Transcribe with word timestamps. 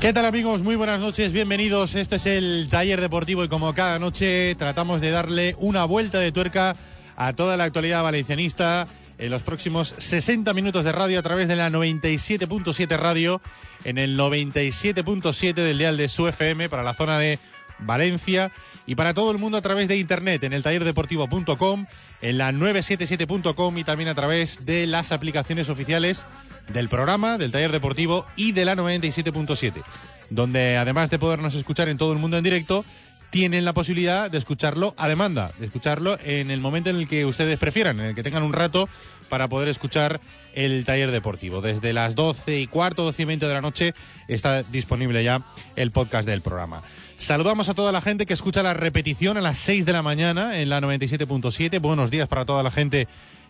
¿Qué 0.00 0.14
tal 0.14 0.24
amigos? 0.24 0.62
Muy 0.62 0.76
buenas 0.76 0.98
noches, 0.98 1.30
bienvenidos. 1.30 1.94
Este 1.94 2.16
es 2.16 2.24
el 2.24 2.68
taller 2.70 3.02
deportivo 3.02 3.44
y 3.44 3.48
como 3.48 3.74
cada 3.74 3.98
noche 3.98 4.54
tratamos 4.54 5.02
de 5.02 5.10
darle 5.10 5.54
una 5.58 5.84
vuelta 5.84 6.18
de 6.18 6.32
tuerca 6.32 6.74
a 7.16 7.34
toda 7.34 7.58
la 7.58 7.64
actualidad 7.64 8.02
valencianista 8.02 8.86
en 9.18 9.30
los 9.30 9.42
próximos 9.42 9.94
60 9.98 10.54
minutos 10.54 10.86
de 10.86 10.92
radio 10.92 11.18
a 11.18 11.22
través 11.22 11.48
de 11.48 11.56
la 11.56 11.68
97.7 11.68 12.96
radio, 12.96 13.42
en 13.84 13.98
el 13.98 14.18
97.7 14.18 15.52
del 15.52 15.76
dial 15.76 15.98
de 15.98 16.08
su 16.08 16.26
FM 16.26 16.70
para 16.70 16.82
la 16.82 16.94
zona 16.94 17.18
de 17.18 17.38
Valencia 17.82 18.52
y 18.86 18.94
para 18.94 19.14
todo 19.14 19.30
el 19.30 19.38
mundo 19.38 19.58
a 19.58 19.62
través 19.62 19.88
de 19.88 19.96
internet 19.96 20.42
en 20.44 20.52
el 20.52 20.62
tallerdeportivo.com, 20.62 21.86
en 22.22 22.38
la 22.38 22.52
977.com 22.52 23.78
y 23.78 23.84
también 23.84 24.08
a 24.08 24.14
través 24.14 24.66
de 24.66 24.86
las 24.86 25.12
aplicaciones 25.12 25.68
oficiales 25.68 26.26
del 26.72 26.88
programa, 26.88 27.38
del 27.38 27.52
taller 27.52 27.72
deportivo 27.72 28.26
y 28.36 28.52
de 28.52 28.64
la 28.64 28.76
97.7, 28.76 29.82
donde 30.30 30.76
además 30.76 31.10
de 31.10 31.18
podernos 31.18 31.54
escuchar 31.54 31.88
en 31.88 31.98
todo 31.98 32.12
el 32.12 32.18
mundo 32.18 32.36
en 32.38 32.44
directo, 32.44 32.84
tienen 33.30 33.64
la 33.64 33.72
posibilidad 33.72 34.30
de 34.30 34.38
escucharlo 34.38 34.94
a 34.96 35.08
demanda, 35.08 35.52
de 35.58 35.66
escucharlo 35.66 36.18
en 36.20 36.50
el 36.50 36.60
momento 36.60 36.90
en 36.90 36.96
el 36.96 37.08
que 37.08 37.24
ustedes 37.24 37.58
prefieran, 37.58 38.00
en 38.00 38.06
el 38.06 38.14
que 38.14 38.24
tengan 38.24 38.42
un 38.42 38.52
rato 38.52 38.88
para 39.28 39.48
poder 39.48 39.68
escuchar 39.68 40.20
el 40.52 40.84
taller 40.84 41.12
deportivo. 41.12 41.60
Desde 41.60 41.92
las 41.92 42.16
12 42.16 42.58
y 42.58 42.66
cuarto, 42.66 43.04
12 43.04 43.22
y 43.22 43.24
20 43.26 43.46
de 43.46 43.54
la 43.54 43.60
noche 43.60 43.94
está 44.26 44.64
disponible 44.64 45.22
ya 45.22 45.42
el 45.76 45.92
podcast 45.92 46.28
del 46.28 46.42
programa. 46.42 46.82
Saludamos 47.20 47.68
a 47.68 47.74
toda 47.74 47.92
la 47.92 48.00
gente 48.00 48.24
que 48.24 48.32
escucha 48.32 48.62
la 48.62 48.72
repetición 48.72 49.36
a 49.36 49.42
las 49.42 49.58
6 49.58 49.84
de 49.84 49.92
la 49.92 50.00
mañana 50.00 50.58
en 50.58 50.70
la 50.70 50.80
97.7. 50.80 51.78
Buenos 51.78 52.10
días 52.10 52.26
para 52.28 52.46
toda 52.46 52.62
la 52.62 52.70
gente 52.70 53.08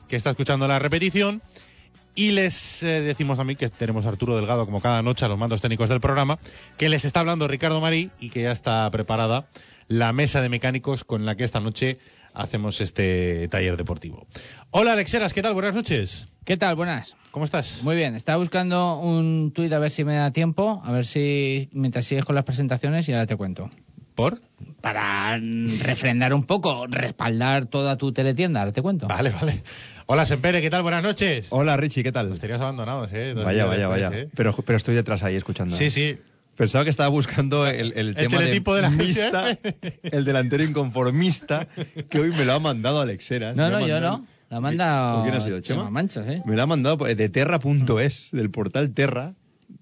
que 0.08 0.16
está 0.16 0.30
escuchando 0.30 0.66
la 0.66 0.80
repetición. 0.80 1.40
Y 2.16 2.32
les 2.32 2.82
eh, 2.82 3.00
decimos 3.00 3.38
a 3.38 3.44
mí 3.44 3.54
que 3.54 3.68
tenemos 3.68 4.04
a 4.04 4.08
Arturo 4.08 4.34
Delgado 4.34 4.66
como 4.66 4.80
cada 4.80 5.02
noche 5.02 5.24
a 5.24 5.28
los 5.28 5.38
mandos 5.38 5.60
técnicos 5.60 5.88
del 5.88 6.00
programa, 6.00 6.40
que 6.78 6.88
les 6.88 7.04
está 7.04 7.20
hablando 7.20 7.46
Ricardo 7.46 7.80
Marí 7.80 8.10
y 8.18 8.30
que 8.30 8.42
ya 8.42 8.50
está 8.50 8.90
preparada 8.90 9.46
la 9.86 10.12
mesa 10.12 10.42
de 10.42 10.48
mecánicos 10.48 11.04
con 11.04 11.24
la 11.24 11.36
que 11.36 11.44
esta 11.44 11.60
noche 11.60 11.98
hacemos 12.34 12.80
este 12.80 13.48
taller 13.48 13.76
deportivo. 13.76 14.26
Hola 14.70 14.92
Alexeras, 14.92 15.32
¿qué 15.32 15.42
tal? 15.42 15.54
Buenas 15.54 15.74
noches. 15.74 16.28
¿Qué 16.44 16.56
tal? 16.56 16.74
Buenas. 16.74 17.16
¿Cómo 17.30 17.44
estás? 17.44 17.82
Muy 17.82 17.96
bien. 17.96 18.14
Estaba 18.14 18.38
buscando 18.38 18.98
un 18.98 19.52
tuit 19.54 19.72
a 19.72 19.78
ver 19.78 19.90
si 19.90 20.04
me 20.04 20.14
da 20.14 20.32
tiempo, 20.32 20.82
a 20.84 20.92
ver 20.92 21.06
si 21.06 21.68
mientras 21.72 22.04
sigues 22.06 22.24
con 22.24 22.34
las 22.34 22.44
presentaciones 22.44 23.08
y 23.08 23.12
ahora 23.12 23.26
te 23.26 23.36
cuento. 23.36 23.68
¿Por? 24.14 24.40
Para 24.80 25.38
refrendar 25.38 26.34
un 26.34 26.44
poco, 26.44 26.86
respaldar 26.86 27.66
toda 27.66 27.96
tu 27.96 28.12
teletienda, 28.12 28.60
ahora 28.60 28.72
te 28.72 28.82
cuento. 28.82 29.06
Vale, 29.06 29.30
vale. 29.30 29.62
Hola 30.06 30.26
Sempere, 30.26 30.60
¿qué 30.60 30.70
tal? 30.70 30.82
Buenas 30.82 31.04
noches. 31.04 31.48
Hola 31.50 31.76
Richie, 31.76 32.02
¿qué 32.02 32.10
tal? 32.10 32.28
Los 32.28 32.40
tenías 32.40 32.60
abandonados, 32.60 33.12
¿eh? 33.12 33.32
Dos 33.34 33.44
Vaya, 33.44 33.64
vaya, 33.66 33.86
vaya. 33.86 34.10
¿eh? 34.12 34.28
Pero, 34.34 34.54
pero 34.64 34.76
estoy 34.76 34.94
detrás 34.96 35.22
ahí 35.22 35.36
escuchando. 35.36 35.76
Sí, 35.76 35.88
sí. 35.90 36.18
Pensaba 36.60 36.84
que 36.84 36.90
estaba 36.90 37.08
buscando 37.08 37.66
el, 37.66 37.94
el 37.96 38.14
tema 38.14 38.38
de 38.42 38.60
la 38.82 38.90
mista, 38.90 39.56
el 40.02 40.26
delantero 40.26 40.62
inconformista, 40.62 41.66
que 42.10 42.20
hoy 42.20 42.32
me 42.32 42.44
lo 42.44 42.52
ha 42.52 42.60
mandado 42.60 43.00
Alexera. 43.00 43.54
No, 43.54 43.70
no, 43.70 43.86
yo 43.86 43.98
no. 43.98 44.26
La 44.50 44.60
manda 44.60 45.12
¿Con 45.14 45.22
quién 45.22 45.36
ha 45.36 45.40
sido, 45.40 45.60
Chema? 45.62 45.88
Manchas, 45.88 46.26
¿eh? 46.28 46.42
Me 46.44 46.56
lo 46.56 46.62
ha 46.62 46.66
mandado 46.66 46.98
por- 46.98 47.16
de 47.16 47.28
terra.es, 47.30 48.28
del 48.32 48.50
portal 48.50 48.90
Terra, 48.90 49.32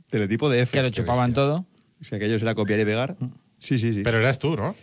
teletipo 0.08 0.48
de 0.50 0.60
F. 0.60 0.70
Que 0.70 0.82
lo 0.84 0.90
chupaban 0.90 1.34
todo. 1.34 1.66
Si 2.00 2.14
aquello 2.14 2.36
era 2.36 2.54
copiar 2.54 2.78
y 2.78 2.84
pegar. 2.84 3.16
Sí, 3.58 3.80
sí, 3.80 3.92
sí. 3.92 4.02
Pero 4.04 4.20
eras 4.20 4.38
tú, 4.38 4.54
¿no? 4.56 4.76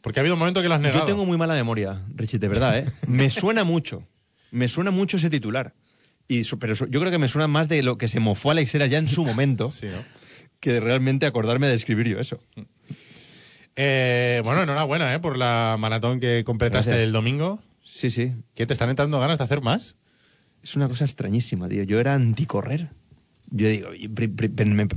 Porque 0.00 0.18
ha 0.18 0.22
habido 0.22 0.34
un 0.34 0.40
momento 0.40 0.62
que 0.62 0.68
lo 0.68 0.74
has 0.74 0.80
negado. 0.80 0.98
Yo 1.02 1.06
tengo 1.06 1.24
muy 1.24 1.36
mala 1.38 1.54
memoria, 1.54 2.02
Richie, 2.16 2.40
de 2.40 2.48
verdad, 2.48 2.76
¿eh? 2.76 2.86
Me 3.06 3.30
suena 3.30 3.62
mucho. 3.62 4.02
Me 4.50 4.66
suena 4.66 4.90
mucho 4.90 5.16
ese 5.16 5.30
titular. 5.30 5.74
Y, 6.26 6.42
pero 6.56 6.74
yo 6.74 6.98
creo 6.98 7.12
que 7.12 7.18
me 7.18 7.28
suena 7.28 7.46
más 7.46 7.68
de 7.68 7.84
lo 7.84 7.98
que 7.98 8.08
se 8.08 8.18
mofó 8.18 8.50
Alex 8.50 8.74
Heras 8.74 8.90
ya 8.90 8.98
en 8.98 9.06
su 9.06 9.24
momento 9.24 9.70
Sí, 9.70 9.86
¿no? 9.86 9.98
Que 10.66 10.72
de 10.72 10.80
realmente 10.80 11.26
acordarme 11.26 11.68
de 11.68 11.74
escribir 11.74 12.08
yo 12.08 12.18
eso. 12.18 12.40
Eh, 13.76 14.42
bueno, 14.44 14.64
enhorabuena, 14.64 15.14
¿eh? 15.14 15.20
Por 15.20 15.38
la 15.38 15.76
maratón 15.78 16.18
que 16.18 16.42
completaste 16.42 16.90
Gracias. 16.90 17.06
el 17.06 17.12
domingo. 17.12 17.60
Sí, 17.84 18.10
sí. 18.10 18.32
¿Qué 18.56 18.66
te 18.66 18.72
están 18.72 18.90
entrando 18.90 19.20
ganas 19.20 19.38
de 19.38 19.44
hacer 19.44 19.60
más? 19.60 19.94
Es 20.64 20.74
una 20.74 20.88
cosa 20.88 21.04
extrañísima, 21.04 21.68
tío. 21.68 21.84
Yo 21.84 22.00
era 22.00 22.14
anticorrer. 22.14 22.88
Yo 23.48 23.68
digo, 23.68 23.90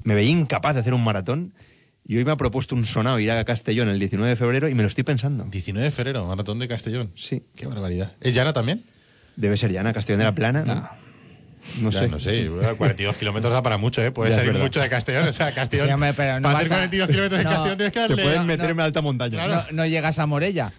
me 0.06 0.16
veía 0.16 0.32
incapaz 0.32 0.74
de 0.74 0.80
hacer 0.82 0.96
un 0.96 1.04
maratón. 1.04 1.54
Y 2.04 2.18
hoy 2.18 2.26
me 2.26 2.32
ha 2.32 2.38
propuesto 2.38 2.74
un 2.74 2.88
sonado 2.88 3.20
ir 3.20 3.30
a 3.30 3.46
Castellón 3.46 3.90
el 3.90 4.00
19 4.00 4.28
de 4.28 4.36
febrero 4.36 4.70
y 4.70 4.74
me 4.74 4.82
lo 4.82 4.88
estoy 4.88 5.04
pensando. 5.04 5.44
19 5.44 5.86
de 5.86 5.92
febrero, 5.92 6.26
maratón 6.26 6.58
de 6.58 6.68
Castellón. 6.68 7.12
Sí. 7.16 7.44
Qué 7.56 7.68
barbaridad. 7.68 8.14
¿Es 8.22 8.34
llana 8.34 8.54
también? 8.54 8.84
Debe 9.36 9.56
ser 9.56 9.72
Llana, 9.72 9.94
Castellón 9.94 10.18
de 10.18 10.26
la 10.26 10.34
Plana. 10.34 10.64
¿no? 10.66 10.90
No. 11.78 11.84
No 11.84 11.92
Ya, 11.92 12.00
sé. 12.00 12.08
No 12.10 12.20
sé, 12.20 12.50
42 12.78 13.16
kilómetros 13.16 13.54
da 13.54 13.62
para 13.62 13.78
mucho, 13.78 14.02
¿eh? 14.04 14.12
Puede 14.12 14.32
salir 14.34 14.54
mucho 14.54 14.80
de 14.82 14.90
Castellón. 14.90 15.28
O 15.28 15.34
sea, 15.34 15.52
Castellón. 15.54 15.88
Sí, 15.88 15.94
hombre, 15.94 16.14
pero 16.14 16.40
no 16.40 16.44
para 16.50 16.60
hacer 16.60 16.74
a- 16.74 16.76
42 16.78 17.08
kilómetros 17.10 17.38
de 17.40 17.44
No. 17.44 17.50
Castellón 17.52 17.78
tienes 17.78 17.94
que 17.94 18.00
Te 18.00 18.08
darle. 18.08 18.24
pueden 18.24 18.40
no, 18.40 18.46
meter 18.46 18.70
en 18.72 18.80
alta 18.80 19.02
montaña. 19.02 19.48
No, 19.48 19.64
no 19.72 19.86
llegas 19.86 20.20
a 20.20 20.26
Morella. 20.26 20.72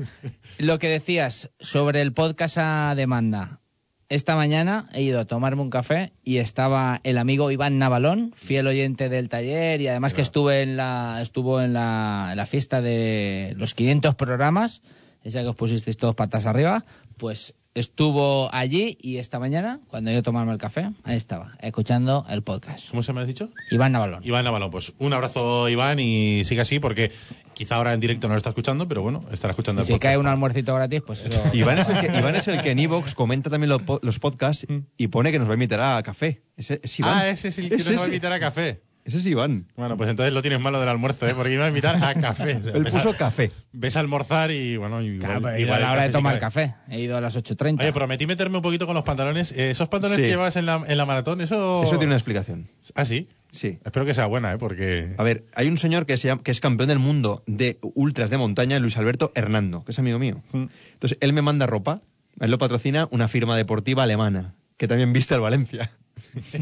Lo 0.58 0.78
que 0.78 0.88
decías 0.88 1.50
sobre 1.60 2.00
el 2.02 2.12
podcast 2.12 2.58
a 2.58 2.94
demanda. 2.96 3.60
Esta 4.08 4.34
mañana 4.34 4.86
he 4.92 5.02
ido 5.02 5.20
a 5.20 5.24
tomarme 5.24 5.62
un 5.62 5.70
café 5.70 6.12
y 6.24 6.38
estaba 6.38 7.00
el 7.04 7.16
amigo 7.16 7.52
Iván 7.52 7.78
Navalón, 7.78 8.32
fiel 8.34 8.66
oyente 8.66 9.08
del 9.08 9.28
taller 9.28 9.80
y 9.80 9.86
además 9.86 10.14
que 10.14 10.22
estuve 10.22 10.62
en 10.62 10.76
la, 10.76 11.20
estuvo 11.22 11.60
en 11.62 11.72
la, 11.72 12.28
en 12.32 12.36
la 12.36 12.46
fiesta 12.46 12.82
de 12.82 13.54
los 13.56 13.74
500 13.74 14.16
programas, 14.16 14.82
esa 15.22 15.42
que 15.42 15.46
os 15.48 15.54
pusisteis 15.54 15.96
todos 15.96 16.16
patas 16.16 16.46
arriba, 16.46 16.84
pues 17.18 17.54
estuvo 17.74 18.52
allí 18.54 18.98
y 19.00 19.16
esta 19.18 19.38
mañana, 19.38 19.80
cuando 19.88 20.10
yo 20.10 20.22
tomarme 20.22 20.52
el 20.52 20.58
café, 20.58 20.90
ahí 21.04 21.16
estaba, 21.16 21.52
escuchando 21.60 22.26
el 22.28 22.42
podcast. 22.42 22.90
¿Cómo 22.90 23.02
se 23.02 23.12
me 23.12 23.20
has 23.20 23.26
dicho? 23.26 23.48
Iván 23.70 23.92
Navalón. 23.92 24.24
Iván 24.24 24.44
Navalón, 24.44 24.70
pues 24.70 24.92
un 24.98 25.12
abrazo 25.12 25.68
Iván 25.68 25.98
y 26.00 26.44
sigue 26.44 26.60
así 26.62 26.80
porque 26.80 27.12
quizá 27.54 27.76
ahora 27.76 27.92
en 27.92 28.00
directo 28.00 28.26
no 28.28 28.34
lo 28.34 28.38
está 28.38 28.50
escuchando, 28.50 28.88
pero 28.88 29.02
bueno, 29.02 29.20
estará 29.32 29.52
escuchando 29.52 29.80
el 29.82 29.86
Si 29.86 29.92
podcast. 29.92 30.02
cae 30.10 30.18
un 30.18 30.26
almuercito 30.26 30.74
gratis, 30.74 31.02
pues 31.06 31.24
eso... 31.24 31.40
Iván 31.54 31.78
es, 31.78 31.88
el 31.88 32.00
que, 32.00 32.06
Iván 32.18 32.34
es 32.36 32.48
el 32.48 32.60
que 32.62 32.70
en 32.70 32.78
Evox 32.80 33.14
comenta 33.14 33.50
también 33.50 33.68
los, 33.68 33.82
po- 33.82 34.00
los 34.02 34.18
podcasts 34.18 34.66
y 34.96 35.06
pone 35.08 35.30
que 35.30 35.38
nos 35.38 35.46
va 35.48 35.52
a 35.52 35.54
invitar 35.54 35.80
a 35.80 36.02
café. 36.02 36.42
Ese 36.56 36.80
es 36.82 36.98
Iván. 36.98 37.18
Ah, 37.18 37.28
ese 37.28 37.48
es 37.48 37.58
el 37.58 37.68
que 37.68 37.76
nos 37.76 37.86
va 37.86 37.90
a 37.90 37.94
ese. 37.94 38.04
invitar 38.06 38.32
a 38.32 38.40
café. 38.40 38.82
Ese 39.10 39.18
es 39.18 39.26
Iván. 39.26 39.66
Bueno, 39.76 39.96
pues 39.96 40.08
entonces 40.08 40.32
lo 40.32 40.40
tienes 40.40 40.60
malo 40.60 40.78
del 40.80 40.88
almuerzo, 40.88 41.26
¿eh? 41.28 41.34
Porque 41.34 41.52
iba 41.52 41.64
a 41.64 41.68
invitar 41.68 41.96
a 42.02 42.14
café. 42.14 42.56
O 42.56 42.60
sea, 42.64 42.72
Él 42.74 42.84
puso 42.84 43.10
a- 43.10 43.16
café. 43.16 43.50
Ves 43.72 43.96
a 43.96 44.00
almorzar 44.00 44.50
y 44.52 44.76
bueno, 44.76 45.02
igual, 45.02 45.40
Claro, 45.40 45.58
igual 45.58 45.78
a 45.78 45.80
la 45.80 45.86
el 45.86 45.92
hora 45.92 46.02
de 46.02 46.08
sí 46.08 46.12
tomar 46.12 46.38
café. 46.38 46.74
He 46.88 47.00
ido 47.00 47.16
a 47.16 47.20
las 47.20 47.36
8.30. 47.36 47.80
Oye, 47.80 47.92
prometí 47.92 48.26
meterme 48.26 48.56
un 48.58 48.62
poquito 48.62 48.86
con 48.86 48.94
los 48.94 49.04
pantalones. 49.04 49.52
Eh, 49.52 49.70
¿Esos 49.70 49.88
pantalones 49.88 50.18
Sí. 50.18 50.22
que 50.22 50.28
llevas 50.28 50.54
en 50.56 50.66
la, 50.66 50.84
en 50.86 50.96
la 50.96 51.04
maratón, 51.06 51.40
eso...? 51.40 51.82
Eso 51.82 51.90
tiene 51.98 52.06
una 52.06 52.16
explicación. 52.16 52.68
Ah, 52.94 53.04
sí. 53.04 53.28
Sí. 53.52 53.80
Espero 53.84 54.06
que 54.06 54.14
sea 54.14 54.26
buena, 54.26 54.52
¿eh? 54.52 54.58
Porque... 54.58 55.12
A 55.18 55.24
ver, 55.24 55.44
hay 55.56 55.66
un 55.66 55.76
señor 55.76 56.06
que, 56.06 56.16
se 56.16 56.28
llama- 56.28 56.42
que 56.44 56.52
es 56.52 56.60
campeón 56.60 56.88
del 56.88 57.00
mundo 57.00 57.42
de 57.48 57.78
ultras 57.94 58.30
de 58.30 58.38
montaña, 58.38 58.78
Luis 58.78 58.96
Alberto 58.96 59.32
Hernando, 59.34 59.84
que 59.84 59.90
es 59.90 59.98
amigo 59.98 60.20
mío. 60.20 60.40
Entonces, 60.52 61.18
él 61.20 61.32
me 61.32 61.42
manda 61.42 61.66
ropa. 61.66 62.00
Él 62.38 62.50
lo 62.52 62.58
patrocina 62.58 63.08
una 63.10 63.26
firma 63.26 63.56
deportiva 63.56 64.04
alemana, 64.04 64.54
que 64.76 64.86
también 64.86 65.12
viste 65.12 65.34
al 65.34 65.40
Valencia. 65.40 65.90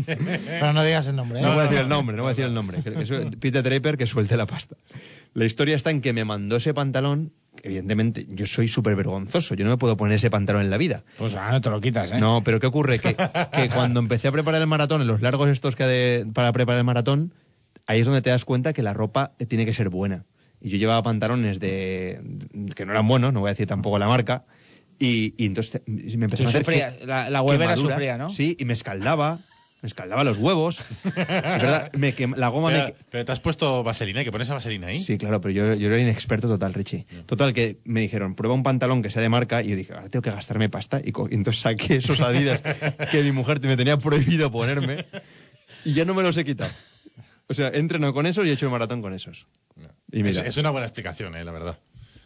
Pero 0.07 0.73
no 0.73 0.85
digas 0.85 1.07
el 1.07 1.17
nombre, 1.17 1.41
¿eh? 1.41 1.43
No 1.43 1.51
voy 1.53 1.61
a 1.61 1.63
decir 1.65 1.79
el 1.79 1.89
nombre, 1.89 2.17
no 2.17 2.23
voy 2.23 2.31
a 2.31 2.33
decir 2.35 2.45
el 2.47 2.55
nombre. 2.55 2.83
Que- 2.83 2.93
que 2.93 3.07
su- 3.07 3.31
Peter 3.41 3.63
Draper 3.63 3.97
que 3.97 4.07
suelte 4.07 4.37
la 4.37 4.47
pasta. 4.47 4.77
La 5.35 5.45
historia 5.45 5.77
está 5.77 5.91
en 5.91 6.01
que 6.01 6.13
me 6.13 6.25
mandó 6.25 6.57
ese 6.57 6.75
pantalón, 6.75 7.33
evidentemente 7.63 8.27
yo 8.29 8.47
soy 8.47 8.69
súper 8.69 8.97
vergonzoso, 8.97 9.55
yo 9.55 9.65
no 9.65 9.71
me 9.71 9.77
puedo 9.77 9.97
poner 9.97 10.17
ese 10.17 10.31
pantalón 10.31 10.63
en 10.63 10.71
la 10.71 10.79
vida. 10.79 11.03
Pues 11.19 11.35
ahora 11.35 11.53
no 11.53 11.61
te 11.61 11.71
lo 11.71 11.81
quitas, 11.81 12.13
¿eh? 12.13 12.19
No, 12.19 12.43
pero 12.45 12.61
¿qué 12.61 12.67
ocurre? 12.67 12.99
Que, 12.99 13.15
que 13.15 13.69
cuando 13.75 14.01
empecé 14.01 14.29
a 14.29 14.33
preparar 14.33 14.61
el 14.61 14.67
maratón, 14.67 15.01
en 15.03 15.07
los 15.09 15.21
largos 15.23 15.49
estos 15.49 15.77
que 15.77 15.85
de- 15.85 16.27
para 16.33 16.53
preparar 16.53 16.79
el 16.79 16.85
maratón, 16.85 17.35
ahí 17.87 18.01
es 18.01 18.07
donde 18.07 18.23
te 18.23 18.31
das 18.31 18.45
cuenta 18.45 18.73
que 18.73 18.83
la 18.83 18.95
ropa 18.95 19.33
tiene 19.49 19.65
que 19.67 19.73
ser 19.75 19.89
buena. 19.89 20.25
Y 20.61 20.71
yo 20.71 20.77
llevaba 20.79 21.03
pantalones 21.05 21.61
de 21.61 22.21
que 22.75 22.85
no 22.85 22.93
eran 22.93 23.07
buenos, 23.07 23.33
no 23.33 23.41
voy 23.41 23.49
a 23.49 23.53
decir 23.53 23.67
tampoco 23.69 23.99
la 23.99 24.09
marca, 24.09 24.45
y, 24.99 25.35
y 25.37 25.47
entonces 25.47 25.81
me 25.87 26.25
empezó 26.25 26.43
a 26.43 26.49
hacer 26.49 26.65
sufría, 26.65 26.97
que- 26.97 27.07
la- 27.07 27.31
la 27.31 27.77
sufría, 27.77 28.19
¿no? 28.19 28.33
Sí, 28.33 28.57
y 28.59 28.65
me 28.65 28.73
escaldaba, 28.73 29.39
me 29.81 29.87
escaldaba 29.87 30.25
los 30.25 30.39
huevos. 30.39 30.83
Es 31.05 31.15
verdad, 31.15 31.93
me 31.95 32.15
quem- 32.15 32.35
la 32.37 32.49
goma 32.49 32.69
Pero, 32.71 32.87
me... 32.87 32.95
pero 33.11 33.25
te 33.25 33.33
has 33.33 33.41
puesto 33.41 33.83
vaselina, 33.85 34.25
que 34.25 34.33
pones 34.33 34.47
esa 34.49 34.55
vaselina 34.55 34.89
ahí. 34.89 34.99
Sí, 35.03 35.19
claro, 35.19 35.41
pero 35.41 35.53
yo, 35.53 35.75
yo 35.75 35.89
era 35.89 35.99
inexperto 36.01 36.49
total, 36.49 36.75
Richie. 36.75 37.07
Total, 37.27 37.53
que 37.53 37.79
me 37.85 38.01
dijeron, 38.01 38.35
prueba 38.35 38.55
un 38.55 38.63
pantalón 38.63 39.03
que 39.03 39.11
sea 39.11 39.23
de 39.23 39.29
marca, 39.29 39.63
y 39.63 39.69
yo 39.71 39.77
dije, 39.77 39.93
ahora 39.95 40.09
tengo 40.09 40.23
que 40.23 40.31
gastarme 40.31 40.69
pasta, 40.69 41.01
y, 41.05 41.13
co- 41.13 41.29
y 41.31 41.35
entonces 41.35 41.63
saqué 41.63 41.97
esos 41.97 42.21
Adidas 42.21 42.61
que 43.11 43.23
mi 43.23 43.33
mujer 43.33 43.61
me 43.63 43.77
tenía 43.77 43.97
prohibido 43.99 44.51
ponerme, 44.51 45.07
y 45.85 45.93
ya 45.95 46.05
no 46.05 46.15
me 46.15 46.23
los 46.23 46.37
he 46.37 46.45
quitado. 46.45 46.71
O 47.51 47.55
sea, 47.55 47.69
he 47.69 47.79
entrenado 47.79 48.13
con 48.13 48.27
esos 48.27 48.47
y 48.47 48.51
he 48.51 48.53
hecho 48.53 48.67
el 48.67 48.73
maratón 48.73 49.01
con 49.01 49.15
esos. 49.15 49.47
Y 50.13 50.23
mira, 50.23 50.43
Es, 50.43 50.49
es 50.49 50.57
una 50.59 50.71
buena 50.71 50.87
explicación, 50.87 51.35
¿eh? 51.37 51.45
la 51.45 51.53
verdad. 51.53 51.79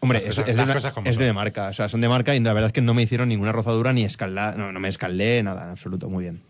Hombre, 0.03 0.19
las 0.19 0.29
es, 0.29 0.35
cosas- 0.37 0.49
es 0.51 0.57
las 0.57 0.67
de, 0.67 0.71
una- 0.71 0.75
cosas 0.75 0.93
como 0.93 1.09
es 1.11 1.17
de 1.17 1.27
son. 1.29 1.35
marca, 1.35 1.69
o 1.69 1.73
sea, 1.73 1.89
son 1.89 2.01
de 2.01 2.09
marca, 2.09 2.35
y 2.35 2.41
la 2.41 2.53
verdad 2.53 2.67
es 2.69 2.73
que 2.73 2.81
no 2.83 2.93
me 2.93 3.03
hicieron 3.03 3.29
ninguna 3.29 3.53
rozadura 3.53 3.93
ni 3.93 4.05
escalda, 4.05 4.55
no, 4.57 4.71
no 4.73 4.81
me 4.81 4.89
escaldé, 4.89 5.43
nada, 5.43 5.65
en 5.65 5.71
absoluto, 5.71 6.09
muy 6.11 6.25
bien. 6.25 6.43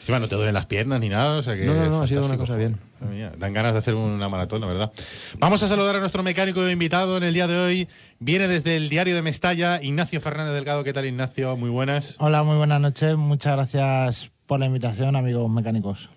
Encima 0.00 0.18
no 0.18 0.26
te 0.28 0.34
duelen 0.34 0.54
las 0.54 0.66
piernas 0.66 1.00
ni 1.00 1.08
nada, 1.08 1.38
o 1.38 1.42
sea 1.42 1.54
que... 1.54 1.64
No, 1.64 1.74
no, 1.74 1.86
no, 1.88 2.02
ha 2.02 2.06
sido 2.06 2.20
una 2.20 2.30
fantástico. 2.36 2.38
cosa 2.38 2.56
bien. 2.56 2.78
Mía, 3.10 3.32
Dan 3.38 3.52
ganas 3.52 3.72
de 3.74 3.78
hacer 3.78 3.94
una 3.94 4.28
maratón, 4.28 4.60
la 4.62 4.66
verdad. 4.66 4.92
Vamos 5.38 5.62
a 5.62 5.68
saludar 5.68 5.96
a 5.96 6.00
nuestro 6.00 6.22
mecánico 6.22 6.68
invitado 6.68 7.16
en 7.18 7.22
el 7.22 7.34
día 7.34 7.46
de 7.46 7.56
hoy. 7.58 7.88
Viene 8.18 8.48
desde 8.48 8.76
el 8.76 8.88
diario 8.88 9.14
de 9.14 9.20
Mestalla, 9.22 9.82
Ignacio 9.82 10.20
Fernández 10.20 10.54
Delgado. 10.54 10.84
¿Qué 10.84 10.92
tal, 10.94 11.04
Ignacio? 11.04 11.56
Muy 11.56 11.68
buenas. 11.70 12.14
Hola, 12.18 12.42
muy 12.42 12.56
buenas 12.56 12.80
noches. 12.80 13.16
Muchas 13.16 13.54
gracias 13.56 14.30
por 14.46 14.60
la 14.60 14.66
invitación, 14.66 15.16
amigos 15.16 15.50
mecánicos. 15.50 16.08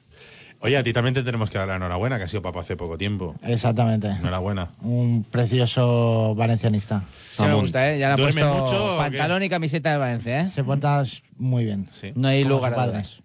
Oye, 0.59 0.75
a 0.77 0.83
ti 0.83 0.92
también 0.92 1.13
te 1.13 1.24
tenemos 1.24 1.50
que 1.50 1.57
dar 1.57 1.68
la 1.68 1.75
enhorabuena, 1.75 2.18
que 2.18 2.24
has 2.24 2.31
sido 2.31 2.42
papá 2.42 2.62
hace 2.62 2.75
poco 2.75 2.98
tiempo. 2.98 3.36
Exactamente. 3.44 4.07
Enhorabuena. 4.07 4.69
Un 4.81 5.24
precioso 5.30 6.33
valencianista. 6.36 7.04
Sí 7.31 7.44
me 7.44 7.54
gusta, 7.54 7.92
¿eh? 7.92 8.00
Ya 8.00 8.07
le 8.07 8.13
ha 8.13 8.18
¿Duerme 8.18 8.42
puesto 8.42 8.62
mucho 8.62 8.98
pantalón 8.98 9.44
y 9.44 9.50
camiseta 9.50 9.92
del 9.92 10.00
Valencia, 10.00 10.42
¿eh? 10.42 10.48
Se 10.48 10.63
porta 10.63 11.04
muy 11.38 11.65
bien. 11.65 11.88
Sí. 11.92 12.12
No 12.15 12.27
hay 12.27 12.44
Como 12.44 12.56
lugar 12.56 12.80
a 12.80 12.88
dudas. 12.88 13.21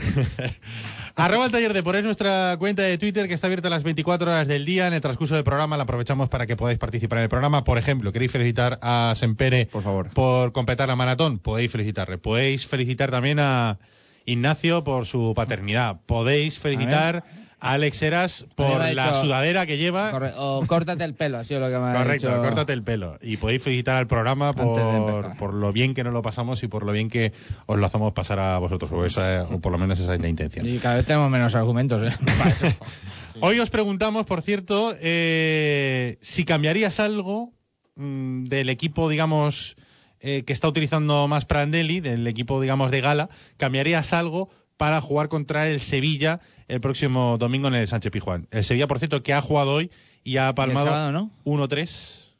Arroba 1.16 1.44
el 1.44 1.52
taller 1.52 1.74
de 1.74 1.82
por 1.82 1.96
es 1.96 2.04
nuestra 2.04 2.56
cuenta 2.58 2.82
de 2.82 2.96
Twitter 2.96 3.28
que 3.28 3.34
está 3.34 3.46
abierta 3.48 3.68
las 3.68 3.82
24 3.82 4.30
horas 4.30 4.48
del 4.48 4.64
día. 4.64 4.86
En 4.86 4.94
el 4.94 5.00
transcurso 5.02 5.34
del 5.34 5.44
programa 5.44 5.76
la 5.76 5.82
aprovechamos 5.82 6.30
para 6.30 6.46
que 6.46 6.56
podáis 6.56 6.78
participar 6.78 7.18
en 7.18 7.24
el 7.24 7.28
programa. 7.28 7.64
Por 7.64 7.76
ejemplo, 7.76 8.12
¿queréis 8.12 8.32
felicitar 8.32 8.78
a 8.80 9.12
Sempere 9.16 9.66
Por 9.66 9.82
favor. 9.82 10.08
por 10.10 10.52
completar 10.52 10.88
la 10.88 10.96
maratón? 10.96 11.38
Podéis 11.38 11.70
felicitarle. 11.70 12.16
Podéis 12.16 12.66
felicitar 12.66 13.10
también 13.10 13.38
a 13.40 13.78
Ignacio 14.26 14.84
por 14.84 15.06
su 15.06 15.32
paternidad. 15.34 16.00
Podéis 16.06 16.58
felicitar 16.58 17.24
a 17.62 17.72
Alex 17.72 18.02
Heras 18.02 18.46
A 18.50 18.54
por 18.54 18.80
ha 18.80 18.92
la 18.92 19.06
dicho- 19.08 19.20
sudadera 19.22 19.66
que 19.66 19.76
lleva. 19.76 20.10
Corre- 20.12 20.32
o 20.36 20.64
córtate 20.66 21.04
el 21.04 21.14
pelo, 21.14 21.38
ha 21.38 21.44
sido 21.44 21.60
lo 21.60 21.66
que 21.68 21.78
me 21.78 21.90
ha 21.90 21.92
Correcto, 22.04 22.28
dicho. 22.28 22.40
córtate 22.42 22.72
el 22.72 22.82
pelo. 22.82 23.18
Y 23.20 23.36
podéis 23.36 23.62
felicitar 23.62 23.96
al 23.96 24.06
programa 24.06 24.54
por, 24.54 25.36
por 25.36 25.52
lo 25.54 25.72
bien 25.72 25.92
que 25.94 26.02
nos 26.04 26.12
lo 26.12 26.22
pasamos 26.22 26.62
y 26.62 26.68
por 26.68 26.84
lo 26.86 26.92
bien 26.92 27.08
que 27.10 27.32
os 27.66 27.78
lo 27.78 27.84
hacemos 27.84 28.12
pasar 28.14 28.38
a 28.38 28.58
vosotros. 28.58 28.90
O, 28.92 29.04
esa- 29.04 29.46
o 29.50 29.60
por 29.60 29.72
lo 29.72 29.78
menos 29.78 30.00
esa 30.00 30.14
es 30.14 30.20
la 30.20 30.28
intención. 30.28 30.66
Y 30.66 30.78
cada 30.78 30.96
vez 30.96 31.06
tenemos 31.06 31.30
menos 31.30 31.54
argumentos, 31.54 32.02
¿eh? 32.02 32.16
Para 32.38 32.50
eso. 32.50 32.66
Hoy 33.40 33.58
os 33.60 33.70
preguntamos, 33.70 34.26
por 34.26 34.42
cierto, 34.42 34.94
eh, 35.00 36.18
si 36.20 36.44
cambiarías 36.44 36.98
algo 37.00 37.52
mm, 37.96 38.44
del 38.44 38.68
equipo, 38.70 39.08
digamos, 39.08 39.76
eh, 40.20 40.44
que 40.44 40.52
está 40.52 40.68
utilizando 40.68 41.26
más 41.28 41.44
Prandelli, 41.44 42.00
del 42.00 42.26
equipo, 42.26 42.60
digamos, 42.60 42.90
de 42.90 43.00
gala, 43.00 43.28
¿cambiarías 43.56 44.12
algo 44.12 44.50
para 44.76 45.00
jugar 45.00 45.28
contra 45.28 45.68
el 45.68 45.80
Sevilla 45.80 46.40
el 46.68 46.80
próximo 46.80 47.36
domingo 47.38 47.68
en 47.68 47.74
el 47.74 47.88
Sánchez 47.88 48.12
Pijuán? 48.12 48.46
El 48.50 48.64
Sevilla, 48.64 48.86
por 48.86 48.98
cierto, 48.98 49.22
que 49.22 49.32
ha 49.32 49.40
jugado 49.40 49.72
hoy 49.72 49.90
y 50.22 50.36
ha 50.36 50.54
palmado 50.54 51.12
no? 51.12 51.30
1-3. 51.44 52.32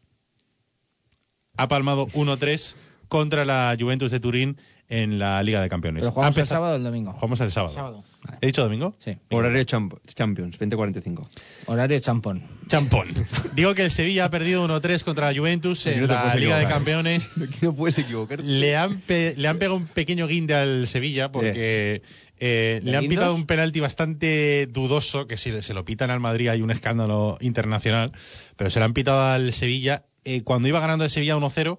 Ha 1.56 1.68
palmado 1.68 2.06
1-3 2.08 2.74
contra 3.08 3.44
la 3.44 3.76
Juventus 3.78 4.10
de 4.10 4.20
Turín 4.20 4.58
en 4.88 5.18
la 5.18 5.42
Liga 5.42 5.60
de 5.62 5.68
Campeones. 5.68 6.00
Pero 6.02 6.10
Ha 6.10 6.14
jugamos 6.14 6.36
el 6.36 6.46
sábado 6.46 6.74
o 6.74 6.76
el 6.76 6.84
domingo. 6.84 7.12
Jugamos 7.12 7.40
el 7.40 7.50
sábado. 7.50 7.74
Sábado. 7.74 8.04
¿He 8.40 8.46
dicho 8.46 8.62
domingo? 8.62 8.94
Sí. 8.98 9.16
Horario 9.30 9.62
Champ- 9.64 9.98
Champions, 10.06 10.58
2045. 10.58 11.28
Horario 11.66 11.98
champón. 12.00 12.42
Champón. 12.68 13.08
Digo 13.54 13.74
que 13.74 13.82
el 13.82 13.90
Sevilla 13.90 14.26
ha 14.26 14.30
perdido 14.30 14.66
1-3 14.68 15.02
contra 15.02 15.32
la 15.32 15.38
Juventus 15.38 15.86
en 15.86 16.00
no 16.02 16.06
la 16.06 16.34
Liga 16.34 16.58
de. 16.58 16.66
Campeones. 16.66 17.28
Aquí 17.42 17.58
no 17.62 17.74
puedes 17.74 17.98
equivocar. 17.98 18.40
Le 18.40 18.76
han, 18.76 19.02
le 19.08 19.48
han 19.48 19.58
pegado 19.58 19.76
un 19.76 19.86
pequeño 19.86 20.26
guinde 20.26 20.54
al 20.54 20.86
Sevilla 20.86 21.32
porque 21.32 22.02
eh, 22.38 22.80
le 22.82 22.96
han 22.96 23.02
guindos? 23.02 23.08
pitado 23.18 23.34
un 23.34 23.46
penalti 23.46 23.80
bastante 23.80 24.66
dudoso, 24.70 25.26
que 25.26 25.36
si 25.36 25.62
se 25.62 25.74
lo 25.74 25.84
pitan 25.84 26.10
al 26.10 26.20
Madrid 26.20 26.48
hay 26.48 26.62
un 26.62 26.70
escándalo 26.70 27.38
internacional, 27.40 28.12
pero 28.56 28.70
se 28.70 28.78
lo 28.78 28.84
han 28.84 28.92
pitado 28.92 29.22
al 29.22 29.52
Sevilla. 29.52 30.04
Eh, 30.24 30.42
cuando 30.42 30.68
iba 30.68 30.80
ganando 30.80 31.04
el 31.04 31.10
Sevilla 31.10 31.36
1-0, 31.36 31.78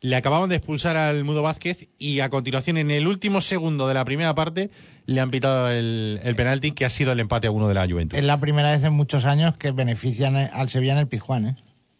le 0.00 0.16
acababan 0.16 0.48
de 0.48 0.56
expulsar 0.56 0.96
al 0.96 1.22
Mudo 1.24 1.42
Vázquez 1.42 1.88
y 1.98 2.20
a 2.20 2.30
continuación, 2.30 2.76
en 2.78 2.90
el 2.90 3.06
último 3.06 3.40
segundo 3.40 3.86
de 3.86 3.94
la 3.94 4.04
primera 4.04 4.34
parte, 4.34 4.70
le 5.06 5.20
han 5.20 5.30
pitado 5.30 5.70
el, 5.70 6.20
el 6.22 6.34
penalti 6.36 6.72
que 6.72 6.84
ha 6.84 6.90
sido 6.90 7.12
el 7.12 7.20
empate 7.20 7.46
a 7.46 7.50
uno 7.50 7.68
de 7.68 7.74
la 7.74 7.86
Juventus. 7.88 8.18
Es 8.18 8.24
la 8.24 8.38
primera 8.40 8.70
vez 8.70 8.82
en 8.84 8.92
muchos 8.92 9.24
años 9.24 9.56
que 9.56 9.70
benefician 9.72 10.36
al 10.36 10.68
Sevilla 10.68 10.92
en 10.92 10.98
el 10.98 11.08
Pizjuán, 11.08 11.46
¿eh? 11.46 11.56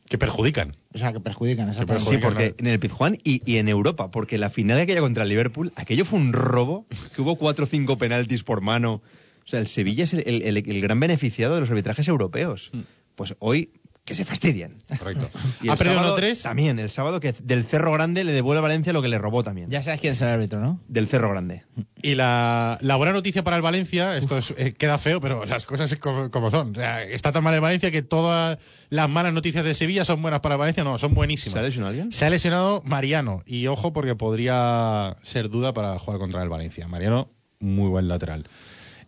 Que 0.09 0.18
perjudican. 0.18 0.76
O 0.92 0.99
sea, 0.99 1.12
que 1.12 1.21
perjudican, 1.21 1.71
exactamente. 1.71 2.11
Sí, 2.11 2.18
porque 2.18 2.54
en 2.59 2.66
el 2.66 2.78
Pizjuán 2.78 3.16
y, 3.25 3.40
y 3.50 3.56
en 3.56 3.68
Europa, 3.68 4.11
porque 4.11 4.37
la 4.37 4.50
final 4.50 4.78
aquella 4.78 5.00
contra 5.00 5.23
el 5.23 5.28
Liverpool, 5.30 5.73
aquello 5.76 6.04
fue 6.04 6.18
un 6.18 6.32
robo, 6.35 6.87
que 7.14 7.23
hubo 7.23 7.37
cuatro 7.37 7.64
o 7.64 7.68
cinco 7.68 7.97
penaltis 7.97 8.42
por 8.42 8.61
mano. 8.61 9.00
O 9.44 9.49
sea, 9.49 9.59
el 9.59 9.68
Sevilla 9.68 10.04
es 10.04 10.12
el, 10.12 10.23
el- 10.26 10.42
el- 10.42 10.56
el 10.71 10.80
gran 10.82 11.00
beneficiado 11.00 11.54
de 11.54 11.61
los 11.62 11.71
arbitrajes 11.71 12.06
europeos. 12.09 12.71
Pues 13.14 13.35
hoy, 13.38 13.71
que 14.04 14.16
se 14.16 14.25
fastidian. 14.25 14.73
Correcto. 14.99 15.30
Y 15.62 15.68
ha 15.68 15.73
el 15.73 15.78
perdido 15.78 15.97
sábado 16.00 16.18
1-3. 16.18 16.42
También, 16.42 16.78
el 16.80 16.90
sábado 16.90 17.21
que 17.21 17.32
del 17.40 17.64
Cerro 17.64 17.92
Grande 17.92 18.25
le 18.25 18.32
devuelve 18.32 18.59
a 18.59 18.62
Valencia 18.62 18.92
lo 18.92 19.00
que 19.00 19.06
le 19.06 19.16
robó 19.18 19.44
también. 19.44 19.71
Ya 19.71 19.80
sabes 19.80 20.00
quién 20.00 20.14
es 20.14 20.21
el 20.23 20.28
árbitro, 20.28 20.59
¿no? 20.61 20.80
Del 20.88 21.06
Cerro 21.06 21.30
Grande. 21.30 21.62
Y 22.02 22.16
la, 22.16 22.78
la 22.80 22.97
buena 22.97 23.12
noticia 23.12 23.44
para 23.44 23.54
el 23.56 23.62
Valencia, 23.62 24.16
esto 24.18 24.38
es- 24.38 24.54
eh, 24.59 24.73
queda 24.75 24.99
feo, 24.99 25.21
pero 25.21 25.44
las 25.47 25.64
cosas 25.66 25.92
es 25.92 25.99
como, 25.99 26.32
como 26.32 26.50
son. 26.50 26.73
O 26.73 26.75
sea, 26.75 27.04
está 27.04 27.30
tan 27.30 27.44
mal 27.44 27.54
el 27.54 27.61
Valencia 27.61 27.92
que 27.92 28.02
todas 28.02 28.59
las 28.90 29.09
malas 29.09 29.32
noticias 29.35 29.64
de 29.64 29.73
Sevilla 29.75 30.04
son 30.04 30.21
buenas 30.21 30.40
para 30.40 30.56
el 30.56 30.59
Valencia. 30.59 30.82
No, 30.82 30.99
son 30.99 31.14
buenísimas. 31.14 31.52
¿Se 31.52 31.59
ha 31.61 31.62
lesionado 31.62 31.90
alguien? 31.90 32.11
Se 32.11 32.25
ha 32.25 32.30
lesionado 32.30 32.82
Mariano. 32.85 33.44
Y 33.47 33.68
ojo, 33.68 33.92
porque 33.92 34.16
podría 34.16 35.16
ser 35.23 35.49
duda 35.49 35.73
para 35.75 35.97
jugar 36.00 36.18
contra 36.18 36.42
el 36.42 36.49
Valencia. 36.49 36.88
Mariano, 36.88 37.30
muy 37.61 37.88
buen 37.88 38.09
lateral. 38.09 38.49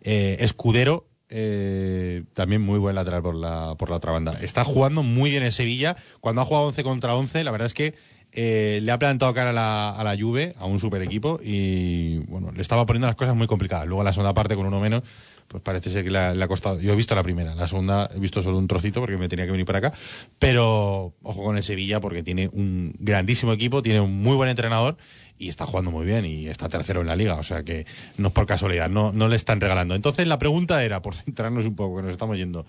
Eh, 0.03 0.37
Escudero, 0.39 1.09
eh, 1.37 2.23
también 2.33 2.63
muy 2.63 2.79
buen 2.79 2.95
lateral 2.95 3.21
por 3.21 3.35
la, 3.35 3.75
por 3.77 3.91
la 3.91 3.97
otra 3.97 4.13
banda. 4.13 4.39
Está 4.41 4.63
jugando 4.63 5.03
muy 5.03 5.31
bien 5.31 5.43
en 5.43 5.51
Sevilla. 5.51 5.97
Cuando 6.21 6.41
ha 6.41 6.45
jugado 6.45 6.67
11 6.67 6.85
contra 6.85 7.17
11, 7.17 7.43
la 7.43 7.51
verdad 7.51 7.67
es 7.67 7.75
que 7.75 7.95
eh, 8.31 8.79
le 8.81 8.93
ha 8.93 9.01
plantado 9.01 9.35
cara 9.35 9.51
a 9.51 9.53
la, 9.53 9.91
a 9.91 10.05
la 10.05 10.17
Juve, 10.17 10.55
a 10.61 10.67
un 10.67 10.79
super 10.79 11.03
equipo, 11.03 11.41
y 11.43 12.19
bueno, 12.29 12.53
le 12.53 12.63
estaba 12.63 12.87
poniendo 12.87 13.09
las 13.09 13.17
cosas 13.17 13.35
muy 13.35 13.49
complicadas. 13.49 13.89
Luego 13.89 14.05
la 14.05 14.13
segunda 14.13 14.33
parte, 14.33 14.55
con 14.55 14.65
uno 14.65 14.79
menos, 14.79 15.03
pues 15.49 15.61
parece 15.61 15.91
ser 15.91 16.05
que 16.05 16.11
le 16.11 16.37
le 16.37 16.45
ha 16.45 16.49
costado. 16.49 16.81
Yo 16.81 16.93
he 16.93 16.97
visto 16.97 17.17
la 17.17 17.25
primera, 17.25 17.57
la 17.57 17.67
segunda 17.67 18.09
he 18.15 18.21
visto 18.21 18.41
solo 18.41 18.57
un 18.57 18.69
trocito 18.69 19.01
porque 19.01 19.17
me 19.17 19.29
tenía 19.29 19.45
que 19.45 19.51
venir 19.51 19.67
para 19.67 19.79
acá. 19.79 19.93
Pero 20.39 21.15
ojo 21.25 21.43
con 21.43 21.57
el 21.57 21.65
Sevilla 21.65 22.01
porque 22.01 22.23
tiene 22.23 22.49
un 22.53 22.95
grandísimo 23.01 23.53
equipo, 23.53 23.83
tiene 23.83 24.01
un 24.01 24.23
muy 24.23 24.37
buen 24.37 24.51
entrenador 24.51 24.97
y 25.39 25.49
está 25.49 25.67
jugando 25.67 25.91
muy 25.91 26.07
bien 26.07 26.25
y 26.25 26.47
está 26.49 26.69
tercero 26.69 27.01
en 27.01 27.09
la 27.09 27.17
liga, 27.17 27.35
o 27.35 27.43
sea 27.43 27.63
que 27.65 27.87
no 28.19 28.29
es 28.29 28.35
por 28.35 28.47
casualidad, 28.47 28.89
no, 28.89 29.13
no 29.13 29.29
le 29.29 29.37
están 29.37 29.61
regalando. 29.61 29.95
Entonces 29.95 30.27
la 30.27 30.39
pregunta 30.39 30.85
era, 30.85 31.03
por 31.03 31.15
centrarnos 31.15 31.67
un 31.67 31.75
poco, 31.75 31.97
que 31.97 32.03
nos 32.03 32.13
estamos 32.13 32.37
yendo, 32.37 32.67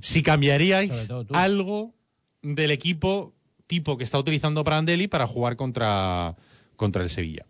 si 0.00 0.22
cambiaríais 0.22 1.08
algo 1.32 1.94
del 2.42 2.70
equipo 2.70 3.34
tipo 3.66 3.96
que 3.96 4.04
está 4.04 4.18
utilizando 4.18 4.64
Prandelli 4.64 5.06
para 5.06 5.26
jugar 5.26 5.56
contra, 5.56 6.34
contra 6.76 7.02
el 7.02 7.10
Sevilla. 7.10 7.46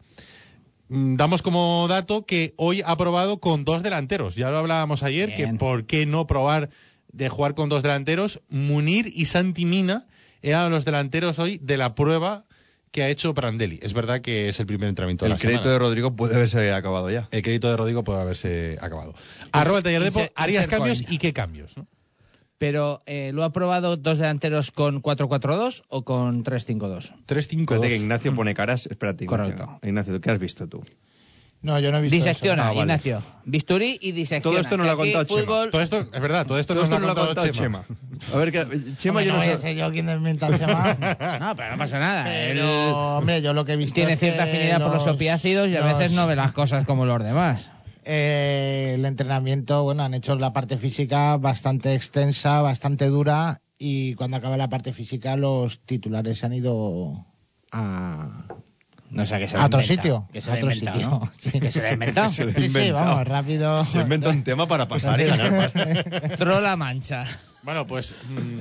Mm, 0.89 1.17
Damos 1.17 1.41
como 1.41 1.87
dato 1.89 2.27
que 2.27 2.53
hoy 2.57 2.83
ha 2.85 2.97
probado 2.97 3.41
con 3.41 3.65
dos 3.65 3.83
delanteros. 3.83 4.35
Ya 4.35 4.51
lo 4.51 4.59
hablábamos 4.59 5.03
ayer, 5.03 5.29
Bien. 5.35 5.53
que 5.53 5.59
por 5.59 5.87
qué 5.87 6.05
no 6.05 6.27
probar 6.27 6.69
de 7.13 7.29
jugar 7.29 7.55
con 7.55 7.69
dos 7.69 7.83
delanteros. 7.83 8.43
Munir 8.51 9.11
y 9.15 9.25
Santi 9.25 9.65
Mina 9.65 10.09
eran 10.43 10.71
los 10.71 10.85
delanteros 10.85 11.39
hoy 11.39 11.59
de 11.59 11.77
la 11.77 11.95
prueba 11.95 12.45
que 12.91 13.03
ha 13.03 13.09
hecho 13.09 13.35
Prandelli. 13.35 13.79
Es 13.83 13.93
verdad 13.93 14.21
que 14.21 14.49
es 14.49 14.59
el 14.61 14.67
primer 14.67 14.89
entrenamiento 14.89 15.25
de 15.25 15.29
El 15.29 15.33
la 15.35 15.39
crédito 15.39 15.63
semana. 15.63 15.73
de 15.73 15.79
Rodrigo 15.79 16.17
puede 16.17 16.35
haberse 16.35 16.73
acabado 16.73 17.11
ya. 17.11 17.29
El 17.31 17.43
crédito 17.43 17.71
de 17.71 17.77
Rodrigo 17.77 18.05
puede 18.05 18.21
haberse 18.21 18.79
acabado. 18.81 19.15
Arroba 19.53 19.79
el 19.79 19.85
taller 19.85 20.03
de 20.03 20.13
Po, 20.13 20.21
¿harías 20.35 20.67
cambios 20.67 21.05
y 21.09 21.19
qué 21.19 21.33
cambios? 21.33 21.77
no? 21.77 21.87
Pero, 22.59 23.03
eh, 23.07 23.31
¿lo 23.33 23.43
ha 23.45 23.53
probado 23.53 23.97
dos 23.97 24.19
delanteros 24.19 24.71
con 24.71 25.01
4-4-2 25.03 25.83
o 25.89 26.05
con 26.05 26.45
3-5-2? 26.45 27.15
3-5-2. 27.27 27.61
Espérate 27.63 27.89
que 27.89 27.97
Ignacio 27.97 28.35
pone 28.35 28.55
caras. 28.55 28.87
Espérate, 28.87 29.25
Ignacio. 29.25 29.57
Correcto. 29.57 29.79
Ignacio, 29.87 30.21
¿qué 30.21 30.31
has 30.31 30.39
visto 30.39 30.69
tú? 30.69 30.85
No, 31.63 31.79
yo 31.79 31.93
no 31.93 31.99
he 31.99 32.01
visto 32.01 32.15
Disecciona, 32.15 32.63
Ah, 32.65 32.69
vale. 32.69 32.81
Ignacio. 32.81 33.23
Bisturí 33.45 33.99
y 34.01 34.13
disecciona. 34.13 34.43
Todo 34.55 34.61
esto 34.63 34.77
no 34.79 34.85
lo 34.85 34.91
ha 34.91 34.93
aquí 34.95 35.13
contado 35.13 35.25
Chema. 35.25 35.41
fútbol- 35.43 35.71
Todo 35.71 35.83
esto, 35.83 36.01
es 36.13 36.21
verdad, 36.23 36.47
todo 36.47 36.59
esto 36.59 36.73
Todo 36.75 36.85
nos 36.87 36.89
esto 36.91 37.01
lo 37.01 37.07
no 37.07 37.13
ha 37.13 37.15
lo 37.15 37.21
ha 37.23 37.27
contado 37.27 37.47
Chema. 37.53 37.85
Chema. 37.87 38.33
A 38.35 38.37
ver, 38.39 38.51
que, 38.53 38.95
Chema 38.97 39.19
Hombre, 39.21 39.27
yo 39.27 39.33
no 39.33 39.39
no 39.39 39.45
voy 39.45 39.53
a 39.53 39.57
sé. 39.57 39.59
ser 39.63 39.77
yo 39.77 39.91
quien 39.91 40.07
desmienta 40.07 40.47
el 40.49 40.59
Chema. 40.59 40.97
No, 41.41 41.57
pero 41.57 41.71
no 41.73 41.77
pasa 41.79 41.99
nada. 41.99 42.25
Pero, 42.25 43.19
hombre, 43.19 43.43
yo 43.43 43.53
lo 43.53 43.65
que 43.67 43.73
he 43.73 43.77
visto 43.77 43.95
tiene 43.95 44.15
es 44.15 44.19
que 44.21 44.27
cierta 44.27 44.45
afinidad 44.45 44.81
por 44.81 44.93
los 44.95 45.07
opiácidos 45.07 45.69
y 45.69 45.77
a 45.77 45.85
veces 45.85 46.13
no 46.13 46.27
ve 46.27 46.35
las 46.37 46.53
cosas 46.53 46.87
como 46.87 47.05
los 47.05 47.23
demás. 47.23 47.71
Eh, 48.05 48.93
el 48.95 49.05
entrenamiento, 49.05 49.83
bueno, 49.83 50.03
han 50.03 50.15
hecho 50.15 50.35
la 50.37 50.55
parte 50.55 50.79
física 50.79 51.37
bastante 51.37 51.95
extensa, 51.95 52.63
bastante 52.63 53.07
dura 53.09 53.61
y 53.79 54.15
cuando 54.15 54.39
acaba 54.39 54.57
la 54.57 54.69
parte 54.71 54.95
física 54.95 55.37
los 55.37 55.81
titulares 55.81 56.39
se 56.39 56.47
han 56.47 56.55
ido 56.55 57.27
a, 57.71 58.47
No 59.11 59.27
sé, 59.27 59.39
que 59.39 59.49
se 59.49 59.57
a 59.57 59.67
otro 59.67 59.81
inventa, 59.81 60.03
sitio. 60.03 60.29
Que 60.33 60.41
se 60.41 60.51
a 60.51 60.55
lo 60.55 60.55
ha 60.55 60.59
otro 60.59 60.73
inventado, 60.73 61.01
sitio. 61.01 61.11
¿no? 61.21 61.33
Sí. 61.39 61.61
Que 61.61 61.71
se 61.73 61.83
lo 61.83 61.89
ha 61.89 61.93
inventado. 61.95 62.31
Se 62.31 62.45
lo 62.45 62.51
ha 62.53 62.69
Sí, 62.69 62.91
vamos, 62.93 63.25
rápido. 63.27 63.85
Se 63.87 63.99
inventa 64.01 64.29
un 64.31 64.45
tema 64.45 64.67
para 64.69 64.87
pasar 64.89 65.21
y 65.21 65.25
ganar 65.25 65.57
pasta. 65.57 65.87
Trola 66.37 66.77
mancha. 66.77 67.25
Bueno, 67.63 67.87
pues 67.87 68.15
mm, 68.29 68.61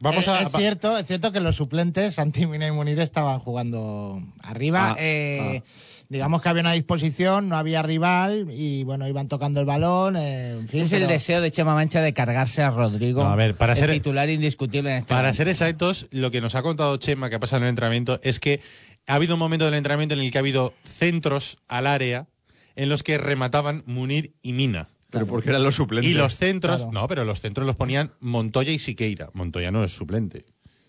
vamos 0.00 0.26
Eh, 0.26 0.30
a... 0.30 0.42
es 0.42 0.52
cierto, 0.52 0.96
es 0.98 1.06
cierto 1.06 1.32
que 1.32 1.40
los 1.40 1.56
suplentes, 1.56 2.14
Santi 2.14 2.46
Mina 2.46 2.66
y 2.66 2.70
Munir, 2.72 3.00
estaban 3.00 3.38
jugando 3.40 4.20
arriba. 4.42 4.90
Ah, 4.92 4.96
Eh, 4.98 5.62
Digamos 6.08 6.40
que 6.40 6.48
había 6.48 6.60
una 6.60 6.70
disposición, 6.70 7.48
no 7.48 7.56
había 7.56 7.82
rival 7.82 8.46
y 8.52 8.84
bueno, 8.84 9.08
iban 9.08 9.26
tocando 9.26 9.58
el 9.58 9.66
balón. 9.66 10.14
eh, 10.16 10.52
en 10.52 10.68
fin, 10.68 10.82
Ese 10.84 10.98
es 10.98 11.02
el 11.02 11.08
deseo 11.08 11.40
de 11.40 11.50
Chema 11.50 11.74
Mancha 11.74 12.00
de 12.00 12.12
cargarse 12.14 12.62
a 12.62 12.70
Rodrigo. 12.70 13.24
No, 13.24 13.30
a 13.30 13.34
ver, 13.34 13.56
para 13.56 13.72
el 13.72 13.78
ser- 13.80 13.90
titular 13.90 14.30
indiscutible 14.30 14.92
en 14.92 14.98
este 14.98 15.08
Para 15.08 15.22
momento. 15.22 15.36
ser 15.38 15.48
exactos, 15.48 16.06
lo 16.12 16.30
que 16.30 16.40
nos 16.40 16.54
ha 16.54 16.62
contado 16.62 16.96
Chema 16.98 17.28
que 17.28 17.34
ha 17.34 17.40
pasado 17.40 17.58
en 17.58 17.62
el 17.64 17.68
entrenamiento 17.70 18.20
es 18.22 18.38
que 18.38 18.60
ha 19.06 19.14
habido 19.14 19.34
un 19.34 19.38
momento 19.40 19.64
del 19.64 19.74
entrenamiento 19.74 20.14
en 20.14 20.20
el 20.20 20.30
que 20.32 20.38
ha 20.38 20.40
habido 20.40 20.74
centros 20.82 21.58
al 21.68 21.86
área 21.86 22.26
en 22.74 22.88
los 22.88 23.02
que 23.02 23.18
remataban 23.18 23.82
Munir 23.86 24.34
y 24.42 24.52
Mina. 24.52 24.88
Pero 25.10 25.26
porque 25.26 25.50
eran 25.50 25.62
los 25.62 25.76
suplentes. 25.76 26.10
Y 26.10 26.14
los 26.14 26.34
centros, 26.36 26.78
Claro. 26.82 26.92
no, 26.92 27.08
pero 27.08 27.24
los 27.24 27.40
centros 27.40 27.66
los 27.66 27.76
ponían 27.76 28.12
Montoya 28.20 28.72
y 28.72 28.78
Siqueira. 28.78 29.30
Montoya 29.32 29.70
no 29.70 29.82
es 29.84 29.92
suplente. 29.94 30.44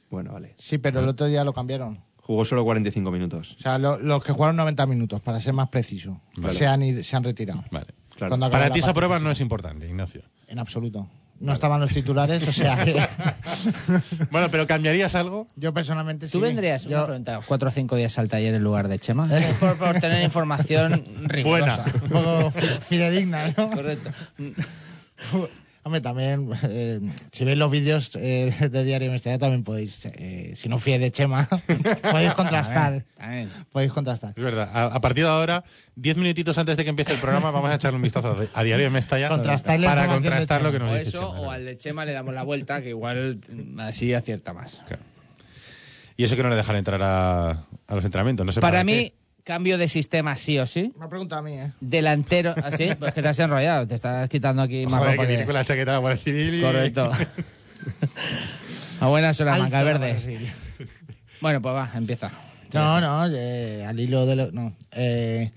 Bueno, 0.10 0.34
vale. 0.34 0.56
Sí, 0.58 0.78
pero 0.80 1.00
el 1.02 1.08
otro 1.08 1.28
día 1.28 1.44
lo 1.44 1.54
cambiaron. 1.54 2.04
Jugó 2.18 2.44
solo 2.44 2.64
45 2.66 3.10
minutos. 3.12 3.56
O 3.58 3.62
sea, 3.62 3.78
lo- 3.78 3.98
los 4.00 4.22
que 4.24 4.34
jugaron 4.34 4.56
90 4.58 4.86
minutos, 4.88 5.22
para 5.22 5.40
ser 5.40 5.54
más 5.54 5.70
preciso, 5.70 6.20
Vale. 6.36 6.54
se, 6.54 6.66
han 6.68 6.82
ido- 6.84 7.04
se 7.04 7.16
han 7.16 7.24
retirado. 7.24 7.64
Vale. 7.72 7.88
Claro. 8.16 8.32
Cuando 8.32 8.48
acabó 8.48 8.52
Para 8.60 8.68
la 8.70 8.74
ti 8.74 8.80
esa 8.80 8.88
parte 8.88 8.98
prueba 9.00 9.20
no 9.20 9.32
es 9.32 9.40
importante, 9.40 9.88
Ignacio. 9.88 10.24
En 10.48 10.60
absoluto. 10.60 11.08
No 11.40 11.54
estaban 11.54 11.80
los 11.80 11.92
titulares, 11.92 12.48
o 12.48 12.52
sea 12.52 12.84
que 12.84 12.94
Bueno, 14.32 14.50
pero 14.50 14.66
¿cambiarías 14.66 15.14
algo? 15.16 15.48
yo 15.56 15.74
personalmente 15.74 16.26
¿Tú 16.28 16.40
sí. 16.40 16.40
vendrías, 16.40 16.86
Yo- 16.86 17.06
pregunta, 17.06 17.42
cuatro 17.46 17.70
o 17.70 17.72
cinco 17.72 17.96
días 17.96 18.18
al 18.18 18.28
taller 18.28 18.56
en 18.56 18.64
lugar 18.64 18.88
de 18.88 18.98
Chema? 19.00 19.30
por, 19.60 19.78
por 19.78 20.00
tener 20.00 20.24
información 20.24 21.04
rigurosa. 21.26 21.84
Buena. 21.86 22.04
un 22.04 22.10
poco 22.10 22.52
fi- 22.52 22.68
fidedigna, 22.90 23.54
¿no? 23.56 23.70
Correcto. 23.70 24.10
Hombre, 25.88 26.02
también, 26.02 26.50
eh, 26.64 27.00
si 27.32 27.46
veis 27.46 27.58
los 27.58 27.72
vídeos 27.72 28.12
eh, 28.16 28.54
de 28.70 28.84
Diario 28.84 29.10
Mestalla, 29.10 29.40
también 29.40 29.64
podéis, 29.64 30.04
eh, 30.04 30.52
si 30.54 30.68
no 30.68 30.80
fíe 30.80 31.00
de 31.00 31.14
Chema, 31.14 31.48
podéis 32.12 32.34
contrastar. 32.34 33.06
También. 33.18 33.50
Podéis 33.72 33.94
contrastar. 33.94 34.34
Es 34.36 34.44
verdad. 34.44 34.70
A, 34.74 34.88
a 34.88 35.00
partir 35.00 35.24
de 35.24 35.30
ahora, 35.30 35.64
diez 35.96 36.18
minutitos 36.18 36.58
antes 36.58 36.76
de 36.76 36.84
que 36.84 36.90
empiece 36.90 37.14
el 37.14 37.20
programa, 37.20 37.52
vamos 37.52 37.70
a 37.70 37.76
echarle 37.76 37.96
un 37.96 38.02
vistazo 38.02 38.38
a, 38.54 38.60
a 38.60 38.64
Diario 38.64 38.84
de 38.84 38.90
Mestalla 38.90 39.30
para 39.30 40.08
contrastar 40.08 40.62
lo 40.62 40.74
que 40.74 40.80
nos 40.80 40.92
O 40.92 40.96
dice 40.96 41.08
eso, 41.08 41.20
Chema, 41.20 41.40
o 41.40 41.52
al 41.52 41.64
de 41.64 41.78
Chema 41.78 42.04
le 42.04 42.12
damos 42.12 42.34
la 42.34 42.44
vuelta, 42.44 42.82
que 42.82 42.90
igual 42.90 43.40
así 43.80 44.14
acierta 44.14 44.52
más. 44.52 44.82
Claro. 44.88 45.04
Y 46.18 46.26
eso 46.26 46.36
que 46.36 46.44
no 46.44 46.50
le 46.50 46.58
dejan 46.58 46.76
entrar 46.76 47.02
a, 47.02 47.52
a 47.52 47.96
los 47.96 48.04
entrenamientos. 48.04 48.46
No 48.46 48.52
sé 48.52 48.60
Para 48.60 48.80
para 48.80 48.84
mí, 48.84 48.92
qué. 48.92 49.14
Cambio 49.48 49.78
de 49.78 49.88
sistema 49.88 50.36
sí 50.36 50.60
o 50.60 50.66
sí. 50.66 50.94
Me 51.00 51.06
ha 51.06 51.08
preguntado 51.10 51.40
a 51.40 51.44
mí, 51.44 51.54
¿eh? 51.54 51.72
Delantero, 51.80 52.54
así, 52.66 52.90
pues 53.00 53.14
que 53.14 53.22
te 53.22 53.30
has 53.30 53.40
enrollado, 53.40 53.88
te 53.88 53.96
estás 53.96 54.28
quitando 54.28 54.62
aquí 54.62 54.86
más 54.86 55.00
Joder, 55.00 55.12
ropa 55.14 55.22
que 55.24 55.28
que- 55.28 55.28
viene 55.28 55.46
con 55.46 55.54
la 55.54 55.64
chaqueta 55.64 55.92
de 55.92 55.96
la 55.96 56.00
Guardia 56.00 56.22
Civil 56.22 56.56
y... 56.56 56.62
Correcto. 56.62 57.12
a 59.00 59.08
buenas 59.08 59.40
horas, 59.40 59.62
Alza. 59.62 59.84
Brasil. 59.84 60.52
Bueno, 61.40 61.62
pues 61.62 61.74
va, 61.74 61.90
empieza. 61.96 62.30
No, 62.74 63.00
no, 63.00 63.26
eh, 63.34 63.86
al 63.88 63.98
hilo 63.98 64.26
de 64.26 64.36
lo. 64.36 64.52
No. 64.52 64.76
Eh, 64.92 65.52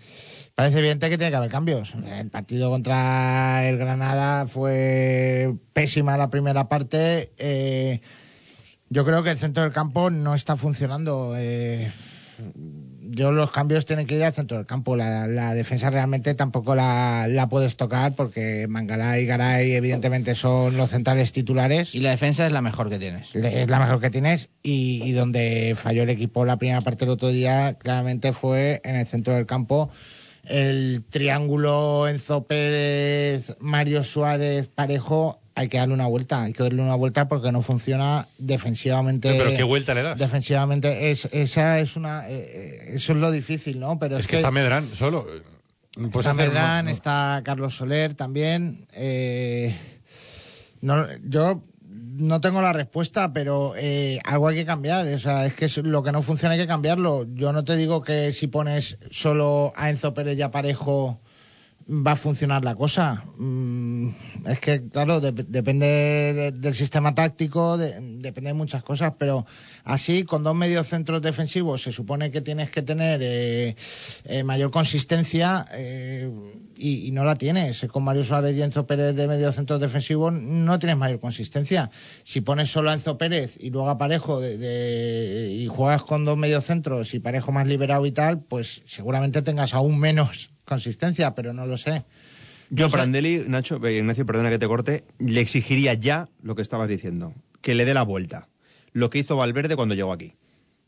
parece 0.54 0.78
evidente 0.78 1.10
que 1.10 1.18
tiene 1.18 1.32
que 1.32 1.36
haber 1.36 1.50
cambios. 1.50 1.94
El 2.06 2.30
partido 2.30 2.70
contra 2.70 3.68
el 3.68 3.76
Granada 3.76 4.46
fue 4.46 5.52
pésima 5.72 6.16
la 6.16 6.30
primera 6.30 6.68
parte. 6.68 7.32
Eh, 7.38 8.00
yo 8.88 9.04
creo 9.04 9.24
que 9.24 9.32
el 9.32 9.38
centro 9.38 9.64
del 9.64 9.72
campo 9.72 10.10
no 10.10 10.36
está 10.36 10.56
funcionando. 10.56 11.34
Eh, 11.36 11.90
yo 13.10 13.32
los 13.32 13.50
cambios 13.50 13.86
tienen 13.86 14.06
que 14.06 14.16
ir 14.16 14.24
al 14.24 14.32
centro 14.32 14.56
del 14.56 14.66
campo. 14.66 14.96
La, 14.96 15.26
la 15.26 15.54
defensa 15.54 15.90
realmente 15.90 16.34
tampoco 16.34 16.74
la, 16.74 17.26
la 17.28 17.48
puedes 17.48 17.76
tocar 17.76 18.12
porque 18.14 18.66
Mangala 18.68 19.18
y 19.18 19.26
Garay 19.26 19.72
evidentemente 19.72 20.34
son 20.34 20.76
los 20.76 20.90
centrales 20.90 21.32
titulares. 21.32 21.94
Y 21.94 22.00
la 22.00 22.10
defensa 22.10 22.46
es 22.46 22.52
la 22.52 22.62
mejor 22.62 22.88
que 22.88 22.98
tienes. 22.98 23.34
Es 23.34 23.68
la 23.68 23.78
mejor 23.78 24.00
que 24.00 24.10
tienes 24.10 24.48
y, 24.62 25.02
y 25.04 25.12
donde 25.12 25.74
falló 25.76 26.02
el 26.02 26.10
equipo 26.10 26.44
la 26.44 26.56
primera 26.56 26.80
parte 26.80 27.04
del 27.04 27.14
otro 27.14 27.28
día 27.28 27.74
claramente 27.74 28.32
fue 28.32 28.80
en 28.84 28.96
el 28.96 29.06
centro 29.06 29.34
del 29.34 29.46
campo. 29.46 29.90
El 30.44 31.04
triángulo 31.08 32.08
Enzo 32.08 32.44
Pérez, 32.44 33.56
Mario 33.60 34.02
Suárez, 34.02 34.68
Parejo, 34.68 35.40
hay 35.60 35.68
que 35.68 35.78
darle 35.78 35.94
una 35.94 36.06
vuelta, 36.06 36.42
hay 36.42 36.52
que 36.52 36.62
darle 36.62 36.82
una 36.82 36.94
vuelta 36.94 37.28
porque 37.28 37.52
no 37.52 37.60
funciona 37.62 38.26
defensivamente. 38.38 39.32
Pero 39.36 39.56
¿qué 39.56 39.62
vuelta 39.62 39.94
le 39.94 40.02
das? 40.02 40.18
Defensivamente, 40.18 41.10
es, 41.10 41.28
esa 41.32 41.78
es 41.80 41.96
una, 41.96 42.28
eh, 42.28 42.92
eso 42.94 43.12
es 43.12 43.18
lo 43.18 43.30
difícil, 43.30 43.78
¿no? 43.78 43.98
Pero 43.98 44.16
Es 44.16 44.26
que 44.26 44.36
está 44.36 44.50
Medrán 44.50 44.86
solo. 44.88 45.26
Está 46.14 46.34
Medrán, 46.34 46.86
no- 46.86 46.90
está 46.90 47.42
Carlos 47.44 47.76
Soler 47.76 48.14
también. 48.14 48.86
Eh, 48.92 49.74
no, 50.80 51.06
yo 51.24 51.62
no 52.16 52.40
tengo 52.40 52.62
la 52.62 52.72
respuesta, 52.72 53.32
pero 53.32 53.74
eh, 53.76 54.18
algo 54.24 54.48
hay 54.48 54.56
que 54.56 54.64
cambiar. 54.66 55.06
O 55.08 55.18
sea, 55.18 55.46
es 55.46 55.54
que 55.54 55.68
lo 55.82 56.02
que 56.02 56.12
no 56.12 56.22
funciona 56.22 56.54
hay 56.54 56.60
que 56.60 56.66
cambiarlo. 56.66 57.26
Yo 57.34 57.52
no 57.52 57.64
te 57.64 57.76
digo 57.76 58.02
que 58.02 58.32
si 58.32 58.46
pones 58.46 58.96
solo 59.10 59.72
a 59.76 59.90
Enzo 59.90 60.14
Pérez 60.14 60.38
y 60.38 60.42
a 60.42 60.50
Parejo 60.50 61.20
va 61.90 62.12
a 62.12 62.16
funcionar 62.16 62.64
la 62.64 62.76
cosa. 62.76 63.24
Mm, 63.36 64.10
es 64.46 64.60
que, 64.60 64.88
claro, 64.88 65.20
dep- 65.20 65.46
depende 65.48 65.86
de- 65.86 66.52
del 66.52 66.74
sistema 66.74 67.14
táctico, 67.14 67.76
de- 67.76 67.98
depende 68.18 68.50
de 68.50 68.54
muchas 68.54 68.82
cosas, 68.84 69.14
pero 69.18 69.44
así, 69.84 70.22
con 70.22 70.44
dos 70.44 70.54
medios 70.54 70.86
centros 70.86 71.20
defensivos, 71.20 71.82
se 71.82 71.90
supone 71.90 72.30
que 72.30 72.40
tienes 72.42 72.70
que 72.70 72.82
tener 72.82 73.20
eh, 73.22 73.74
eh, 74.24 74.44
mayor 74.44 74.70
consistencia 74.70 75.66
eh, 75.72 76.30
y, 76.76 77.10
no 77.10 77.24
la 77.24 77.34
tienes. 77.34 77.84
Con 77.90 78.04
Mario 78.04 78.22
Suárez 78.22 78.56
y 78.56 78.62
Enzo 78.62 78.86
Pérez 78.86 79.16
de 79.16 79.26
medio 79.26 79.50
centro 79.52 79.78
defensivo 79.78 80.30
no 80.30 80.78
tienes 80.78 80.96
mayor 80.96 81.18
consistencia. 81.18 81.90
Si 82.22 82.40
pones 82.40 82.70
solo 82.70 82.90
a 82.90 82.94
Enzo 82.94 83.18
Pérez 83.18 83.56
y 83.58 83.70
luego 83.70 83.90
a 83.90 83.98
Parejo 83.98 84.40
y 84.44 85.66
juegas 85.66 86.04
con 86.04 86.24
dos 86.24 86.36
mediocentros 86.38 87.14
y 87.14 87.18
Parejo 87.18 87.50
más 87.52 87.66
liberado 87.66 88.06
y 88.06 88.12
tal, 88.12 88.40
pues 88.40 88.82
seguramente 88.86 89.42
tengas 89.42 89.74
aún 89.74 89.98
menos 89.98 90.50
consistencia, 90.70 91.34
pero 91.34 91.52
no 91.52 91.66
lo 91.66 91.76
sé. 91.76 92.04
Yo, 92.70 92.84
No 92.84 92.90
sé. 92.90 92.96
Prandelli, 92.96 93.44
Nacho, 93.48 93.84
eh, 93.84 93.98
Ignacio, 93.98 94.24
perdona 94.24 94.48
que 94.48 94.58
te 94.58 94.66
corte, 94.66 95.04
le 95.18 95.40
exigiría 95.40 95.92
ya 95.94 96.28
lo 96.42 96.54
que 96.54 96.62
estabas 96.62 96.88
diciendo, 96.88 97.34
que 97.60 97.74
le 97.74 97.84
dé 97.84 97.92
la 97.92 98.04
vuelta. 98.04 98.48
Lo 98.92 99.10
que 99.10 99.18
hizo 99.18 99.36
Valverde 99.36 99.76
cuando 99.76 99.94
llegó 99.94 100.12
aquí. 100.12 100.34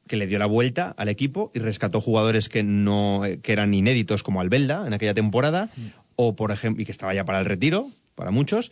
Que 0.07 0.17
le 0.17 0.27
dio 0.27 0.39
la 0.39 0.47
vuelta 0.47 0.95
al 0.97 1.09
equipo 1.09 1.51
y 1.55 1.59
rescató 1.59 2.01
jugadores 2.01 2.49
que 2.49 2.63
no 2.63 3.25
eh, 3.25 3.41
que 3.41 3.53
eran 3.53 3.75
inéditos 3.75 4.23
como 4.23 4.41
Albelda 4.41 4.87
en 4.87 4.95
aquella 4.95 5.15
temporada, 5.15 5.69
o 6.17 6.35
por 6.35 6.51
ejemplo, 6.53 6.83
y 6.83 6.85
que 6.87 6.93
estaba 6.93 7.15
ya 7.15 7.25
para 7.25 7.41
el 7.41 7.47
retiro, 7.47 7.91
para 8.15 8.31
muchos, 8.31 8.71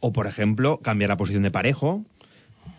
o 0.00 0.12
por 0.12 0.26
ejemplo, 0.26 0.78
cambiar 0.78 1.10
la 1.10 1.16
posición 1.16 1.42
de 1.42 1.50
parejo, 1.50 2.04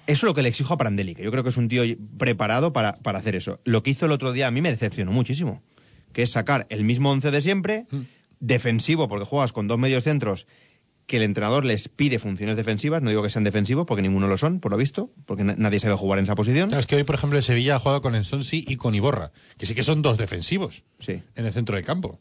Eso 0.07 0.19
es 0.19 0.23
lo 0.23 0.33
que 0.33 0.41
le 0.41 0.49
exijo 0.49 0.73
a 0.73 0.77
Prandelli, 0.77 1.15
que 1.15 1.23
yo 1.23 1.31
creo 1.31 1.43
que 1.43 1.49
es 1.49 1.57
un 1.57 1.67
tío 1.67 1.83
preparado 2.17 2.71
para, 2.71 2.97
para 2.97 3.19
hacer 3.19 3.35
eso. 3.35 3.59
Lo 3.63 3.83
que 3.83 3.91
hizo 3.91 4.05
el 4.05 4.11
otro 4.11 4.31
día 4.31 4.47
a 4.47 4.51
mí 4.51 4.61
me 4.61 4.71
decepcionó 4.71 5.11
muchísimo, 5.11 5.61
que 6.13 6.23
es 6.23 6.31
sacar 6.31 6.65
el 6.69 6.83
mismo 6.83 7.11
once 7.11 7.31
de 7.31 7.41
siempre, 7.41 7.85
defensivo, 8.39 9.07
porque 9.07 9.25
juegas 9.25 9.51
con 9.53 9.67
dos 9.67 9.77
medios 9.77 10.03
centros 10.03 10.47
que 11.05 11.17
el 11.17 11.23
entrenador 11.23 11.63
les 11.63 11.87
pide 11.87 12.19
funciones 12.19 12.57
defensivas, 12.57 13.01
no 13.01 13.09
digo 13.09 13.23
que 13.23 13.29
sean 13.29 13.45
defensivos, 13.45 13.85
porque 13.85 14.01
ninguno 14.01 14.27
lo 14.27 14.37
son, 14.37 14.59
por 14.59 14.71
lo 14.71 14.77
visto, 14.77 15.09
porque 15.25 15.45
na- 15.45 15.55
nadie 15.57 15.79
sabe 15.79 15.95
jugar 15.95 16.19
en 16.19 16.23
esa 16.23 16.35
posición. 16.35 16.67
Claro, 16.67 16.81
es 16.81 16.85
que 16.87 16.97
hoy, 16.97 17.05
por 17.05 17.15
ejemplo, 17.15 17.37
el 17.37 17.45
Sevilla 17.45 17.75
ha 17.77 17.79
jugado 17.79 18.01
con 18.01 18.13
Ensonsi 18.13 18.65
y 18.67 18.75
con 18.75 18.93
Iborra, 18.93 19.31
que 19.57 19.65
sí 19.65 19.73
que 19.73 19.83
son 19.83 20.01
dos 20.01 20.17
defensivos 20.17 20.83
Sí, 20.99 21.23
en 21.35 21.45
el 21.45 21.53
centro 21.53 21.75
del 21.77 21.85
campo. 21.85 22.19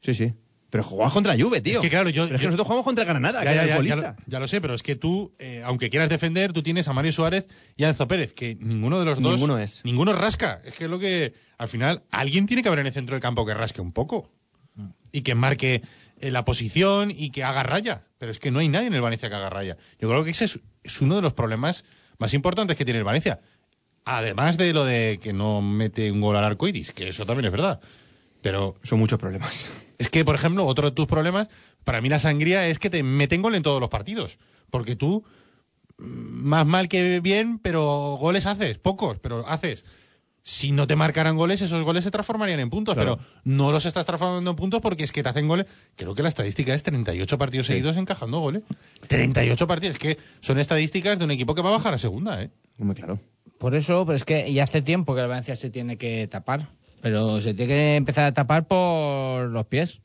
sí, 0.00 0.14
sí. 0.14 0.32
Pero 0.72 0.84
jugabas 0.84 1.12
contra 1.12 1.36
Juve, 1.38 1.60
tío. 1.60 1.74
Es 1.74 1.78
que 1.80 1.90
claro, 1.90 2.08
yo- 2.08 2.24
Pero 2.24 2.36
es 2.36 2.40
que 2.40 2.44
yo- 2.44 2.48
nosotros 2.48 2.66
jugamos 2.66 2.84
contra 2.86 3.04
Granada, 3.04 3.44
Ya, 3.44 3.50
que 3.50 3.56
ya, 3.56 3.62
era 3.64 3.76
el 3.76 3.86
ya, 3.86 3.96
lo, 3.96 4.16
ya 4.26 4.40
lo 4.40 4.48
sé, 4.48 4.62
pero 4.62 4.72
es 4.72 4.82
que 4.82 4.96
tú, 4.96 5.34
eh, 5.38 5.60
aunque 5.66 5.90
quieras 5.90 6.08
defender, 6.08 6.54
tú 6.54 6.62
tienes 6.62 6.88
a 6.88 6.94
Mario 6.94 7.12
Suárez 7.12 7.46
y 7.76 7.84
a 7.84 7.90
Enzo 7.90 8.08
Pérez, 8.08 8.32
que 8.32 8.54
ninguno 8.54 8.98
de 8.98 9.04
los 9.04 9.20
dos. 9.20 9.34
Ninguno 9.34 9.58
es. 9.58 9.82
Ninguno 9.84 10.14
rasca. 10.14 10.62
Es 10.64 10.72
que 10.72 10.84
es 10.84 10.90
lo 10.90 10.98
que. 10.98 11.34
Al 11.58 11.68
final, 11.68 12.04
alguien 12.10 12.46
tiene 12.46 12.62
que 12.62 12.68
haber 12.70 12.78
en 12.80 12.86
el 12.86 12.92
centro 12.94 13.14
del 13.14 13.20
campo 13.20 13.44
que 13.44 13.52
rasque 13.52 13.82
un 13.82 13.92
poco. 13.92 14.32
Y 15.12 15.20
que 15.20 15.34
marque 15.34 15.82
eh, 16.16 16.30
la 16.30 16.46
posición 16.46 17.10
y 17.14 17.28
que 17.32 17.44
haga 17.44 17.62
raya. 17.62 18.04
Pero 18.16 18.32
es 18.32 18.38
que 18.38 18.50
no 18.50 18.60
hay 18.60 18.68
nadie 18.68 18.86
en 18.86 18.94
el 18.94 19.02
Valencia 19.02 19.28
que 19.28 19.34
haga 19.34 19.50
raya. 19.50 19.76
Yo 20.00 20.08
creo 20.08 20.24
que 20.24 20.30
ese 20.30 20.46
es, 20.46 20.58
es 20.82 21.02
uno 21.02 21.16
de 21.16 21.20
los 21.20 21.34
problemas 21.34 21.84
más 22.16 22.32
importantes 22.32 22.78
que 22.78 22.86
tiene 22.86 22.96
el 22.98 23.04
Valencia. 23.04 23.40
Además 24.06 24.56
de 24.56 24.72
lo 24.72 24.86
de 24.86 25.20
que 25.22 25.34
no 25.34 25.60
mete 25.60 26.10
un 26.10 26.22
gol 26.22 26.34
al 26.36 26.44
arco 26.44 26.66
iris, 26.66 26.92
que 26.92 27.08
eso 27.08 27.26
también 27.26 27.44
es 27.44 27.52
verdad. 27.52 27.78
Pero 28.40 28.76
Son 28.82 28.98
muchos 28.98 29.18
problemas. 29.20 29.66
Es 30.02 30.10
que, 30.10 30.24
por 30.24 30.34
ejemplo, 30.34 30.64
otro 30.66 30.90
de 30.90 30.94
tus 30.94 31.06
problemas, 31.06 31.48
para 31.84 32.00
mí 32.00 32.08
la 32.08 32.18
sangría 32.18 32.66
es 32.68 32.78
que 32.78 32.90
te 32.90 33.02
meten 33.02 33.42
gol 33.42 33.54
en 33.54 33.62
todos 33.62 33.80
los 33.80 33.88
partidos. 33.90 34.38
Porque 34.70 34.96
tú, 34.96 35.24
mm, 35.98 36.04
más 36.04 36.66
mal 36.66 36.88
que 36.88 37.20
bien, 37.20 37.58
pero 37.58 38.16
goles 38.20 38.46
haces, 38.46 38.78
pocos, 38.78 39.18
pero 39.20 39.46
haces. 39.48 39.84
Si 40.44 40.72
no 40.72 40.88
te 40.88 40.96
marcaran 40.96 41.36
goles, 41.36 41.62
esos 41.62 41.84
goles 41.84 42.02
se 42.02 42.10
transformarían 42.10 42.58
en 42.58 42.68
puntos, 42.68 42.96
Claro. 42.96 43.16
pero 43.16 43.28
no 43.44 43.70
los 43.70 43.86
estás 43.86 44.04
transformando 44.06 44.50
en 44.50 44.56
puntos 44.56 44.80
porque 44.80 45.04
es 45.04 45.12
que 45.12 45.22
te 45.22 45.28
hacen 45.28 45.46
goles. 45.46 45.66
Creo 45.94 46.16
que 46.16 46.22
la 46.24 46.28
estadística 46.30 46.74
es 46.74 46.82
38 46.82 47.38
partidos 47.38 47.68
seguidos 47.68 47.96
encajando 47.96 48.40
goles. 48.40 48.62
38 49.06 49.66
partidos, 49.68 49.94
es 49.94 50.00
que 50.00 50.18
son 50.40 50.58
estadísticas 50.58 51.18
de 51.20 51.24
un 51.26 51.30
equipo 51.30 51.54
que 51.54 51.62
va 51.62 51.68
a 51.68 51.76
bajar 51.76 51.94
a 51.94 51.98
segunda, 51.98 52.42
¿eh? 52.42 52.50
Hombre, 52.78 52.96
claro. 52.96 53.20
Por 53.58 53.76
eso, 53.76 54.04
pero 54.04 54.16
es 54.16 54.24
que 54.24 54.52
ya 54.52 54.64
hace 54.64 54.82
tiempo 54.82 55.14
que 55.14 55.20
el 55.20 55.28
Valencia 55.28 55.54
se 55.54 55.70
tiene 55.70 55.96
que 55.96 56.26
tapar. 56.26 56.70
Pero 57.02 57.40
se 57.42 57.52
tiene 57.52 57.72
que 57.72 57.96
empezar 57.96 58.24
a 58.26 58.32
tapar 58.32 58.64
por 58.66 59.48
los 59.48 59.66
pies. 59.66 60.00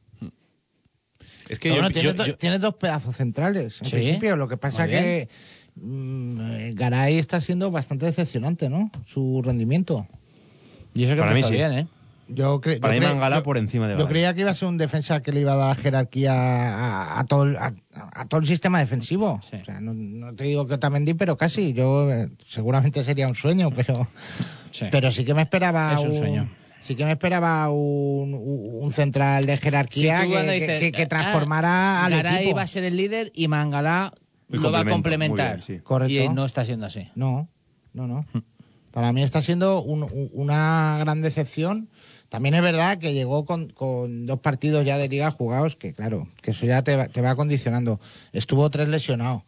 Es 1.47 1.59
que 1.59 1.69
Pero 1.69 1.75
yo- 1.75 1.81
bueno, 1.83 1.93
tiene, 1.93 2.07
yo- 2.09 2.13
do- 2.13 2.35
tiene 2.35 2.59
dos 2.59 2.75
pedazos 2.75 3.15
centrales, 3.15 3.79
en 3.81 3.85
Sí, 3.87 3.91
principio. 3.95 4.35
Lo 4.35 4.47
que 4.49 4.57
pasa 4.57 4.83
muy 4.83 4.91
que 4.91 5.29
mm, 5.75 6.71
Garay 6.73 7.17
está 7.17 7.39
siendo 7.39 7.71
bastante 7.71 8.05
decepcionante, 8.05 8.67
¿no? 8.69 8.91
Su 9.05 9.41
rendimiento. 9.43 10.07
Y 10.93 11.03
eso 11.03 11.15
que 11.15 11.21
Para 11.21 11.33
mí 11.33 11.43
sí. 11.43 11.51
bien, 11.53 11.71
¿eh? 11.71 11.87
Yo 12.29 12.59
cre- 12.59 12.81
Para 12.81 12.95
yo 12.95 12.99
mí 12.99 13.07
Mangala 13.07 13.37
yo- 13.37 13.43
por 13.43 13.57
encima 13.57 13.85
de 13.87 13.93
Yo 13.93 13.99
Garay. 13.99 14.09
creía 14.11 14.33
que 14.33 14.41
iba 14.41 14.51
a 14.51 14.53
ser 14.53 14.67
un 14.67 14.77
defensa 14.77 15.21
que 15.21 15.31
le 15.31 15.39
iba 15.41 15.53
a 15.53 15.55
dar 15.55 15.77
jerarquía 15.77 16.33
a, 16.33 17.19
a 17.19 17.23
todo, 17.25 17.43
el, 17.43 17.55
a, 17.55 17.73
a 17.93 18.25
todo 18.25 18.41
el 18.41 18.47
sistema 18.47 18.79
defensivo. 18.79 19.39
Sí. 19.49 19.55
O 19.61 19.63
sea, 19.65 19.79
no, 19.79 19.93
no 19.93 20.33
te 20.35 20.43
digo 20.43 20.67
que 20.67 20.73
Otamendi, 20.73 21.13
pero 21.13 21.37
casi. 21.37 21.71
Yo 21.71 22.11
eh, 22.11 22.27
seguramente 22.45 23.01
sería 23.05 23.29
un 23.29 23.35
sueño, 23.35 23.69
pero 23.71 24.07
Sí. 24.71 24.87
pero 24.91 25.09
sí 25.11 25.23
que 25.23 25.33
me 25.33 25.43
esperaba 25.43 25.93
Es 25.97 26.05
un 26.05 26.15
sueño. 26.15 26.49
Sí 26.87 26.95
que 26.95 27.03
me 27.03 27.11
esperaba 27.11 27.69
un, 27.69 28.33
un 28.33 28.91
central 28.93 29.45
de 29.45 29.57
jerarquía 29.57 30.21
Sí, 30.21 30.29
que, 30.29 30.51
dices, 30.53 30.91
que- 30.93 31.03
ah, 31.03 31.07
transformara 31.09 32.05
al 32.05 32.11
Garay 32.13 32.43
equipo. 32.43 32.55
va 32.55 32.61
a 32.61 32.67
ser 32.67 32.85
el 32.85 32.95
líder 32.95 33.29
y 33.35 33.49
Mangalá 33.49 34.13
Y 34.49 34.55
lo 34.57 34.71
va 34.71 34.79
a 34.79 34.85
complementar. 34.85 35.57
muy 35.57 35.65
bien, 35.67 35.79
sí. 35.79 35.83
Correcto. 35.83 36.13
Y 36.13 36.29
no 36.29 36.45
está 36.45 36.63
siendo 36.63 36.85
así. 36.85 37.09
No, 37.15 37.49
no, 37.93 38.07
no. 38.07 38.25
Para 38.91 39.11
mí 39.11 39.21
está 39.21 39.41
siendo 39.41 39.81
un- 39.81 40.29
una 40.31 40.95
gran 40.99 41.21
decepción. 41.21 41.89
También 42.29 42.55
es 42.55 42.61
verdad 42.61 42.97
que 42.99 43.13
llegó 43.13 43.43
con, 43.45 43.69
con 43.69 44.25
dos 44.25 44.39
partidos 44.39 44.85
ya 44.85 44.97
de 44.97 45.09
liga 45.09 45.29
jugados, 45.29 45.75
que 45.75 45.93
claro, 45.93 46.27
que 46.41 46.51
eso 46.51 46.65
ya 46.65 46.81
te 46.83 46.95
va, 46.95 47.07
te 47.07 47.19
va 47.21 47.35
condicionando. 47.35 47.99
Estuvo 48.31 48.69
tres 48.69 48.87
lesionados. 48.87 49.43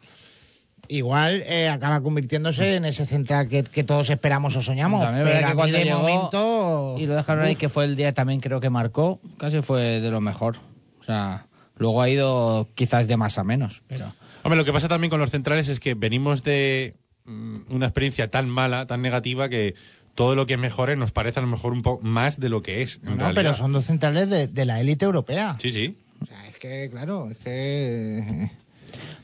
Igual 0.90 1.44
eh, 1.46 1.68
acaba 1.68 2.00
convirtiéndose 2.02 2.74
en 2.74 2.84
ese 2.84 3.06
central 3.06 3.46
que, 3.48 3.62
que 3.62 3.84
todos 3.84 4.10
esperamos 4.10 4.56
o 4.56 4.62
soñamos. 4.62 5.02
También 5.02 5.24
pero 5.24 5.48
que 5.48 5.54
cuando 5.54 5.78
de 5.78 5.84
llegó 5.84 5.98
momento... 6.00 6.94
Y 6.98 7.06
lo 7.06 7.14
dejaron 7.14 7.44
ahí, 7.44 7.54
que 7.54 7.68
fue 7.68 7.84
el 7.84 7.94
día 7.94 8.12
también 8.12 8.40
creo 8.40 8.60
que 8.60 8.70
marcó. 8.70 9.20
Casi 9.38 9.62
fue 9.62 10.00
de 10.00 10.10
lo 10.10 10.20
mejor. 10.20 10.56
O 11.00 11.04
sea, 11.04 11.46
luego 11.76 12.02
ha 12.02 12.08
ido 12.08 12.68
quizás 12.74 13.06
de 13.06 13.16
más 13.16 13.38
a 13.38 13.44
menos. 13.44 13.82
Pero 13.86 14.12
Hombre, 14.42 14.56
lo 14.58 14.64
que 14.64 14.72
pasa 14.72 14.88
también 14.88 15.10
con 15.10 15.20
los 15.20 15.30
centrales 15.30 15.68
es 15.68 15.78
que 15.78 15.94
venimos 15.94 16.42
de 16.42 16.96
mm, 17.24 17.58
una 17.70 17.86
experiencia 17.86 18.28
tan 18.28 18.48
mala, 18.48 18.86
tan 18.86 19.00
negativa, 19.00 19.48
que 19.48 19.74
todo 20.16 20.34
lo 20.34 20.46
que 20.46 20.56
mejore 20.56 20.96
nos 20.96 21.12
parece 21.12 21.38
a 21.38 21.42
lo 21.42 21.48
mejor 21.48 21.72
un 21.72 21.82
poco 21.82 22.04
más 22.04 22.40
de 22.40 22.48
lo 22.48 22.62
que 22.62 22.82
es. 22.82 22.96
En 23.04 23.10
No, 23.10 23.16
realidad. 23.16 23.34
pero 23.34 23.54
son 23.54 23.72
dos 23.72 23.84
centrales 23.84 24.28
de, 24.28 24.48
de 24.48 24.64
la 24.64 24.80
élite 24.80 25.04
europea. 25.04 25.54
Sí, 25.60 25.70
sí. 25.70 25.96
O 26.20 26.26
sea, 26.26 26.48
es 26.48 26.56
que, 26.58 26.88
claro, 26.90 27.30
es 27.30 27.38
que... 27.38 28.50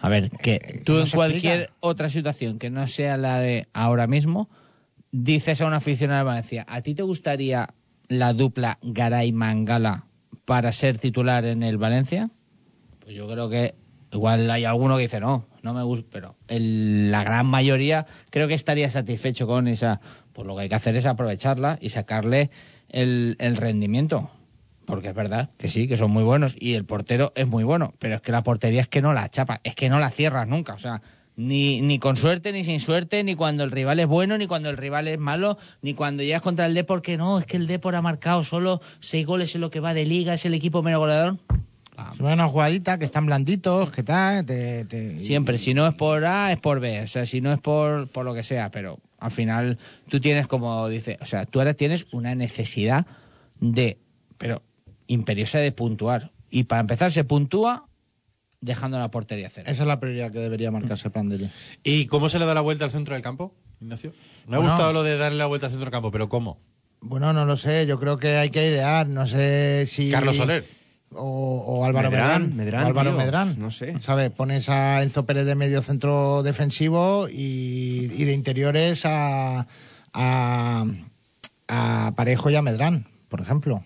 A 0.01 0.09
ver, 0.09 0.31
que 0.31 0.83
tú 0.85 0.95
no 0.95 1.05
en 1.05 1.11
cualquier 1.11 1.61
explica. 1.61 1.75
otra 1.81 2.09
situación 2.11 2.59
que 2.59 2.71
no 2.71 2.87
sea 2.87 3.17
la 3.17 3.39
de 3.41 3.67
ahora 3.73 4.07
mismo, 4.07 4.49
dices 5.13 5.61
a 5.61 5.67
un 5.67 5.75
aficionado 5.75 6.19
de 6.19 6.25
Valencia, 6.25 6.65
¿a 6.69 6.81
ti 6.83 6.95
te 6.95 7.03
gustaría 7.03 7.71
la 8.09 8.33
dupla 8.33 8.79
Garay-Mangala 8.83 10.05
para 10.45 10.73
ser 10.73 10.99
titular 10.99 11.45
en 11.45 11.63
el 11.63 11.79
Valencia? 11.79 12.31
Pues 13.01 13.15
yo 13.17 13.27
creo 13.29 13.49
que 13.49 13.75
igual 14.13 14.51
hay 14.51 14.65
alguno 14.65 14.97
que 14.97 15.03
dice, 15.05 15.21
no, 15.21 15.47
no 15.63 15.75
me 15.75 15.83
gusta, 15.83 16.07
pero 16.13 16.37
el- 16.49 17.11
la 17.11 17.25
gran 17.25 17.47
mayoría 17.47 18.07
creo 18.31 18.47
que 18.49 18.55
estaría 18.55 18.89
satisfecho 18.91 19.47
con 19.47 19.69
esa. 19.69 20.01
Pues 20.33 20.47
lo 20.47 20.55
que 20.55 20.63
hay 20.63 20.69
que 20.69 20.75
hacer 20.75 20.95
es 20.97 21.07
aprovecharla 21.07 21.79
y 21.81 21.89
sacarle 21.89 22.51
el, 22.89 23.37
el 23.39 23.57
rendimiento. 23.57 24.31
Porque 24.87 25.09
es 25.09 25.15
verdad 25.15 25.51
que 25.59 25.69
sí, 25.69 25.89
que 25.89 25.97
son 25.97 26.11
muy 26.13 26.23
buenos 26.23 26.57
y 26.59 26.75
el 26.75 26.85
portero 26.85 27.33
es 27.35 27.47
muy 27.47 27.65
bueno, 27.65 27.93
pero 27.99 28.15
es 28.15 28.21
que 28.23 28.33
la 28.33 28.43
portería 28.43 28.81
es 28.81 28.89
que 28.89 29.03
no 29.03 29.13
la 29.13 29.29
chapa, 29.29 29.61
es 29.65 29.75
que 29.75 29.89
no 29.89 29.99
la 29.99 30.11
cierras 30.11 30.47
nunca, 30.47 30.75
o 30.75 30.79
sea, 30.79 31.03
ni, 31.37 31.81
ni 31.83 31.99
con 31.99 32.17
suerte, 32.17 32.51
ni 32.53 32.65
sin 32.65 32.81
suerte, 32.81 33.23
ni 33.25 33.35
cuando 33.35 33.65
el 33.65 33.71
rival 33.73 34.01
es 34.01 34.07
bueno, 34.07 34.39
ni 34.39 34.47
cuando 34.47 34.71
el 34.71 34.77
rival 34.77 35.09
es 35.09 35.19
malo, 35.19 35.59
ni 35.83 35.93
cuando 35.93 36.23
llegas 36.23 36.41
contra 36.41 36.65
el 36.67 36.73
Depor, 36.75 37.03
que 37.03 37.17
no, 37.19 37.39
es 37.41 37.47
que 37.47 37.57
el 37.59 37.67
Depor 37.67 37.95
ha 37.97 38.01
marcado 38.01 38.43
solo 38.45 38.81
seis 39.01 39.27
goles 39.27 39.55
en 39.55 39.61
lo 39.61 39.71
que 39.71 39.81
va 39.81 39.93
de 39.93 40.07
liga, 40.07 40.33
es 40.35 40.47
el 40.47 40.55
equipo 40.55 40.83
menos 40.83 41.01
goleador. 41.01 41.37
Es 42.15 42.21
una 42.21 42.47
jugadita 42.49 42.99
que 42.99 43.07
están 43.07 43.27
blanditos, 43.27 43.91
que 43.91 44.03
tal, 44.03 44.45
te- 44.47 44.85
te- 44.85 45.19
Siempre, 45.19 45.59
si 45.59 45.75
no 45.75 45.87
es 45.87 45.95
por 45.95 46.25
A, 46.27 46.53
es 46.53 46.61
por 46.61 46.79
B, 46.79 47.01
o 47.03 47.07
sea, 47.09 47.27
si 47.27 47.41
no 47.41 47.53
es 47.53 47.59
por, 47.59 48.07
por 48.09 48.25
lo 48.25 48.35
que 48.35 48.43
sea, 48.43 48.71
pero 48.71 48.99
al 49.19 49.31
final 49.31 49.79
tú 50.09 50.21
tienes 50.21 50.47
como 50.47 50.89
dice, 50.89 51.19
o 51.23 51.27
sea, 51.27 51.45
tú 51.47 51.59
ahora 51.59 51.75
tienes 51.75 52.07
una 52.13 52.35
necesidad 52.35 53.07
de, 53.61 53.99
pero 54.39 54.63
imperiosa 55.07 55.59
de 55.59 55.73
puntuar. 55.73 56.31
Y 56.51 56.65
para 56.65 56.81
empezar 56.81 57.11
se 57.11 57.25
puntúa 57.25 57.89
dejando 58.61 58.99
la 58.99 59.11
portería 59.11 59.51
cero. 59.53 59.71
Esa 59.71 59.83
es 59.83 59.87
la 59.89 60.01
prioridad 60.01 60.31
que 60.33 60.39
debería 60.39 60.71
marcarse 60.71 61.11
Prandelli. 61.11 61.51
¿Y 61.85 62.07
cómo 62.07 62.29
se 62.29 62.39
le 62.39 62.47
da 62.47 62.55
la 62.55 62.61
vuelta 62.63 62.85
al 62.85 62.91
centro 62.91 63.15
del 63.15 63.23
campo, 63.23 63.55
Ignacio? 63.81 64.13
Me 64.47 64.57
ha 64.57 64.59
Bueno. 64.59 64.73
gustado 64.73 64.93
lo 64.93 65.03
de 65.03 65.17
darle 65.19 65.39
la 65.39 65.47
vuelta 65.47 65.67
al 65.67 65.73
centro 65.73 65.87
del 65.87 65.93
campo, 65.93 66.11
pero 66.11 66.29
¿cómo? 66.29 66.59
Bueno, 67.01 67.33
no 67.33 67.45
lo 67.45 67.57
sé, 67.57 67.87
yo 67.87 67.99
creo 68.01 68.17
que 68.19 68.37
hay 68.37 68.51
que 68.51 68.61
airear, 68.61 69.07
no 69.07 69.27
sé 69.27 69.85
si... 69.87 70.11
Carlos 70.11 70.37
Soler. 70.37 70.67
O, 71.13 71.63
o 71.65 71.85
Álvaro 71.85 72.11
Medrán, 72.11 72.43
Medrán. 72.43 72.57
Medrán, 72.57 72.83
o 72.85 72.87
Álvaro 72.89 73.11
tío, 73.11 73.19
Medrán. 73.19 73.55
no 73.59 73.71
sé. 73.71 73.95
¿Sabes? 74.01 74.31
Pones 74.31 74.69
a 74.69 75.03
Enzo 75.03 75.25
Pérez 75.25 75.47
de 75.47 75.55
medio 75.55 75.81
centro 75.83 76.43
defensivo 76.43 77.29
y, 77.29 78.11
y 78.17 78.25
de 78.25 78.33
interiores 78.33 79.03
a, 79.07 79.67
a, 80.13 80.85
a 81.69 82.13
Parejo 82.17 82.51
y 82.51 82.57
a 82.57 82.63
Medrán, 82.63 83.07
por 83.29 83.41
ejemplo. 83.41 83.85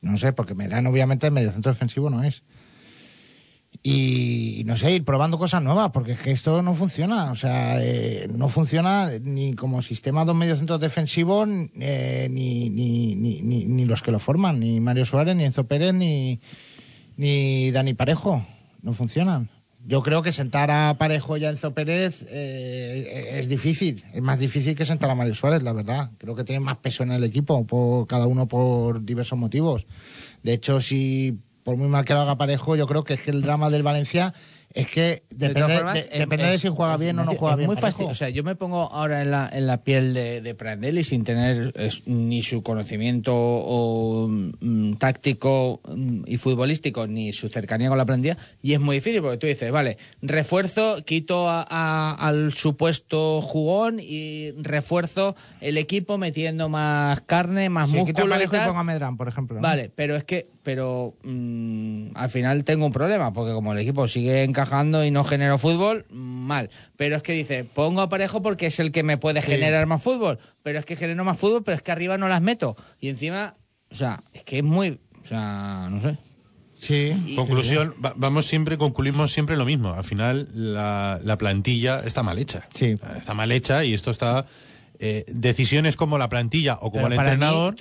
No 0.00 0.16
sé, 0.16 0.32
porque 0.32 0.54
Medrán 0.54 0.86
obviamente 0.86 1.26
en 1.26 1.34
medio 1.34 1.50
centro 1.50 1.72
defensivo 1.72 2.10
no 2.10 2.22
es. 2.22 2.42
Y, 3.82 4.62
no 4.66 4.76
sé, 4.76 4.92
ir 4.92 5.04
probando 5.04 5.38
cosas 5.38 5.62
nuevas, 5.62 5.90
porque 5.92 6.12
es 6.12 6.20
que 6.20 6.32
esto 6.32 6.62
no 6.62 6.74
funciona. 6.74 7.30
O 7.30 7.34
sea, 7.34 7.82
eh, 7.82 8.28
no 8.32 8.48
funciona 8.48 9.10
ni 9.20 9.54
como 9.54 9.82
sistema 9.82 10.24
dos 10.24 10.34
mediocentros 10.34 10.80
defensivos, 10.80 11.48
eh, 11.78 12.28
ni, 12.30 12.70
ni, 12.70 13.14
ni, 13.14 13.40
ni 13.40 13.84
los 13.84 14.02
que 14.02 14.10
lo 14.10 14.18
forman, 14.18 14.58
ni 14.58 14.80
Mario 14.80 15.04
Suárez, 15.04 15.36
ni 15.36 15.44
Enzo 15.44 15.66
Pérez, 15.66 15.94
ni, 15.94 16.40
ni 17.16 17.70
Dani 17.70 17.94
Parejo. 17.94 18.44
No 18.82 18.94
funcionan. 18.94 19.48
Yo 19.86 20.02
creo 20.02 20.22
que 20.22 20.32
sentar 20.32 20.70
a 20.70 20.96
Parejo 20.98 21.36
y 21.36 21.44
a 21.44 21.50
Enzo 21.50 21.72
Pérez 21.72 22.26
eh, 22.28 23.38
es 23.38 23.48
difícil. 23.48 24.04
Es 24.12 24.22
más 24.22 24.38
difícil 24.38 24.74
que 24.74 24.84
sentar 24.84 25.08
a 25.08 25.14
Mario 25.14 25.34
Suárez, 25.34 25.62
la 25.62 25.72
verdad. 25.72 26.10
Creo 26.18 26.34
que 26.34 26.44
tienen 26.44 26.62
más 26.62 26.78
peso 26.78 27.04
en 27.04 27.12
el 27.12 27.24
equipo, 27.24 27.64
por, 27.64 28.06
cada 28.06 28.26
uno 28.26 28.48
por 28.48 29.04
diversos 29.04 29.38
motivos. 29.38 29.86
De 30.42 30.52
hecho, 30.52 30.80
si 30.80 31.38
por 31.62 31.76
muy 31.76 31.88
mal 31.88 32.04
que 32.04 32.14
lo 32.14 32.20
haga 32.20 32.36
Parejo, 32.36 32.76
yo 32.76 32.86
creo 32.86 33.04
que 33.04 33.14
es 33.14 33.20
que 33.20 33.30
el 33.30 33.42
drama 33.42 33.70
del 33.70 33.82
Valencia 33.82 34.34
es 34.74 34.86
que 34.88 35.22
De 35.30 35.48
depende, 35.48 35.74
formas, 35.76 35.94
de, 35.94 36.00
es- 36.00 36.10
depende 36.10 36.44
de 36.46 36.54
es- 36.54 36.60
si 36.60 36.68
juega 36.68 36.94
es- 36.94 37.00
bien 37.00 37.18
o 37.18 37.24
no 37.24 37.32
es 37.32 37.38
juega 37.38 37.56
bien. 37.56 37.66
muy 37.68 37.76
fácil. 37.76 38.06
O 38.06 38.14
sea, 38.14 38.28
yo 38.28 38.44
me 38.44 38.54
pongo 38.54 38.92
ahora 38.92 39.22
en 39.22 39.30
la, 39.30 39.48
en 39.52 39.66
la 39.66 39.82
piel 39.82 40.14
de, 40.14 40.40
de 40.42 40.54
Prandelli 40.54 41.04
sin 41.04 41.24
tener 41.24 41.72
es, 41.76 42.06
ni 42.06 42.42
su 42.42 42.62
conocimiento 42.62 43.32
o, 43.34 44.28
mm, 44.28 44.94
táctico 44.94 45.80
mm, 45.88 46.22
y 46.26 46.36
futbolístico, 46.36 47.06
ni 47.06 47.32
su 47.32 47.48
cercanía 47.48 47.88
con 47.88 47.98
la 47.98 48.04
plantilla, 48.04 48.36
y 48.62 48.74
es 48.74 48.80
muy 48.80 48.96
difícil 48.96 49.22
porque 49.22 49.38
tú 49.38 49.46
dices, 49.46 49.70
vale, 49.72 49.96
refuerzo, 50.22 51.02
quito 51.04 51.48
a- 51.48 51.66
a- 51.68 52.14
al 52.14 52.52
supuesto 52.52 53.40
jugón 53.42 53.98
y 54.00 54.52
refuerzo 54.52 55.34
el 55.60 55.78
equipo 55.78 56.18
metiendo 56.18 56.68
más 56.68 57.20
carne, 57.22 57.68
más 57.70 57.84
a 57.92 57.96
músculo 57.96 58.26
y 58.26 58.30
Parejo 58.30 58.56
y 58.56 58.58
pongo 58.66 58.78
a 58.78 58.84
Medrán, 58.84 59.16
por 59.16 59.28
ejemplo. 59.28 59.56
¿no? 59.56 59.62
Vale, 59.62 59.90
pero 59.94 60.14
es 60.16 60.24
que, 60.24 60.48
pero 60.68 61.14
mm, 61.22 62.08
al 62.14 62.28
final 62.28 62.62
tengo 62.62 62.84
un 62.84 62.92
problema, 62.92 63.32
porque 63.32 63.54
como 63.54 63.72
el 63.72 63.78
equipo 63.78 64.06
sigue 64.06 64.42
encajando 64.42 65.02
y 65.02 65.10
no 65.10 65.24
genero 65.24 65.56
fútbol, 65.56 66.04
mal. 66.10 66.68
Pero 66.98 67.16
es 67.16 67.22
que 67.22 67.32
dice, 67.32 67.64
pongo 67.64 68.02
a 68.02 68.10
parejo 68.10 68.42
porque 68.42 68.66
es 68.66 68.78
el 68.78 68.92
que 68.92 69.02
me 69.02 69.16
puede 69.16 69.40
generar 69.40 69.86
más 69.86 70.02
fútbol, 70.02 70.38
pero 70.62 70.78
es 70.78 70.84
que 70.84 70.94
genero 70.94 71.24
más 71.24 71.38
fútbol, 71.40 71.62
pero 71.64 71.74
es 71.74 71.80
que 71.80 71.90
arriba 71.90 72.18
no 72.18 72.28
las 72.28 72.42
meto. 72.42 72.76
Y 73.00 73.08
encima, 73.08 73.54
o 73.90 73.94
sea, 73.94 74.22
es 74.34 74.44
que 74.44 74.58
es 74.58 74.62
muy, 74.64 75.00
o 75.22 75.26
sea, 75.26 75.88
no 75.90 76.02
sé. 76.02 76.18
Sí. 76.76 77.32
Conclusión, 77.34 77.94
va- 78.04 78.12
vamos 78.14 78.44
siempre, 78.44 78.76
concluimos 78.76 79.32
siempre 79.32 79.56
lo 79.56 79.64
mismo. 79.64 79.94
Al 79.94 80.04
final, 80.04 80.48
la, 80.52 81.18
la 81.24 81.38
plantilla 81.38 82.00
está 82.04 82.22
mal 82.22 82.38
hecha. 82.38 82.68
Sí. 82.74 82.98
Está 83.16 83.32
mal 83.32 83.50
hecha 83.52 83.84
y 83.86 83.94
esto 83.94 84.10
está. 84.10 84.44
Eh, 85.00 85.24
decisiones 85.28 85.96
como 85.96 86.18
la 86.18 86.28
plantilla 86.28 86.74
o 86.74 86.90
como 86.90 86.92
Pero 86.92 87.06
el 87.06 87.10
mí, 87.12 87.16
entrenador 87.18 87.76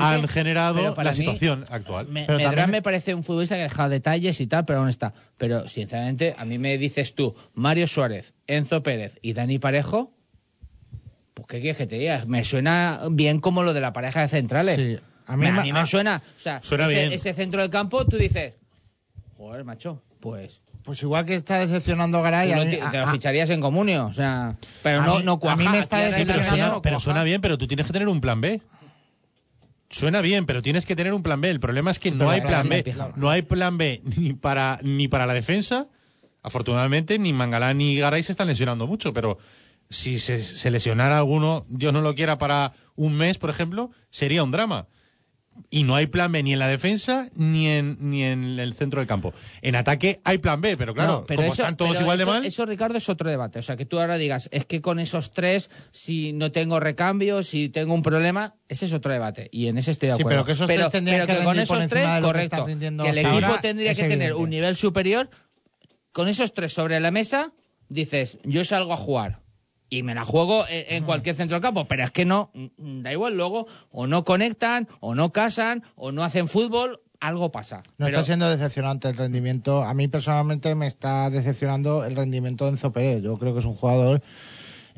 han 0.00 0.28
generado 0.28 0.94
la 0.96 1.10
mí, 1.10 1.16
situación 1.16 1.64
actual. 1.70 2.06
Me, 2.08 2.24
Pero 2.24 2.38
Medrán 2.38 2.54
también- 2.54 2.70
me 2.70 2.82
parece 2.82 3.14
un 3.14 3.24
futbolista 3.24 3.56
que 3.56 3.62
ha 3.62 3.64
dejado 3.64 3.88
detalles 3.90 4.40
y 4.40 4.46
tal, 4.46 4.64
pero 4.64 4.78
aún 4.80 4.88
está. 4.88 5.12
Pero 5.38 5.66
sinceramente, 5.68 6.34
a 6.38 6.44
mí 6.44 6.58
me 6.58 6.78
dices 6.78 7.14
tú, 7.14 7.34
Mario 7.54 7.86
Suárez, 7.86 8.34
Enzo 8.46 8.82
Pérez 8.82 9.18
y 9.22 9.32
Dani 9.32 9.58
Parejo, 9.58 10.12
pues 11.34 11.46
qué 11.48 11.60
quieres 11.60 11.76
que 11.78 11.86
te 11.86 11.96
diga, 11.98 12.24
me 12.26 12.44
suena 12.44 13.00
bien 13.10 13.40
como 13.40 13.62
lo 13.62 13.72
de 13.74 13.80
la 13.80 13.92
pareja 13.92 14.20
de 14.20 14.28
centrales. 14.28 14.76
Sí. 14.76 14.98
A 15.26 15.32
A 15.34 15.36
mí 15.36 15.46
mí, 15.46 15.52
me- 15.52 15.72
me 15.72 15.78
ah, 15.80 15.86
suena, 15.86 16.22
o 16.36 16.40
sea, 16.40 16.60
Suena 16.62 16.84
ese, 16.86 16.94
bien. 16.94 17.12
ese 17.12 17.32
centro 17.32 17.60
del 17.62 17.70
campo, 17.70 18.04
tú 18.06 18.16
dices, 18.18 18.54
joder, 19.36 19.64
macho, 19.64 20.02
pues 20.20 20.60
Pues 20.84 21.02
igual 21.02 21.24
que 21.24 21.34
está 21.36 21.58
decepcionando 21.58 22.20
Garay. 22.22 22.52
a 22.52 22.56
mí- 22.64 22.76
te 22.90 22.98
lo 22.98 23.06
ficharías 23.08 23.50
en 23.50 23.60
comunio, 23.60 24.06
o 24.06 24.12
sea, 24.12 24.52
pero 24.82 25.00
A 25.00 25.06
no, 25.06 25.18
mí- 25.18 25.24
no 25.24 25.38
a 25.48 25.56
mí 25.56 25.68
me 25.68 25.78
está 25.78 25.96
pero, 25.98 26.10
decepcionando, 26.10 26.32
Argentina 26.42 26.66
suena, 26.68 26.82
pero 26.82 27.00
suena 27.00 27.22
bien, 27.24 27.40
pero 27.40 27.56
tú 27.58 27.66
tienes 27.68 27.86
que 27.86 27.92
tener 27.92 28.08
un 28.08 28.20
plan 28.20 28.40
B. 28.40 28.60
Suena 29.90 30.22
bien, 30.22 30.46
pero 30.46 30.62
tienes 30.62 30.86
que 30.86 30.96
tener 30.96 31.12
un 31.12 31.22
plan 31.22 31.40
B. 31.40 31.50
El 31.50 31.60
problema 31.60 31.90
es 31.90 31.98
que 31.98 32.10
no 32.10 32.18
pero 32.18 32.30
hay 32.30 32.40
la 32.40 32.46
plan 32.46 32.68
B. 32.68 32.94
No 33.16 33.30
hay 33.30 33.42
plan 33.42 33.76
B 33.76 34.00
ni 34.16 34.32
para, 34.32 34.80
ni 34.82 35.06
para 35.08 35.26
la 35.26 35.34
defensa. 35.34 35.86
Afortunadamente, 36.42 37.18
ni 37.18 37.32
Mangalá 37.32 37.72
ni 37.74 37.96
Garay 37.98 38.22
se 38.22 38.32
están 38.32 38.48
lesionando 38.48 38.86
mucho, 38.86 39.12
pero 39.12 39.38
si 39.90 40.18
se, 40.18 40.42
se 40.42 40.70
lesionara 40.70 41.18
alguno, 41.18 41.66
Dios 41.68 41.92
no 41.92 42.00
lo 42.00 42.14
quiera, 42.14 42.38
para 42.38 42.72
un 42.96 43.14
mes, 43.16 43.36
por 43.38 43.50
ejemplo, 43.50 43.90
sería 44.10 44.42
un 44.42 44.50
drama. 44.50 44.86
Y 45.68 45.84
no 45.84 45.94
hay 45.96 46.06
plan 46.06 46.30
B 46.32 46.42
ni 46.42 46.52
en 46.52 46.58
la 46.58 46.66
defensa 46.68 47.28
ni 47.34 47.66
en, 47.66 47.96
ni 48.00 48.24
en 48.24 48.58
el 48.58 48.74
centro 48.74 49.00
del 49.00 49.06
campo. 49.06 49.32
En 49.62 49.74
ataque 49.74 50.20
hay 50.24 50.36
plan 50.38 50.60
B, 50.60 50.76
pero 50.76 50.92
claro, 50.94 51.12
No, 51.20 51.24
pero 51.26 51.40
como 51.42 51.52
eso- 51.52 51.62
están 51.62 51.76
todos 51.76 51.98
igual 52.00 52.18
de 52.18 52.26
mal. 52.26 52.44
Eso, 52.44 52.66
Ricardo, 52.66 52.98
es 52.98 53.08
otro 53.08 53.30
debate. 53.30 53.58
O 53.58 53.62
sea, 53.62 53.76
que 53.76 53.86
tú 53.86 53.98
ahora 53.98 54.18
digas, 54.18 54.48
es 54.52 54.66
que 54.66 54.80
con 54.82 54.98
esos 54.98 55.32
tres, 55.32 55.70
si 55.90 56.32
no 56.32 56.52
tengo 56.52 56.78
recambio, 56.80 57.42
si 57.42 57.68
tengo 57.70 57.94
un 57.94 58.02
problema, 58.02 58.54
ese 58.68 58.84
es 58.86 58.92
otro 58.92 59.12
debate. 59.12 59.48
Y 59.50 59.68
en 59.68 59.78
ese 59.78 59.92
estoy 59.92 60.08
de 60.10 60.16
Sí, 60.16 60.22
acuerdo. 60.22 60.36
pero 60.38 60.46
que 60.46 60.52
esos 60.52 60.66
tres 60.66 60.90
tendrían 60.90 61.26
pero 61.26 61.38
que 61.40 61.44
con 61.44 61.58
esos 61.58 61.86
tres, 61.88 62.06
que 62.06 62.20
correcto. 62.22 62.64
Que 62.66 62.72
el 62.72 63.18
equipo 63.18 63.28
ahora, 63.34 63.60
tendría 63.60 63.94
que 63.94 64.08
tener 64.08 64.34
un 64.34 64.50
nivel 64.50 64.76
superior. 64.76 65.30
Con 66.12 66.28
esos 66.28 66.52
tres 66.54 66.72
sobre 66.72 66.98
la 67.00 67.10
mesa, 67.10 67.52
dices, 67.88 68.38
yo 68.44 68.64
salgo 68.64 68.92
a 68.92 68.96
jugar. 68.96 69.41
Y 69.92 70.02
me 70.02 70.14
la 70.14 70.24
juego 70.24 70.64
en, 70.70 70.96
en 70.96 71.04
cualquier 71.04 71.36
centro 71.36 71.54
del 71.56 71.60
campo, 71.62 71.86
pero 71.86 72.02
es 72.02 72.10
que 72.10 72.24
no, 72.24 72.50
mm, 72.54 73.02
da 73.02 73.12
igual, 73.12 73.36
luego 73.36 73.66
o 73.90 74.06
no 74.06 74.24
conectan, 74.24 74.88
o 75.00 75.14
no 75.14 75.32
casan, 75.32 75.82
o 75.96 76.12
no 76.12 76.24
hacen 76.24 76.48
fútbol, 76.48 77.00
algo 77.20 77.52
pasa. 77.52 77.82
No 77.98 78.06
Pero- 78.06 78.08
está 78.08 78.22
siendo 78.22 78.48
decepcionante 78.48 79.08
el 79.08 79.16
rendimiento. 79.18 79.82
A 79.82 79.92
mí 79.92 80.08
personalmente 80.08 80.74
me 80.74 80.86
está 80.86 81.28
decepcionando 81.28 82.06
el 82.06 82.16
rendimiento 82.16 82.64
de 82.64 82.70
Enzo 82.70 82.90
Pérez. 82.90 83.22
Yo 83.22 83.36
creo 83.36 83.52
que 83.52 83.60
es 83.60 83.66
un 83.66 83.74
jugador 83.74 84.22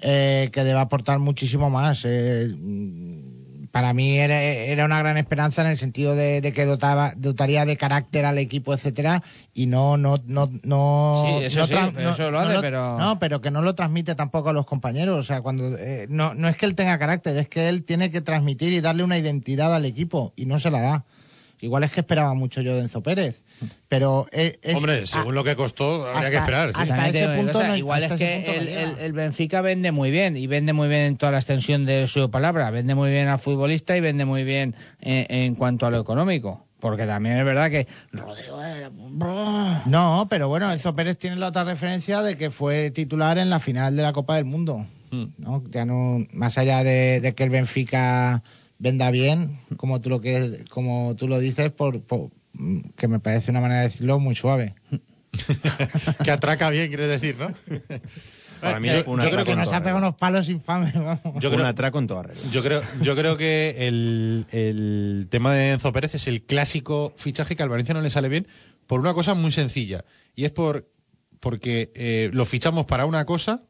eh, 0.00 0.50
que 0.52 0.62
debe 0.62 0.78
aportar 0.78 1.18
muchísimo 1.18 1.70
más. 1.70 2.04
Eh, 2.04 2.54
mm, 2.56 3.33
para 3.74 3.92
mí 3.92 4.20
era, 4.20 4.40
era 4.40 4.84
una 4.84 5.00
gran 5.00 5.16
esperanza 5.18 5.62
en 5.62 5.66
el 5.66 5.76
sentido 5.76 6.14
de, 6.14 6.40
de 6.40 6.52
que 6.52 6.64
dotaba, 6.64 7.12
dotaría 7.16 7.64
de 7.64 7.76
carácter 7.76 8.24
al 8.24 8.38
equipo, 8.38 8.72
etcétera, 8.72 9.24
y 9.52 9.66
no, 9.66 9.96
no, 9.96 10.20
no, 10.26 10.48
no. 10.62 11.24
Sí, 11.40 11.44
eso 11.46 11.58
no 11.58 11.66
sí, 11.66 11.74
tra- 11.74 12.12
eso 12.12 12.30
lo 12.30 12.38
hace, 12.38 12.60
pero- 12.60 12.96
No, 13.00 13.18
pero 13.18 13.40
que 13.40 13.50
no 13.50 13.62
lo 13.62 13.74
transmite 13.74 14.14
tampoco 14.14 14.50
a 14.50 14.52
los 14.52 14.64
compañeros. 14.64 15.18
O 15.18 15.22
sea, 15.24 15.40
cuando 15.40 15.76
eh, 15.76 16.06
no, 16.08 16.34
no 16.34 16.46
es 16.48 16.56
que 16.56 16.66
él 16.66 16.76
tenga 16.76 16.96
carácter, 17.00 17.36
es 17.36 17.48
que 17.48 17.68
él 17.68 17.82
tiene 17.82 18.12
que 18.12 18.20
transmitir 18.20 18.72
y 18.72 18.80
darle 18.80 19.02
una 19.02 19.18
identidad 19.18 19.74
al 19.74 19.86
equipo, 19.86 20.32
y 20.36 20.46
no 20.46 20.60
se 20.60 20.70
la 20.70 20.80
da. 20.80 21.04
Igual 21.64 21.82
es 21.84 21.92
que 21.92 22.00
esperaba 22.00 22.34
mucho 22.34 22.60
yo 22.60 22.74
de 22.74 22.82
Enzo 22.82 23.02
Pérez, 23.02 23.42
pero 23.88 24.26
eh, 24.32 24.58
es- 24.62 24.76
Hombre, 24.76 25.06
según 25.06 25.32
ah, 25.32 25.34
lo 25.36 25.44
que 25.44 25.56
costó, 25.56 26.06
habría 26.06 26.30
que 26.30 26.36
esperar. 26.36 26.68
sí. 26.74 26.80
hasta 26.82 27.08
ese 27.08 27.28
punto 27.28 27.66
no- 27.66 27.76
igual 27.76 28.02
hasta 28.04 28.14
es 28.14 28.18
que 28.18 28.56
el, 28.58 28.66
llega. 28.66 28.82
el- 28.82 28.98
el 28.98 29.12
Benfica 29.14 29.60
vende 29.62 29.90
muy 29.92 30.10
bien 30.10 30.36
y 30.36 30.46
vende 30.46 30.72
muy 30.72 30.88
bien 30.88 31.00
en 31.02 31.16
toda 31.16 31.32
la 31.32 31.38
extensión 31.38 31.86
de 31.86 32.06
su 32.06 32.30
palabra, 32.30 32.70
vende 32.70 32.94
muy 32.94 33.10
bien 33.10 33.28
al 33.28 33.38
futbolista 33.38 33.96
y 33.96 34.00
vende 34.00 34.24
muy 34.24 34.44
bien 34.44 34.74
en, 35.00 35.26
en 35.34 35.54
cuanto 35.54 35.86
a 35.86 35.90
lo 35.90 35.98
económico. 36.00 36.66
Porque 36.80 37.06
también 37.06 37.38
es 37.38 37.44
verdad 37.46 37.70
que 37.70 37.86
Rodrigo 38.12 38.62
era- 38.62 38.90
No, 39.86 40.26
pero 40.28 40.48
bueno, 40.48 40.70
Enzo 40.70 40.94
Pérez 40.94 41.16
tiene 41.18 41.36
la 41.36 41.48
otra 41.48 41.64
referencia 41.64 42.20
de 42.20 42.36
que 42.36 42.50
fue 42.50 42.90
titular 42.90 43.38
en 43.38 43.48
la 43.48 43.58
final 43.58 43.96
de 43.96 44.02
la 44.02 44.12
Copa 44.12 44.36
del 44.36 44.44
Mundo. 44.44 44.86
Hmm. 45.10 45.26
¿no? 45.38 45.62
Ya 45.70 45.84
no, 45.86 46.26
más 46.32 46.58
allá 46.58 46.84
de, 46.84 47.20
de 47.20 47.34
que 47.34 47.44
el 47.44 47.50
Benfica 47.50 48.42
venda 48.84 49.10
bien, 49.10 49.58
como 49.76 50.00
tú 50.00 50.10
lo 50.10 50.20
que, 50.20 50.64
como 50.70 51.16
tú 51.16 51.26
lo 51.26 51.38
dices, 51.40 51.72
por, 51.72 52.02
por- 52.02 52.30
que 52.96 53.08
me 53.08 53.18
parece 53.18 53.50
una 53.50 53.60
manera 53.60 53.80
de 53.80 53.86
decirlo 53.88 54.20
muy 54.20 54.36
suave. 54.36 54.74
que 56.22 56.30
atraca 56.30 56.70
bien, 56.70 56.88
quieres 56.88 57.08
decir, 57.08 57.36
¿no? 57.38 57.48
Para 58.60 58.78
mí 58.80 58.88
Yo- 58.88 58.94
es 58.94 59.06
una 59.06 59.24
yo 59.24 59.30
creo 59.30 59.44
que 59.44 59.56
nos 59.56 59.72
ha 59.72 59.80
pegado 59.80 59.98
unos 59.98 60.14
palos 60.16 60.48
infames, 60.48 60.94
vamos. 60.94 61.20
Yo 61.40 61.48
un 61.50 61.56
creo, 61.56 61.66
atraco 61.66 61.98
en 61.98 62.06
toda 62.06 62.22
regla. 62.22 62.42
yo 62.50 62.62
creo, 62.62 62.82
yo 63.02 63.14
creo 63.16 63.36
que 63.36 63.74
el, 63.88 64.46
el 64.52 65.26
tema 65.30 65.52
de 65.54 65.72
Enzo 65.72 65.92
Pérez 65.92 66.14
es 66.14 66.26
el 66.28 66.42
clásico 66.42 67.12
fichaje 67.16 67.56
que 67.56 67.62
al 67.62 67.68
Valencia 67.68 67.92
no 67.94 68.00
le 68.00 68.10
sale 68.10 68.28
bien 68.28 68.46
por 68.86 69.00
una 69.00 69.12
cosa 69.12 69.34
muy 69.34 69.50
sencilla. 69.52 70.04
Y 70.36 70.44
es 70.44 70.50
por 70.50 70.88
porque 71.40 71.90
eh, 71.94 72.30
lo 72.32 72.46
fichamos 72.46 72.86
para 72.86 73.04
una 73.04 73.26
cosa 73.26 73.62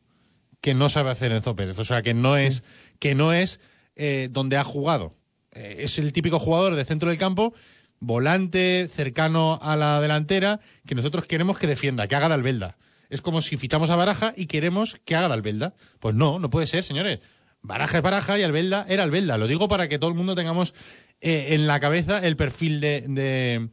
que 0.60 0.74
no 0.74 0.88
sabe 0.88 1.10
hacer 1.10 1.32
Enzo 1.32 1.56
Pérez. 1.56 1.78
O 1.80 1.84
sea, 1.84 2.02
que 2.02 2.14
no 2.14 2.36
es, 2.36 2.62
que 3.00 3.16
no 3.16 3.32
es 3.32 3.58
eh, 3.96 4.28
donde 4.30 4.56
ha 4.56 4.64
jugado. 4.64 5.14
Eh, 5.52 5.76
es 5.80 5.98
el 5.98 6.12
típico 6.12 6.38
jugador 6.38 6.74
de 6.74 6.84
centro 6.84 7.10
del 7.10 7.18
campo, 7.18 7.54
volante, 8.00 8.88
cercano 8.90 9.58
a 9.62 9.76
la 9.76 10.00
delantera, 10.00 10.60
que 10.86 10.94
nosotros 10.94 11.26
queremos 11.26 11.58
que 11.58 11.66
defienda, 11.66 12.06
que 12.06 12.16
haga 12.16 12.28
de 12.28 12.34
albelda. 12.34 12.76
Es 13.10 13.20
como 13.20 13.42
si 13.42 13.56
fichamos 13.56 13.90
a 13.90 13.96
Baraja 13.96 14.34
y 14.36 14.46
queremos 14.46 14.96
que 15.04 15.14
haga 15.14 15.28
de 15.28 15.34
albelda. 15.34 15.74
Pues 16.00 16.14
no, 16.14 16.38
no 16.38 16.50
puede 16.50 16.66
ser, 16.66 16.82
señores. 16.82 17.20
Baraja 17.64 17.96
es 17.96 18.02
Baraja 18.02 18.38
y 18.38 18.42
Albelda 18.42 18.84
era 18.88 19.04
Albelda. 19.04 19.38
Lo 19.38 19.46
digo 19.46 19.68
para 19.68 19.88
que 19.88 19.98
todo 19.98 20.10
el 20.10 20.16
mundo 20.16 20.34
tengamos 20.34 20.74
eh, 21.22 21.54
en 21.54 21.66
la 21.66 21.80
cabeza 21.80 22.18
el 22.18 22.36
perfil 22.36 22.78
de, 22.80 23.04
de, 23.08 23.70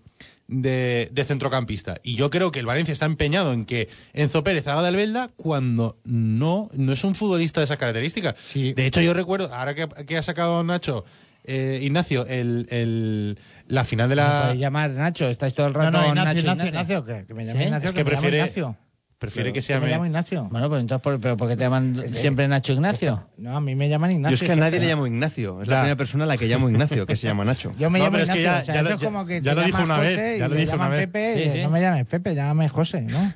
de- 0.52 1.10
de 1.12 1.24
centrocampista. 1.26 1.96
Y 2.04 2.16
yo 2.16 2.30
creo 2.30 2.52
que 2.52 2.60
el 2.60 2.66
Valencia 2.68 2.92
está 2.92 3.06
empeñado 3.08 3.54
en 3.54 3.66
que 3.66 3.90
Enzo 4.14 4.44
Pérez 4.44 4.68
haga 4.68 4.82
de 4.84 4.90
Albelda 4.90 5.30
cuando 5.38 5.98
no, 6.04 6.70
no 6.74 6.94
es 6.94 7.04
un 7.04 7.16
futbolista 7.16 7.62
de 7.62 7.66
esas 7.66 7.78
características. 7.80 8.36
Sí. 8.48 8.74
De 8.74 8.86
hecho, 8.86 9.02
yo 9.02 9.14
recuerdo, 9.16 9.52
ahora 9.56 9.74
que, 9.74 9.88
que 10.06 10.18
ha 10.18 10.24
sacado 10.24 10.64
Nacho, 10.64 11.06
eh, 11.46 11.80
Ignacio, 11.82 12.28
el, 12.28 12.68
el- 12.70 13.40
la 13.68 13.86
final 13.86 14.10
de 14.10 14.16
Me 14.16 14.22
la... 14.22 14.54
llamar 14.54 14.92
Nacho, 14.92 15.28
estáis 15.30 15.54
todo 15.54 15.68
el 15.68 15.74
No, 15.74 15.80
rato 15.80 15.92
no, 15.92 16.14
Nacho, 16.14 16.40
Ignacio, 16.40 16.40
Ignacio, 16.42 16.68
Ignacio, 16.68 17.06
que, 17.06 17.26
que 17.26 17.34
me 17.34 17.46
llame 17.46 17.60
¿Sí? 17.60 17.66
Ignacio, 17.66 17.88
Es 17.90 17.94
que 17.94 17.98
que, 18.00 18.04
me 18.04 18.10
prefiere, 18.12 18.38
Ignacio. 18.40 18.78
Prefiere 19.22 19.50
que 19.54 19.60
Que 19.60 19.62
sea... 19.62 19.80
me 19.80 19.88
llame 19.88 20.08
Ignacio. 20.08 20.48
Bueno, 20.52 20.68
pues 20.68 20.82
entonces, 20.82 21.02
¿por, 21.04 21.20
pero 21.22 21.38
¿por 21.38 21.48
qué 21.48 21.56
te 21.56 21.62
llaman 21.64 22.04
siempre 22.12 22.48
Nacho 22.48 22.74
Ignacio? 22.74 23.24
No, 23.38 23.56
a 23.56 23.62
mí 23.62 23.76
me 23.76 23.88
llaman 23.88 24.12
Ignacio. 24.12 24.36
Yo 24.36 24.44
es 24.44 24.48
que 24.48 24.54
a 24.54 24.56
nadie 24.56 24.80
le 24.80 24.88
llamo 24.88 25.06
Ignacio. 25.06 25.62
Es 25.62 25.68
la 25.68 25.78
primera 25.82 25.96
persona 25.96 26.24
a 26.24 26.28
la 26.28 26.38
que 26.38 26.48
llamo 26.48 26.70
Ignacio, 26.70 27.06
que 27.06 27.16
se 27.16 27.28
llama 27.28 27.46
Nacho. 27.46 27.72
Yo 27.78 27.90
me 27.92 28.00
No, 28.00 28.06
llamo 28.06 28.14
pero 28.18 28.24
es 28.24 28.30
que 28.32 28.40
Ignacio, 28.42 28.58
ya- 28.58 28.62
o 28.62 28.66
sea, 28.66 28.74
ya 28.74 28.82
eso 28.82 28.90
lo- 28.90 28.96
es 28.96 29.04
como 29.04 29.26
que 29.28 29.42
ya 29.42 29.52
se 29.52 29.56
lo 29.56 29.64
dijo 29.64 29.84
una 29.84 29.98
vez, 30.00 30.40
ya 30.40 30.48
lo 30.48 30.56
dijo 30.56 30.74
una 30.76 30.90
vez. 30.90 31.00
Pepe, 31.02 31.34
Sí, 31.36 31.42
y 31.50 31.52
sí. 31.54 31.62
no 31.64 31.70
me 31.70 31.80
llames 31.82 32.06
Pepe, 32.08 32.34
llámame 32.36 32.68
José, 32.70 33.02
¿no? 33.04 33.32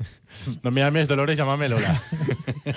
No 0.63 0.71
me 0.71 0.81
llames 0.81 1.07
Dolores, 1.07 1.37
llámame 1.37 1.69
Lola. 1.69 2.01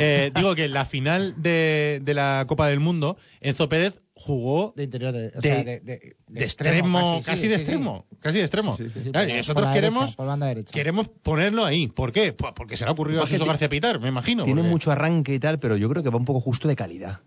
Eh, 0.00 0.30
digo 0.34 0.54
que 0.54 0.64
en 0.64 0.72
la 0.72 0.84
final 0.86 1.34
de, 1.36 2.00
de 2.02 2.14
la 2.14 2.44
Copa 2.48 2.68
del 2.68 2.80
Mundo, 2.80 3.16
Enzo 3.40 3.68
Pérez 3.68 4.00
jugó 4.14 4.72
De 4.74 4.84
interior, 4.84 5.12
de, 5.12 5.28
o 5.28 5.40
de, 5.40 5.42
sea, 5.42 5.64
de, 5.64 5.80
de- 5.80 6.16
de 6.26 6.44
extremo, 6.44 7.20
casi, 7.24 7.42
sí, 7.42 7.48
de 7.48 7.54
sí, 7.58 7.58
sí. 7.58 7.62
extremo, 7.72 8.06
casi 8.20 8.38
de 8.38 8.44
extremo. 8.44 8.76
sí, 8.76 8.84
Claro, 8.84 9.12
por 9.12 9.22
y 9.24 9.26
la- 9.32 9.36
nosotros 9.36 9.70
queremos, 9.70 10.00
derecha, 10.04 10.16
por 10.16 10.26
banda 10.26 10.46
derecha. 10.46 10.72
queremos 10.72 11.08
ponerlo 11.08 11.64
ahí. 11.66 11.88
¿Por 11.88 12.12
qué? 12.12 12.32
Pues 12.32 12.52
porque 12.56 12.76
se 12.78 12.84
le 12.84 12.88
ha 12.88 12.92
ocurrido 12.92 13.22
a 13.22 13.26
Suso 13.26 13.44
García 13.44 13.68
Pitar, 13.68 14.00
me 14.00 14.08
imagino. 14.08 14.44
Tiene 14.44 14.62
porque- 14.62 14.70
mucho 14.70 14.90
arranque 14.90 15.34
y 15.34 15.38
tal, 15.38 15.58
pero 15.58 15.76
yo 15.76 15.88
creo 15.90 16.02
que 16.02 16.08
va 16.10 16.16
un 16.16 16.24
poco 16.24 16.40
justo 16.40 16.68
de 16.68 16.76
calidad. 16.76 17.20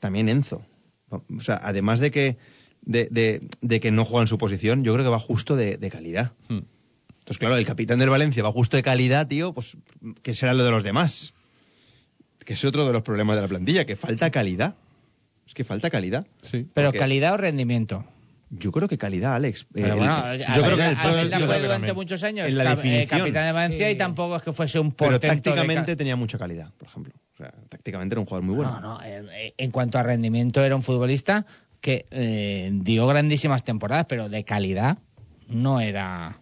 También 0.00 0.28
Enzo. 0.28 0.62
O 1.10 1.22
sea, 1.40 1.60
además 1.62 2.00
de 2.00 2.10
que, 2.10 2.38
de, 2.82 3.06
de- 3.10 3.46
de 3.60 3.78
que 3.80 3.90
no 3.92 4.04
juega 4.04 4.22
en 4.22 4.28
su 4.28 4.38
posición, 4.38 4.82
yo 4.82 4.92
creo 4.94 5.04
que 5.04 5.10
va 5.10 5.20
justo 5.20 5.54
de, 5.54 5.76
de 5.76 5.90
calidad. 5.90 6.32
Hmm. 6.48 6.60
Entonces, 7.30 7.38
claro, 7.38 7.56
el 7.58 7.64
capitán 7.64 8.00
del 8.00 8.10
Valencia 8.10 8.42
va 8.42 8.50
justo 8.50 8.76
de 8.76 8.82
calidad, 8.82 9.28
tío, 9.28 9.52
pues, 9.54 9.76
¿qué 10.22 10.34
será 10.34 10.52
lo 10.52 10.64
de 10.64 10.72
los 10.72 10.82
demás? 10.82 11.32
Que 12.44 12.54
es 12.54 12.64
otro 12.64 12.84
de 12.84 12.92
los 12.92 13.02
problemas 13.02 13.36
de 13.36 13.42
la 13.42 13.46
plantilla, 13.46 13.84
que 13.84 13.94
falta 13.94 14.32
calidad. 14.32 14.74
Es 15.46 15.54
que 15.54 15.62
falta 15.62 15.90
calidad. 15.90 16.26
Sí. 16.42 16.66
Pero 16.74 16.88
Porque- 16.88 16.98
calidad 16.98 17.34
o 17.34 17.36
rendimiento. 17.36 18.04
Yo 18.50 18.72
creo 18.72 18.88
que 18.88 18.98
calidad, 18.98 19.34
Alex. 19.36 19.64
Pero 19.72 19.94
Eh, 19.94 19.96
bueno, 19.96 20.26
el- 20.32 20.40
yo 20.40 20.44
creo 20.46 20.76
que 20.76 20.86
el- 20.86 20.96
que 20.96 20.96
yo 20.96 20.96
fue 20.96 21.20
creo 21.20 21.28
que 21.28 21.38
durante 21.38 21.68
también. 21.68 21.94
muchos 21.94 22.22
años 22.24 22.48
En 22.48 22.58
la 22.58 22.64
cap- 22.64 22.72
eh, 22.72 22.76
definición. 22.82 23.20
capitán 23.20 23.46
de 23.46 23.52
Valencia 23.52 23.86
Sí. 23.86 23.92
y 23.92 23.96
tampoco 23.96 24.36
es 24.36 24.42
que 24.42 24.52
fuese 24.52 24.80
un 24.80 24.90
pero 24.90 25.10
portento 25.12 25.20
de 25.20 25.28
ca- 25.28 25.34
tácticamente 25.54 25.94
tenía 25.94 26.16
mucha 26.16 26.36
calidad, 26.36 26.72
por 26.76 26.88
ejemplo. 26.88 27.12
O 27.34 27.36
sea, 27.36 27.52
tácticamente 27.68 28.14
era 28.14 28.20
un 28.20 28.26
jugador 28.26 28.42
muy 28.44 28.56
bueno. 28.56 28.72
No, 28.80 28.98
no, 28.98 29.00
eh, 29.04 29.54
en 29.56 29.70
cuanto 29.70 30.00
a 30.00 30.02
rendimiento 30.02 30.64
era 30.64 30.74
un 30.74 30.82
futbolista 30.82 31.46
que 31.80 32.06
eh, 32.10 32.70
dio 32.72 33.06
grandísimas 33.06 33.62
temporadas, 33.62 34.06
pero 34.08 34.28
de 34.28 34.42
calidad 34.42 34.98
no 35.46 35.80
era 35.80 36.40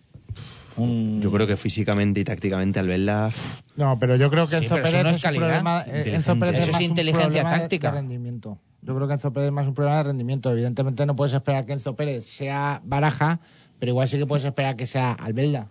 un... 0.82 1.20
Yo 1.22 1.30
creo 1.32 1.46
que 1.46 1.56
físicamente 1.56 2.20
y 2.20 2.24
tácticamente 2.24 2.78
al 2.78 2.86
verla... 2.86 3.30
No, 3.76 3.98
pero 3.98 4.16
yo 4.16 4.30
creo 4.30 4.46
que 4.46 4.56
Sí, 4.58 4.64
Enzo 4.64 4.76
Pérez 4.76 5.02
no 5.04 5.10
es 5.10 5.16
es 5.16 5.22
un 5.22 5.22
calidad. 5.22 5.46
problema. 5.46 5.84
Enzo 5.86 6.32
Inteligente. 6.32 6.40
Pérez 6.40 6.54
Eso 6.54 6.62
es 6.62 6.68
es 6.68 6.72
más 6.72 6.80
un 6.80 6.82
inteligencia 6.86 7.26
problema 7.28 7.52
de- 7.52 7.58
táctica. 7.60 7.90
de 7.90 7.96
rendimiento. 7.98 8.58
Yo 8.82 8.94
creo 8.94 9.08
que 9.08 9.14
Enzo 9.14 9.32
Pérez 9.32 9.46
es 9.48 9.52
más 9.52 9.66
un 9.66 9.74
problema 9.74 9.96
de 9.98 10.02
rendimiento. 10.04 10.50
Evidentemente 10.52 11.04
no 11.06 11.14
puedes 11.16 11.34
esperar 11.34 11.66
que 11.66 11.72
Enzo 11.74 11.94
Pérez 11.96 12.24
sea 12.24 12.80
Baraja, 12.84 13.40
pero 13.78 13.90
igual 13.90 14.08
sí 14.08 14.18
que 14.18 14.26
puedes 14.26 14.44
esperar 14.44 14.76
que 14.76 14.86
sea 14.86 15.12
Albelda, 15.12 15.68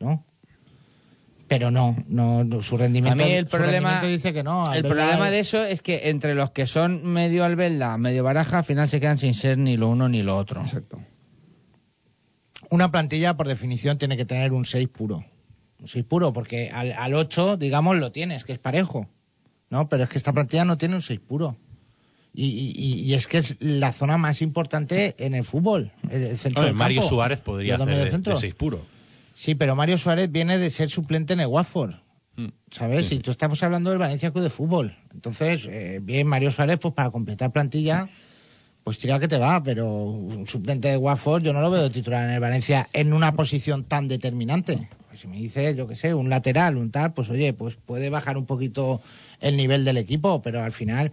¿no? 0.00 0.24
Pero 1.46 1.70
no, 1.70 1.94
no, 2.08 2.42
no, 2.42 2.62
su 2.62 2.76
A 2.76 2.78
rendimiento, 2.78 3.22
mí 3.22 3.30
el 3.32 3.46
problema, 3.46 4.00
dice 4.02 4.32
que 4.32 4.42
no. 4.42 4.72
el 4.72 4.82
problema 4.82 5.26
es- 5.26 5.30
de 5.32 5.38
eso 5.40 5.62
es 5.62 5.82
que 5.82 6.08
entre 6.08 6.34
los 6.34 6.50
que 6.52 6.66
son 6.66 7.04
medio 7.04 7.44
albelda, 7.44 7.98
medio 7.98 8.24
baraja, 8.24 8.58
al 8.58 8.64
final 8.64 8.88
se 8.88 8.98
quedan 8.98 9.18
sin 9.18 9.34
ser 9.34 9.58
ni 9.58 9.76
lo 9.76 9.90
uno 9.90 10.08
ni 10.08 10.22
lo 10.22 10.36
otro. 10.38 10.62
Exacto. 10.62 10.98
Una 12.74 12.90
plantilla, 12.90 13.36
por 13.36 13.46
definición, 13.46 13.98
tiene 13.98 14.16
que 14.16 14.24
tener 14.24 14.52
un 14.52 14.64
6 14.64 14.88
puro. 14.88 15.24
Un 15.78 15.86
6 15.86 16.04
puro, 16.06 16.32
porque 16.32 16.70
al, 16.74 16.90
al 16.90 17.14
8, 17.14 17.56
digamos, 17.56 17.96
lo 17.98 18.10
tienes, 18.10 18.42
que 18.44 18.52
es 18.52 18.58
parejo. 18.58 19.08
¿No? 19.70 19.88
Pero 19.88 20.02
es 20.02 20.08
que 20.08 20.18
esta 20.18 20.32
plantilla 20.32 20.64
no 20.64 20.76
tiene 20.76 20.96
un 20.96 21.02
6 21.02 21.20
puro. 21.20 21.56
Y, 22.32 22.46
y- 22.46 23.00
y 23.02 23.14
es 23.14 23.28
que 23.28 23.38
es 23.38 23.56
la 23.60 23.92
zona 23.92 24.16
más 24.18 24.42
importante 24.42 25.14
en 25.24 25.34
el 25.36 25.44
fútbol. 25.44 25.92
El, 26.10 26.36
centro 26.36 26.64
del 26.64 26.74
Mario 26.74 27.00
campo. 27.00 27.10
Suárez 27.14 27.40
podría 27.40 27.76
hacer 27.76 27.96
de, 27.96 28.10
centro. 28.10 28.32
de 28.34 28.40
seis 28.40 28.56
puro. 28.56 28.80
Sí, 29.34 29.54
pero 29.54 29.76
Mario 29.76 29.96
Suárez 29.98 30.32
viene 30.32 30.58
de 30.58 30.68
ser 30.70 30.90
suplente 30.90 31.32
en 31.34 31.40
el 31.40 31.46
Watford. 31.46 31.94
Mm. 32.34 32.48
¿Sabes? 32.72 33.12
Y 33.12 33.20
tú 33.20 33.30
estamos 33.30 33.62
hablando 33.62 33.90
del 33.90 34.00
Valencia 34.00 34.32
Club 34.32 34.42
de 34.42 34.50
Fútbol. 34.50 34.96
Entonces, 35.12 35.66
eh, 35.70 36.00
bien, 36.02 36.26
Mario 36.26 36.50
Suárez, 36.50 36.80
pues 36.80 36.92
para 36.92 37.12
completar 37.12 37.52
plantilla, 37.52 38.08
pues 38.84 38.98
tira 38.98 39.18
que 39.18 39.28
te 39.28 39.38
va, 39.38 39.62
pero 39.62 39.86
un 39.92 40.46
suplente 40.46 40.88
de 40.88 40.96
Watford 40.96 41.42
yo 41.42 41.52
no 41.52 41.60
lo 41.60 41.70
veo 41.70 41.90
titular 41.90 42.24
en 42.28 42.34
el 42.34 42.40
Valencia 42.40 42.88
en 42.92 43.12
una 43.12 43.32
posición 43.32 43.84
tan 43.84 44.06
determinante. 44.08 44.88
Pues 45.08 45.20
si 45.20 45.26
me 45.28 45.36
dice, 45.38 45.74
yo 45.74 45.88
qué 45.88 45.96
sé, 45.96 46.12
un 46.14 46.28
lateral, 46.28 46.76
un 46.76 46.90
tal, 46.90 47.14
pues 47.14 47.30
oye, 47.30 47.52
pues 47.54 47.76
puede 47.76 48.10
bajar 48.10 48.36
un 48.36 48.46
poquito 48.46 49.00
el 49.40 49.56
nivel 49.56 49.84
del 49.84 49.96
equipo, 49.96 50.42
pero 50.42 50.62
al 50.62 50.72
final 50.72 51.12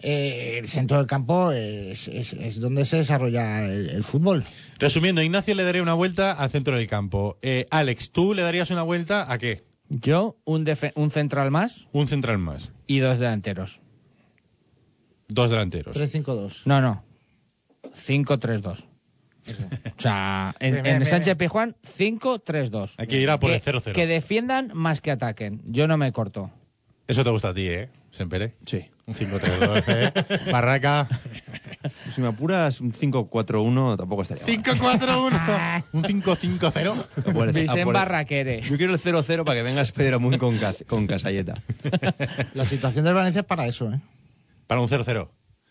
eh, 0.00 0.58
el 0.58 0.68
centro 0.68 0.98
del 0.98 1.06
campo 1.06 1.50
es, 1.50 2.06
es- 2.08 2.34
es 2.34 2.60
donde 2.60 2.84
se 2.84 2.98
desarrolla 2.98 3.64
el, 3.64 3.88
el 3.90 4.04
fútbol. 4.04 4.44
Resumiendo, 4.78 5.20
Ignacio 5.22 5.54
le 5.56 5.64
daría 5.64 5.82
una 5.82 5.94
vuelta 5.94 6.32
al 6.32 6.50
centro 6.50 6.76
del 6.76 6.86
campo. 6.86 7.36
Eh, 7.42 7.66
Alex, 7.70 8.12
¿tú 8.12 8.32
le 8.34 8.42
darías 8.42 8.70
una 8.70 8.82
vuelta 8.82 9.32
a 9.32 9.38
qué? 9.38 9.64
Yo, 9.88 10.36
un, 10.44 10.70
un 10.94 11.10
central 11.10 11.50
más 11.50 11.86
Un 11.92 12.06
central 12.06 12.38
más. 12.38 12.70
y 12.86 12.98
dos 12.98 13.18
delanteros. 13.18 13.80
Dos 15.28 15.50
delanteros. 15.50 15.96
3-5-2. 15.96 16.62
No, 16.66 16.80
no. 16.80 17.02
5-3-2. 17.94 18.84
O 18.84 20.00
sea, 20.00 20.54
en, 20.60 20.72
Bien, 20.72 20.82
bien, 20.82 20.96
en 20.96 21.06
Sánchez 21.06 21.36
bien. 21.36 21.48
Pizjuán, 21.48 21.76
5-3-2. 21.98 22.94
Hay 22.98 23.06
que 23.06 23.18
ir 23.18 23.30
a 23.30 23.38
por 23.38 23.50
el 23.50 23.60
Que- 23.60 23.72
0-0. 23.72 23.92
Que 23.92 24.06
defiendan 24.06 24.70
más 24.74 25.00
que 25.00 25.10
ataquen. 25.10 25.62
Yo 25.66 25.86
no 25.88 25.96
me 25.96 26.12
corto. 26.12 26.50
Eso 27.06 27.24
te 27.24 27.30
gusta 27.30 27.48
a 27.48 27.54
ti, 27.54 27.66
¿eh? 27.68 27.88
Sempere. 28.10 28.54
Sí. 28.66 28.84
Un 29.06 29.14
5-3-2, 29.14 29.84
¿eh? 29.88 30.50
Barraca. 30.52 31.08
Si 32.14 32.20
me 32.20 32.28
apuras, 32.28 32.80
un 32.82 32.92
5-4-1 32.92 33.96
tampoco 33.96 34.22
estaría 34.22 34.44
mal. 34.44 34.62
5-4-1. 34.62 35.84
Un 35.92 36.02
5-5-0. 36.02 37.04
A 37.26 37.32
por 37.32 37.44
el- 37.48 37.56
a 37.56 37.60
Vicente 37.60 37.84
Barraquere. 37.84 38.60
Yo 38.62 38.76
quiero 38.76 38.92
el 38.94 39.00
0-0 39.00 39.44
para 39.44 39.56
que 39.56 39.62
vengas 39.62 39.92
Pedro 39.92 40.20
Muy 40.20 40.36
con, 40.36 40.58
con 40.86 41.06
Casalleta. 41.06 41.54
La 42.54 42.66
situación 42.66 43.04
del 43.06 43.14
Valencia 43.14 43.40
es 43.40 43.46
para 43.46 43.66
eso, 43.66 43.90
¿eh? 43.92 44.00
Para 44.66 44.82
un 44.82 44.88
0-0. 44.88 45.28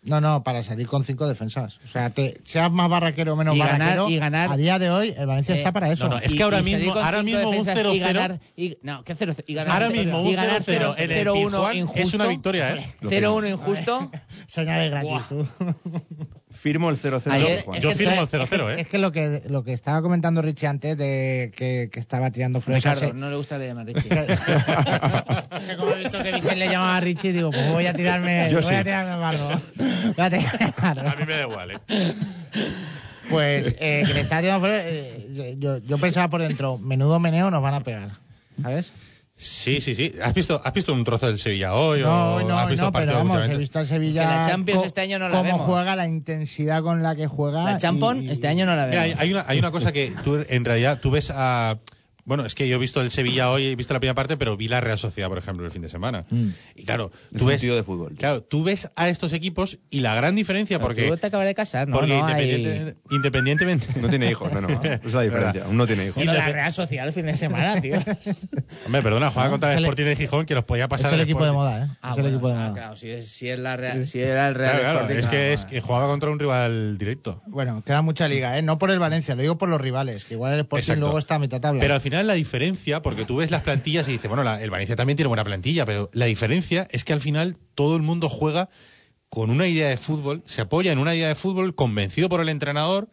No, 0.08 0.22
no, 0.22 0.42
para 0.44 0.64
salir 0.64 0.88
con 0.88 1.04
cinco 1.04 1.28
defensas. 1.28 1.80
O 1.86 1.88
sea, 1.88 2.10
te, 2.10 2.40
seas 2.46 2.72
más 2.72 2.90
barraquero 2.90 3.34
o 3.34 3.36
menos 3.36 3.56
Y 3.56 3.60
ganar- 3.60 3.80
barraquero, 3.80 4.10
y 4.10 4.18
ganar- 4.18 4.52
a 4.52 4.58
día 4.58 4.80
de 4.80 4.90
hoy 4.90 5.14
el 5.18 5.26
Valencia 5.28 5.54
Eh, 5.54 5.58
está 5.58 5.72
para 5.72 5.92
eso. 5.92 6.06
no, 6.06 6.16
no, 6.16 6.18
es 6.20 6.32
que 6.32 6.38
Y- 6.38 6.42
ahora 6.42 6.60
y 6.62 6.64
mismo- 6.64 6.94
ahora 6.96 7.24
mismo 7.24 7.50
un 7.50 7.66
defensas 7.66 7.76
y 7.76 8.00
0-0. 8.00 8.14
ganar- 8.14 8.40
y- 8.56 8.78
no, 8.82 9.04
¿qué 9.04 9.16
0 9.16 9.34
y 9.46 9.54
ganar 9.54 9.74
Ahora 9.74 9.90
mismo 9.90 10.22
un 10.22 10.28
y 10.30 10.36
ganar 10.36 10.62
0-0 10.64 10.96
en 10.98 11.12
el 11.12 11.18
0-1 11.18 11.50
Pizjuán 11.58 11.78
injusto. 11.78 12.02
es 12.02 12.14
una 12.14 12.28
victoria, 12.28 12.72
¿eh? 12.72 12.88
Lo 13.02 13.10
0-1 13.10 13.48
injusto. 13.50 14.12
Señales 14.48 14.92
gratis, 14.92 15.28
tú. 15.30 15.48
Firmo 16.50 16.90
el 16.90 16.98
0-0 16.98 17.32
Ayer- 17.34 17.64
Juan. 17.64 17.82
Yo 17.82 17.92
firmo 17.92 18.14
el 18.14 18.20
Es 18.24 18.30
que- 18.30 18.38
0-0, 18.38 18.70
Es 18.72 18.80
¿eh? 18.80 18.86
que 18.86 18.98
lo 18.98 19.12
que 19.12 19.44
lo 19.48 19.64
que 19.64 19.74
estaba 19.74 20.02
comentando 20.02 20.42
Richie 20.42 20.68
antes 20.68 20.98
de 20.98 21.52
que, 21.56 21.90
que 21.92 22.00
estaba 22.00 22.32
tirando 22.32 22.62
flores 22.62 22.84
Ricardo, 22.84 23.06
ese- 23.08 23.14
no 23.14 23.30
le 23.30 23.36
gusta 23.36 23.58
le 23.58 23.68
llamar 23.68 23.86
Richie. 23.86 24.10
que 25.68 25.76
como 25.78 25.92
he 25.92 26.00
visto 26.04 26.24
que 26.24 26.32
Vicente 26.32 26.56
le 26.56 26.70
llamaba 26.70 26.96
a 26.98 27.00
Richie, 27.02 27.34
digo, 27.34 27.52
pues 27.52 27.72
voy 27.72 27.86
a 27.86 27.94
tirarme, 27.94 28.52
voy 28.54 28.64
sí. 28.64 28.74
a 28.74 28.84
tirarme 28.84 29.14
el 29.14 29.20
barro. 29.20 29.50
A 30.18 31.16
mí 31.18 31.26
me 31.26 31.34
da 31.34 31.42
igual, 31.44 31.72
¿eh? 31.72 31.78
Pues 33.30 33.76
eh, 33.80 34.04
que 34.08 34.14
le 34.14 34.22
estaba 34.22 34.42
tirando 34.42 34.62
flores, 34.66 34.84
eh, 34.88 35.56
yo, 35.60 35.78
yo 35.80 35.98
pensaba 35.98 36.30
por 36.30 36.42
dentro, 36.42 36.78
menudo 36.78 37.20
meneo 37.20 37.52
nos 37.52 37.62
van 37.62 37.74
a 37.74 37.82
pegar. 37.82 38.12
¿Sabes? 38.62 38.92
Sí, 39.36 39.82
sí, 39.82 39.94
sí. 39.94 40.14
¿Has 40.24 40.34
visto, 40.34 40.60
¿Has 40.64 40.74
visto 40.74 40.94
un 40.94 41.04
trozo 41.04 41.28
del 41.28 41.38
Sevilla 41.38 41.76
hoy? 41.76 42.02
No, 42.02 42.32
o 42.32 42.36
hoy 42.38 42.46
no, 42.46 42.58
has 42.58 42.68
visto 42.70 42.84
no, 42.84 42.88
el 42.88 42.94
pero 42.94 43.06
partido 43.14 43.18
vamos, 43.36 43.50
he 43.50 43.58
visto 43.58 43.78
al 43.80 43.86
Sevilla. 43.88 44.22
Que 44.22 44.36
la 44.38 44.46
Champions 44.48 44.84
este 44.86 45.02
año 45.02 45.20
no 45.20 45.26
la 45.30 45.32
Cómo 45.38 45.44
vemos. 45.44 45.62
juega, 45.62 45.96
la 45.96 46.08
intensidad 46.08 46.82
con 46.82 47.04
la 47.04 47.16
que 47.16 47.28
juega. 47.28 47.64
La 47.66 47.78
Champón 47.78 48.24
y- 48.24 48.32
este 48.32 48.48
año 48.48 48.66
no 48.66 48.76
la 48.76 48.88
Mira, 48.88 49.02
hay, 49.04 49.10
vemos. 49.10 49.22
hay 49.22 49.32
una, 49.34 49.46
hay 49.48 49.60
una 49.60 49.72
cosa 49.72 49.92
que 49.92 50.12
tú, 50.24 50.44
en 50.48 50.66
realidad, 50.66 51.00
tú 51.02 51.12
ves 51.12 51.32
a... 51.36 51.78
Bueno, 52.28 52.46
es 52.46 52.56
que 52.56 52.68
yo 52.68 52.76
he 52.76 52.80
visto 52.80 53.00
el 53.02 53.10
Sevilla 53.10 53.50
hoy, 53.50 53.68
he 53.68 53.76
visto 53.78 53.94
la 53.94 54.02
primera 54.02 54.14
parte, 54.14 54.36
pero 54.36 54.58
vi 54.58 54.68
la 54.68 54.82
Real 54.82 55.00
Sociedad, 55.00 55.30
por 55.30 55.38
ejemplo, 55.38 55.66
el 55.66 55.72
fin 55.72 55.82
de 55.82 55.88
semana. 55.88 56.26
Mm. 56.30 56.50
Y 56.76 56.84
claro, 56.84 57.10
Es 57.32 57.38
tú 57.38 57.46
un 57.46 57.50
ves... 57.52 57.62
de 57.62 57.84
fútbol. 57.84 58.16
Claro, 58.16 58.44
tú 58.44 58.66
ves 58.66 58.92
a 58.98 59.08
estos 59.08 59.32
equipos 59.32 59.80
y 59.90 60.02
la 60.02 60.14
gran 60.14 60.36
diferencia, 60.36 60.78
porque... 60.78 61.08
Tú 61.08 61.16
te 61.16 61.28
acabas 61.28 61.48
de 61.48 61.56
casar, 61.56 61.88
¿no? 61.88 61.96
porque 61.98 62.12
no 62.18 62.26
hay- 62.26 62.94
independientemente... 63.12 63.88
No 64.02 64.10
tiene 64.10 64.30
hijos, 64.30 64.52
no, 64.52 64.60
no. 64.60 64.68
Esa 64.68 64.94
es 65.06 65.14
la 65.14 65.22
diferencia. 65.22 65.64
Aún 65.64 65.78
no 65.78 65.88
tiene 65.88 66.06
hijos. 66.08 66.16
Pero 66.18 66.34
la 66.34 66.48
Real 66.50 66.72
Social 66.72 67.08
el 67.08 67.14
fin 67.14 67.26
de 67.28 67.34
semana, 67.34 67.80
tío. 67.82 67.96
Hombre, 68.86 69.02
perdona, 69.02 69.32
juega 69.32 69.50
contra 69.50 69.70
el 69.70 69.76
es 69.76 69.78
el- 69.78 69.84
Sporting 69.86 70.04
de 70.06 70.16
Gijón, 70.16 70.46
que 70.46 70.54
los 70.56 70.64
podía 70.66 70.84
Es 70.84 70.90
pasar 70.90 71.14
el 71.14 71.20
al 71.22 71.24
equipo 71.24 71.46
de 71.46 71.52
moda, 71.52 71.86
¿eh? 71.86 71.88
Ah, 72.02 72.12
es 72.12 72.18
el 72.18 72.24
bueno, 72.24 72.36
equipo 72.38 72.48
de 72.50 72.54
sea, 72.56 72.62
moda. 72.64 72.74
claro, 72.74 72.96
si 72.98 73.10
es, 73.10 73.28
si 73.28 73.50
es 73.50 73.60
la 73.60 73.78
Real, 73.78 74.06
si 74.08 74.20
era 74.20 74.50
el 74.50 74.56
Real 74.56 74.80
Claro, 74.80 75.10
es 75.10 75.28
que, 75.28 75.54
es 75.54 75.66
que 75.66 75.82
juega 75.82 76.08
contra 76.08 76.30
un 76.30 76.40
rival 76.40 76.98
directo. 76.98 77.42
Bueno, 77.48 77.84
queda 77.86 78.02
mucha 78.02 78.28
liga, 78.28 78.58
¿eh? 78.58 78.62
No 78.62 78.78
por 78.78 78.92
el 78.92 79.00
Valencia, 79.00 79.36
lo 79.36 79.42
digo 79.42 79.58
por 79.58 79.70
los 79.70 79.80
rivales, 79.80 80.26
que 80.26 80.34
igual 80.34 80.54
el 80.54 80.60
Sporting 80.62 80.84
Exacto. 80.84 81.00
luego 81.02 81.18
está 81.20 81.36
a 81.36 81.40
mitad 81.40 81.62
tabla. 81.62 81.80
Pero 81.80 81.94
al 81.94 82.02
final 82.02 82.17
la 82.26 82.34
diferencia, 82.34 83.02
porque 83.02 83.26
tú 83.26 83.38
ves 83.38 83.52
las 83.52 83.62
plantillas 83.64 84.08
y 84.10 84.14
dices, 84.14 84.28
bueno, 84.30 84.44
la- 84.44 84.62
el 84.62 84.70
Valencia 84.70 84.96
también 84.96 85.16
tiene 85.18 85.28
buena 85.28 85.44
plantilla, 85.44 85.86
pero 85.86 86.10
la 86.14 86.26
diferencia 86.26 86.88
es 86.92 87.04
que 87.04 87.14
al 87.14 87.22
final 87.22 87.58
todo 87.76 87.96
el 87.96 88.02
mundo 88.02 88.30
juega 88.30 88.70
con 89.30 89.50
una 89.50 89.68
idea 89.68 89.90
de 89.90 89.98
fútbol, 89.98 90.42
se 90.46 90.62
apoya 90.62 90.92
en 90.92 91.00
una 91.00 91.14
idea 91.16 91.28
de 91.28 91.36
fútbol 91.36 91.76
convencido 91.76 92.30
por 92.30 92.40
el 92.42 92.50
entrenador. 92.50 93.10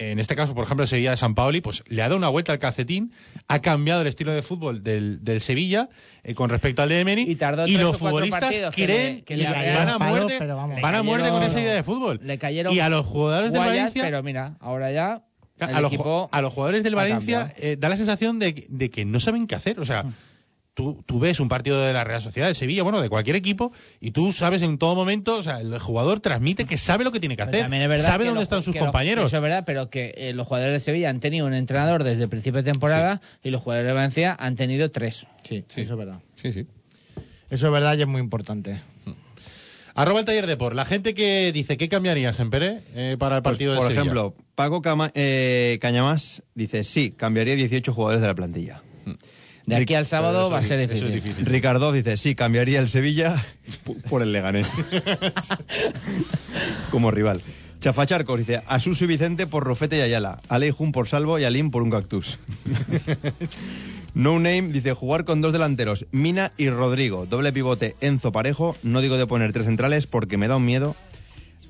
En 0.00 0.20
este 0.20 0.36
caso, 0.36 0.54
por 0.54 0.62
ejemplo, 0.64 0.84
el 0.84 0.88
Sevilla 0.88 1.10
de 1.10 1.16
San 1.16 1.34
Paoli, 1.34 1.60
pues 1.60 1.82
le 1.88 2.02
ha 2.02 2.04
dado 2.04 2.16
una 2.16 2.28
vuelta 2.28 2.52
al 2.52 2.60
calcetín, 2.60 3.12
ha 3.48 3.60
cambiado 3.60 4.00
el 4.02 4.06
estilo 4.06 4.32
de 4.32 4.42
fútbol 4.42 4.84
del, 4.84 5.24
del 5.24 5.40
Sevilla 5.40 5.88
eh, 6.22 6.34
con 6.36 6.50
respecto 6.50 6.82
al 6.82 6.88
de 6.88 7.00
Emery 7.00 7.22
Y 7.68 7.72
los 7.78 7.96
futbolistas 7.98 8.40
partidos 8.44 8.74
que 8.74 8.84
creen 8.84 9.16
le- 9.16 9.22
que 9.24 9.36
le 9.36 9.44
van 9.44 9.54
cayeron 9.54 9.88
a 9.88 9.98
muerte, 9.98 10.38
van 10.82 10.94
a 10.94 11.02
muerte 11.02 11.30
con 11.30 11.42
esa 11.42 11.60
idea 11.60 11.74
de 11.74 11.82
fútbol. 11.82 12.20
Le 12.22 12.38
cayeron 12.38 12.72
y 12.72 12.78
a 12.78 12.88
los 12.88 13.04
jugadores 13.04 13.50
guayas, 13.50 13.74
Valencia 13.76 14.02
pero 14.04 14.22
mira, 14.22 14.56
ahora 14.60 14.92
ya 14.92 15.24
a, 15.60 15.80
los, 15.80 15.92
a 16.30 16.40
los 16.42 16.52
jugadores 16.52 16.82
del 16.84 16.94
Valencia 16.94 17.52
eh, 17.56 17.76
da 17.78 17.88
la 17.88 17.96
sensación 17.96 18.38
de, 18.38 18.54
que- 18.54 18.66
de 18.68 18.90
que 18.90 19.04
no 19.04 19.20
saben 19.20 19.46
qué 19.46 19.54
hacer. 19.54 19.80
O 19.80 19.84
sea, 19.84 20.04
tú, 20.74 21.02
tú 21.06 21.18
ves 21.18 21.40
un 21.40 21.48
partido 21.48 21.82
de 21.82 21.92
la 21.92 22.04
Real 22.04 22.22
Sociedad, 22.22 22.46
de 22.48 22.54
Sevilla, 22.54 22.84
bueno, 22.84 23.00
de 23.00 23.08
cualquier 23.08 23.34
equipo, 23.36 23.72
y 24.00 24.12
tú 24.12 24.32
sabes 24.32 24.62
en 24.62 24.78
todo 24.78 24.94
momento, 24.94 25.36
o 25.36 25.42
sea, 25.42 25.60
el 25.60 25.76
jugador 25.80 26.20
transmite 26.20 26.64
que 26.66 26.76
sabe 26.76 27.02
lo 27.02 27.10
que 27.10 27.18
tiene 27.20 27.36
que 27.36 27.42
hacer, 27.42 27.62
también 27.62 27.82
es 27.82 27.88
verdad 27.88 28.06
sabe 28.06 28.24
que 28.24 28.28
dónde 28.28 28.44
están 28.44 28.62
sus 28.62 28.76
compañeros. 28.76 29.26
Eso 29.26 29.36
es 29.36 29.42
verdad, 29.42 29.64
pero 29.66 29.90
que 29.90 30.14
eh, 30.16 30.32
los 30.34 30.46
jugadores 30.46 30.74
de 30.74 30.80
Sevilla 30.80 31.10
han 31.10 31.18
tenido 31.20 31.46
un 31.46 31.54
entrenador 31.54 32.04
desde 32.04 32.22
el 32.22 32.28
principio 32.28 32.62
de 32.62 32.70
temporada 32.70 33.20
y 33.42 33.50
los 33.50 33.60
jugadores 33.62 33.88
de 33.88 33.92
Valencia 33.94 34.36
han 34.38 34.54
tenido 34.54 34.90
tres. 34.92 35.26
Sí, 35.42 35.64
Sí. 35.68 35.80
eso 35.80 35.94
es 35.94 35.98
verdad. 35.98 36.20
Sí, 36.36 36.52
sí. 36.52 36.66
Eso 37.50 37.66
es 37.66 37.72
verdad 37.72 37.96
y 37.96 38.02
es 38.02 38.06
muy 38.06 38.20
importante. 38.20 38.80
Arroba 40.00 40.20
el 40.20 40.26
taller 40.26 40.46
de 40.46 40.56
por. 40.56 40.76
La 40.76 40.84
gente 40.84 41.12
que 41.12 41.50
dice, 41.52 41.76
¿qué 41.76 41.88
cambiarías 41.88 42.38
en 42.38 42.50
Pere 42.50 42.82
eh, 42.94 43.16
para 43.18 43.38
el 43.38 43.42
Pues, 43.42 43.54
partido 43.54 43.72
de 43.72 43.78
por 43.78 43.86
Sevilla? 43.88 44.00
ejemplo, 44.02 44.34
Paco 44.54 44.80
Cama- 44.80 45.10
eh, 45.14 45.78
Cañamás 45.80 46.44
dice, 46.54 46.84
sí, 46.84 47.12
cambiaría 47.16 47.56
18 47.56 47.92
jugadores 47.92 48.20
de 48.20 48.26
la 48.28 48.34
plantilla. 48.34 48.80
De 49.66 49.76
aquí 49.76 49.94
al 49.94 50.06
sábado 50.06 50.42
Eso 50.42 50.50
va 50.50 50.58
a 50.58 50.62
ser 50.62 50.78
eso 50.80 51.06
es 51.06 51.12
difícil. 51.12 51.44
Ricardo 51.46 51.90
dice, 51.92 52.16
sí, 52.16 52.34
cambiaría 52.36 52.78
el 52.78 52.88
Sevilla 52.88 53.44
por 54.08 54.22
el 54.22 54.32
Leganés. 54.32 54.68
Como 56.90 57.10
rival. 57.10 57.40
Chafacharcos 57.80 58.38
dice, 58.38 58.62
a 58.66 58.80
Suso 58.80 59.04
y 59.04 59.08
Vicente 59.08 59.46
por 59.46 59.64
Rufete 59.64 59.98
y 59.98 60.00
Ayala, 60.00 60.40
a 60.48 60.58
Leijun 60.58 60.92
por 60.92 61.08
Salvo 61.08 61.38
y 61.38 61.44
a 61.44 61.50
Lim 61.50 61.70
por 61.70 61.82
un 61.82 61.90
cactus. 61.90 62.38
no 64.18 64.40
Name 64.40 64.72
dice, 64.72 64.94
jugar 64.94 65.24
con 65.24 65.40
dos 65.40 65.52
delanteros, 65.52 66.06
Mina 66.10 66.50
y 66.56 66.70
Rodrigo, 66.70 67.26
doble 67.26 67.52
pivote 67.52 67.94
Enzo 68.00 68.32
Parejo, 68.32 68.74
no 68.82 69.00
digo 69.00 69.16
de 69.16 69.28
poner 69.28 69.52
tres 69.52 69.66
centrales 69.66 70.08
porque 70.08 70.36
me 70.36 70.48
da 70.48 70.56
un 70.56 70.64
miedo. 70.64 70.96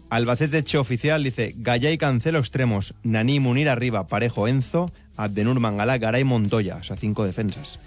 Albacete 0.08 0.64
Che 0.64 0.78
Oficial 0.78 1.22
dice, 1.22 1.52
Gaya 1.58 1.90
y 1.90 1.98
Cancelo 1.98 2.38
extremos, 2.38 2.94
Nani 3.02 3.38
Munir 3.38 3.68
arriba, 3.68 4.06
Parejo 4.06 4.48
Enzo, 4.48 4.90
Abdenur 5.14 5.60
Mangala, 5.60 5.98
Garay 5.98 6.24
Montoya, 6.24 6.76
o 6.76 6.82
sea, 6.82 6.96
cinco 6.96 7.26
defensas. 7.26 7.80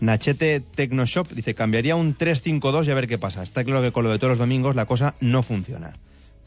Nachete 0.00 0.60
Tecnoshop 0.60 1.32
dice, 1.32 1.52
cambiaría 1.52 1.94
un 1.94 2.16
3-5-2 2.16 2.86
y 2.86 2.90
a 2.92 2.94
ver 2.94 3.08
qué 3.08 3.18
pasa. 3.18 3.42
Está 3.42 3.64
claro 3.64 3.82
que 3.82 3.92
con 3.92 4.04
lo 4.04 4.08
de 4.08 4.18
todos 4.18 4.30
los 4.30 4.38
domingos 4.38 4.76
la 4.76 4.86
cosa 4.86 5.14
no 5.20 5.42
funciona. 5.42 5.92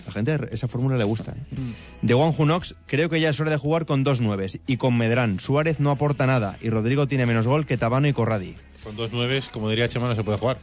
La 0.05 0.11
gente 0.13 0.39
esa 0.51 0.67
fórmula 0.67 0.97
le 0.97 1.03
gusta. 1.03 1.33
¿eh? 1.33 1.57
De 2.01 2.13
Juan 2.13 2.31
Junox, 2.31 2.75
creo 2.87 3.09
que 3.09 3.19
ya 3.19 3.29
es 3.29 3.39
hora 3.39 3.51
de 3.51 3.57
jugar 3.57 3.85
con 3.85 4.03
dos 4.03 4.21
nueves 4.21 4.59
y 4.65 4.77
con 4.77 4.97
Medrán. 4.97 5.39
Suárez 5.39 5.79
no 5.79 5.91
aporta 5.91 6.25
nada 6.25 6.57
y 6.61 6.69
Rodrigo 6.69 7.07
tiene 7.07 7.25
menos 7.25 7.45
gol 7.45 7.65
que 7.65 7.77
Tabano 7.77 8.07
y 8.07 8.13
Corradi. 8.13 8.55
Con 8.83 8.95
dos 8.95 9.11
nueves, 9.11 9.49
como 9.49 9.69
diría 9.69 9.87
Chema, 9.89 10.07
no 10.07 10.15
se 10.15 10.23
puede 10.23 10.37
jugar. 10.37 10.57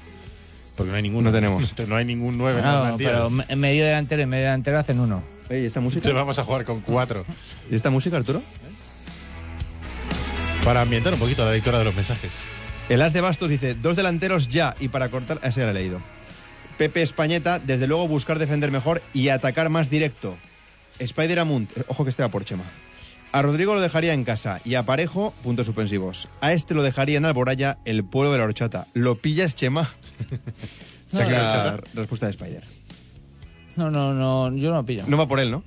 Porque 0.77 0.90
no 0.90 0.96
hay 0.96 1.03
ninguno. 1.03 1.31
No 1.31 1.35
tenemos. 1.35 1.75
no 1.88 1.96
hay 1.96 2.05
ningún 2.05 2.37
nueve. 2.38 2.59
en 2.59 2.64
la 2.64 2.90
No, 2.90 2.96
pero 2.96 3.31
me- 3.31 3.57
medio 3.57 3.85
delantero 3.85 4.22
y 4.22 4.27
medio 4.27 4.44
delantero 4.44 4.79
hacen 4.79 5.01
uno. 5.01 5.22
Oye, 5.49 5.62
¿y 5.62 5.66
esta 5.66 5.81
música? 5.81 5.99
Entonces 6.01 6.16
vamos 6.16 6.38
a 6.38 6.44
jugar 6.44 6.64
con 6.64 6.81
cuatro. 6.81 7.25
¿Y 7.70 7.75
esta 7.77 7.90
música, 7.90 8.16
Arturo? 8.16 8.42
Para 10.64 10.81
ambientar 10.81 11.12
un 11.12 11.20
poquito 11.20 11.44
la 11.44 11.53
lectura 11.53 11.79
de 11.79 11.85
los 11.85 11.94
mensajes. 11.94 12.33
El 12.88 13.01
As 13.03 13.12
de 13.12 13.20
Bastos 13.20 13.49
dice, 13.51 13.75
dos 13.75 13.96
delanteros 13.96 14.49
ya 14.49 14.75
y 14.81 14.88
para 14.88 15.09
cortar... 15.09 15.38
Ese 15.42 15.61
ya 15.61 15.66
lo 15.66 15.70
he 15.70 15.75
leído. 15.75 16.01
Pepe 16.78 17.02
Españeta, 17.02 17.58
desde 17.58 17.86
luego 17.86 18.08
buscar 18.08 18.38
defender 18.38 18.70
mejor 18.70 19.02
y 19.14 19.28
atacar 19.28 19.70
más 19.70 19.90
directo. 19.90 20.36
Spider 20.98 21.40
Amunt, 21.40 21.70
ojo 21.88 22.04
que 22.04 22.10
este 22.10 22.22
va 22.22 22.30
por 22.30 22.44
Chema. 22.44 22.64
A 23.32 23.42
Rodrigo 23.42 23.74
lo 23.74 23.80
dejaría 23.80 24.14
en 24.14 24.24
casa 24.24 24.60
y 24.64 24.76
a 24.76 24.84
Parejo, 24.84 25.34
puntos 25.42 25.66
suspensivos. 25.66 26.28
A 26.40 26.52
este 26.52 26.74
lo 26.74 26.82
dejaría 26.82 27.18
en 27.18 27.24
Alboraya, 27.24 27.78
el 27.84 28.04
pueblo 28.04 28.32
de 28.32 28.38
la 28.38 28.44
horchata. 28.44 28.86
¿Lo 28.94 29.20
pillas, 29.20 29.54
Chema? 29.54 29.90
¿Se 31.12 31.22
ha 31.22 31.28
la 31.28 31.80
respuesta 31.94 32.26
de 32.26 32.30
Spider. 32.30 32.64
No, 33.76 33.90
no, 33.90 34.14
no, 34.14 34.56
yo 34.56 34.70
no 34.70 34.76
lo 34.76 34.86
pillo. 34.86 35.04
No 35.06 35.18
va 35.18 35.28
por 35.28 35.38
él, 35.38 35.50
¿no? 35.50 35.62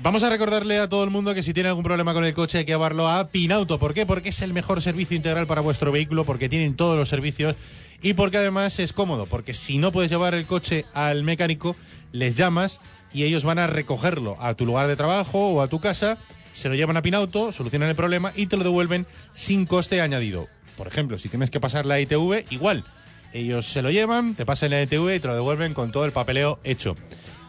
Vamos 0.00 0.22
a 0.22 0.30
recordarle 0.30 0.78
a 0.78 0.88
todo 0.88 1.02
el 1.02 1.10
mundo 1.10 1.34
que 1.34 1.42
si 1.42 1.52
tiene 1.52 1.70
algún 1.70 1.82
problema 1.82 2.12
con 2.12 2.24
el 2.24 2.32
coche 2.32 2.58
hay 2.58 2.64
que 2.64 2.72
llevarlo 2.72 3.08
a 3.08 3.28
Pinauto. 3.28 3.78
¿Por 3.78 3.94
qué? 3.94 4.06
Porque 4.06 4.28
es 4.28 4.42
el 4.42 4.52
mejor 4.52 4.80
servicio 4.80 5.16
integral 5.16 5.46
para 5.46 5.60
vuestro 5.60 5.90
vehículo, 5.90 6.24
porque 6.24 6.48
tienen 6.48 6.76
todos 6.76 6.96
los 6.96 7.08
servicios 7.08 7.56
y 8.02 8.14
porque 8.14 8.38
además 8.38 8.78
es 8.78 8.92
cómodo. 8.92 9.26
Porque 9.26 9.54
si 9.54 9.78
no 9.78 9.92
puedes 9.92 10.10
llevar 10.10 10.34
el 10.34 10.46
coche 10.46 10.84
al 10.94 11.22
mecánico, 11.22 11.76
les 12.12 12.36
llamas 12.36 12.80
y 13.12 13.24
ellos 13.24 13.44
van 13.44 13.58
a 13.58 13.66
recogerlo 13.66 14.36
a 14.40 14.54
tu 14.54 14.66
lugar 14.66 14.86
de 14.86 14.96
trabajo 14.96 15.48
o 15.48 15.62
a 15.62 15.68
tu 15.68 15.80
casa, 15.80 16.18
se 16.54 16.68
lo 16.68 16.74
llevan 16.74 16.96
a 16.96 17.02
Pinauto, 17.02 17.52
solucionan 17.52 17.88
el 17.88 17.96
problema 17.96 18.32
y 18.34 18.46
te 18.46 18.56
lo 18.56 18.64
devuelven 18.64 19.06
sin 19.34 19.66
coste 19.66 20.00
añadido. 20.00 20.48
Por 20.76 20.86
ejemplo, 20.86 21.18
si 21.18 21.28
tienes 21.28 21.50
que 21.50 21.60
pasar 21.60 21.86
la 21.86 22.00
ITV, 22.00 22.44
igual. 22.50 22.84
Ellos 23.32 23.66
se 23.66 23.82
lo 23.82 23.90
llevan, 23.90 24.34
te 24.34 24.46
pasan 24.46 24.70
la 24.70 24.82
ITV 24.82 25.16
y 25.16 25.20
te 25.20 25.28
lo 25.28 25.34
devuelven 25.34 25.74
con 25.74 25.92
todo 25.92 26.04
el 26.04 26.12
papeleo 26.12 26.60
hecho. 26.64 26.96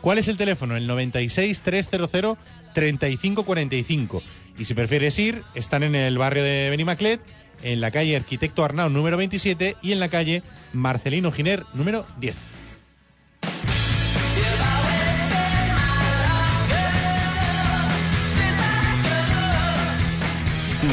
¿Cuál 0.02 0.18
es 0.18 0.28
el 0.28 0.38
teléfono? 0.38 0.76
El 0.76 0.88
96 0.88 1.62
300 1.62 2.38
3545. 2.74 4.24
Y 4.58 4.66
si 4.66 4.74
prefieres 4.74 5.18
ir, 5.20 5.44
están 5.56 5.84
en 5.84 5.96
el 5.96 6.18
barrio 6.18 6.44
de 6.44 6.70
Benimaclet, 6.70 7.22
en 7.63 7.82
la 7.82 7.91
calle 7.91 8.15
Arquitecto 8.15 8.63
Arnau 8.63 8.89
número 8.89 9.17
27 9.17 9.78
y 9.82 9.91
en 9.91 10.00
la 10.00 10.10
calle 10.10 10.43
Marcelino 10.74 11.32
Giner 11.32 11.63
número 11.74 12.06
10. 12.19 12.36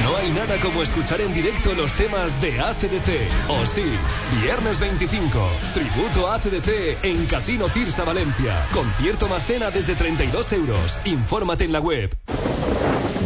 No 0.04 0.16
hay 0.16 0.30
nada 0.32 0.58
como 0.60 0.82
escuchar 0.82 1.20
en 1.20 1.32
directo 1.32 1.72
los 1.72 1.94
temas 1.94 2.40
de 2.42 2.58
ACDC. 2.60 3.30
O 3.48 3.64
sí, 3.66 3.84
viernes 4.42 4.80
25, 4.80 5.48
tributo 5.72 6.28
a 6.28 6.34
ACDC 6.34 7.04
en 7.04 7.26
Casino 7.26 7.68
Cirsa 7.68 8.04
Valencia. 8.04 8.66
Concierto 8.72 9.28
más 9.28 9.46
cena 9.46 9.70
desde 9.70 9.94
32 9.94 10.52
euros. 10.54 10.98
Infórmate 11.04 11.64
en 11.64 11.72
la 11.72 11.80
web. 11.80 12.10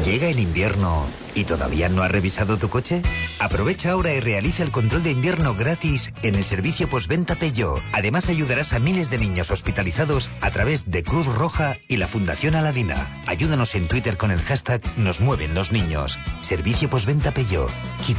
Llega 0.04 0.28
el 0.28 0.38
invierno 0.38 1.06
y 1.34 1.44
todavía 1.44 1.88
no 1.88 2.02
has 2.02 2.10
revisado 2.10 2.56
tu 2.56 2.68
coche? 2.68 3.02
Aprovecha 3.38 3.92
ahora 3.92 4.12
y 4.14 4.20
realiza 4.20 4.62
el 4.62 4.70
control 4.70 5.02
de 5.02 5.10
invierno 5.10 5.54
gratis 5.54 6.12
en 6.22 6.34
el 6.34 6.44
servicio 6.44 6.88
postventa 6.88 7.36
Peugeot. 7.36 7.80
Además 7.92 8.28
ayudarás 8.28 8.72
a 8.72 8.78
miles 8.78 9.10
de 9.10 9.18
niños 9.18 9.50
hospitalizados 9.50 10.30
a 10.40 10.50
través 10.50 10.90
de 10.90 11.02
Cruz 11.02 11.26
Roja 11.26 11.78
y 11.88 11.96
la 11.96 12.06
Fundación 12.06 12.54
Aladina. 12.54 13.22
Ayúdanos 13.26 13.74
en 13.74 13.88
Twitter 13.88 14.16
con 14.16 14.30
el 14.30 14.40
hashtag 14.40 14.80
Nos 14.96 15.20
mueven 15.20 15.54
los 15.54 15.72
niños. 15.72 16.18
Servicio 16.40 16.88
postventa 16.90 17.30
Peugeot. 17.32 17.70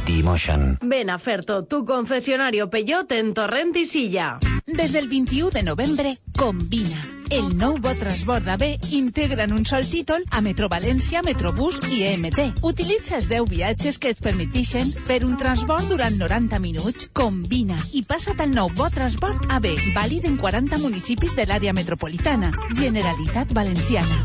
The 0.06 0.18
emotion. 0.18 0.78
Ven 0.80 1.10
a 1.10 1.18
Ferto, 1.18 1.64
tu 1.64 1.84
concesionario 1.84 2.70
Peugeot 2.70 3.12
en 3.12 3.34
Torrent 3.34 3.76
i 3.76 3.86
Silla. 3.86 4.38
Des 4.66 4.92
del 4.92 5.08
21 5.08 5.50
de 5.50 5.62
novembre, 5.62 6.18
Combina. 6.36 7.06
El 7.32 7.54
nou 7.56 7.78
bo 7.80 7.88
transborda 7.96 8.58
B 8.60 8.76
integra 8.92 9.44
en 9.44 9.54
un 9.56 9.64
sol 9.64 9.86
títol 9.88 10.24
a 10.30 10.42
Metro 10.44 10.68
València, 10.68 11.22
Metrobús 11.24 11.78
i 11.88 12.02
EMT. 12.04 12.60
Utilitza 13.02 13.18
els 13.18 13.26
10 13.30 13.48
viatges 13.50 13.96
que 13.98 14.10
et 14.14 14.18
permetixen 14.22 14.90
fer 15.06 15.16
un 15.26 15.32
transbord 15.34 15.88
durant 15.90 16.14
90 16.20 16.60
minuts. 16.62 17.08
Combina 17.18 17.74
i 17.98 18.04
passa't 18.06 18.38
al 18.44 18.54
nou 18.54 18.70
bo 18.78 18.86
transbord 18.94 19.50
AB, 19.56 19.66
vàlid 19.96 20.28
en 20.30 20.36
40 20.38 20.78
municipis 20.84 21.34
de 21.34 21.48
l'àrea 21.50 21.74
metropolitana. 21.74 22.52
Generalitat 22.78 23.50
Valenciana. 23.58 24.22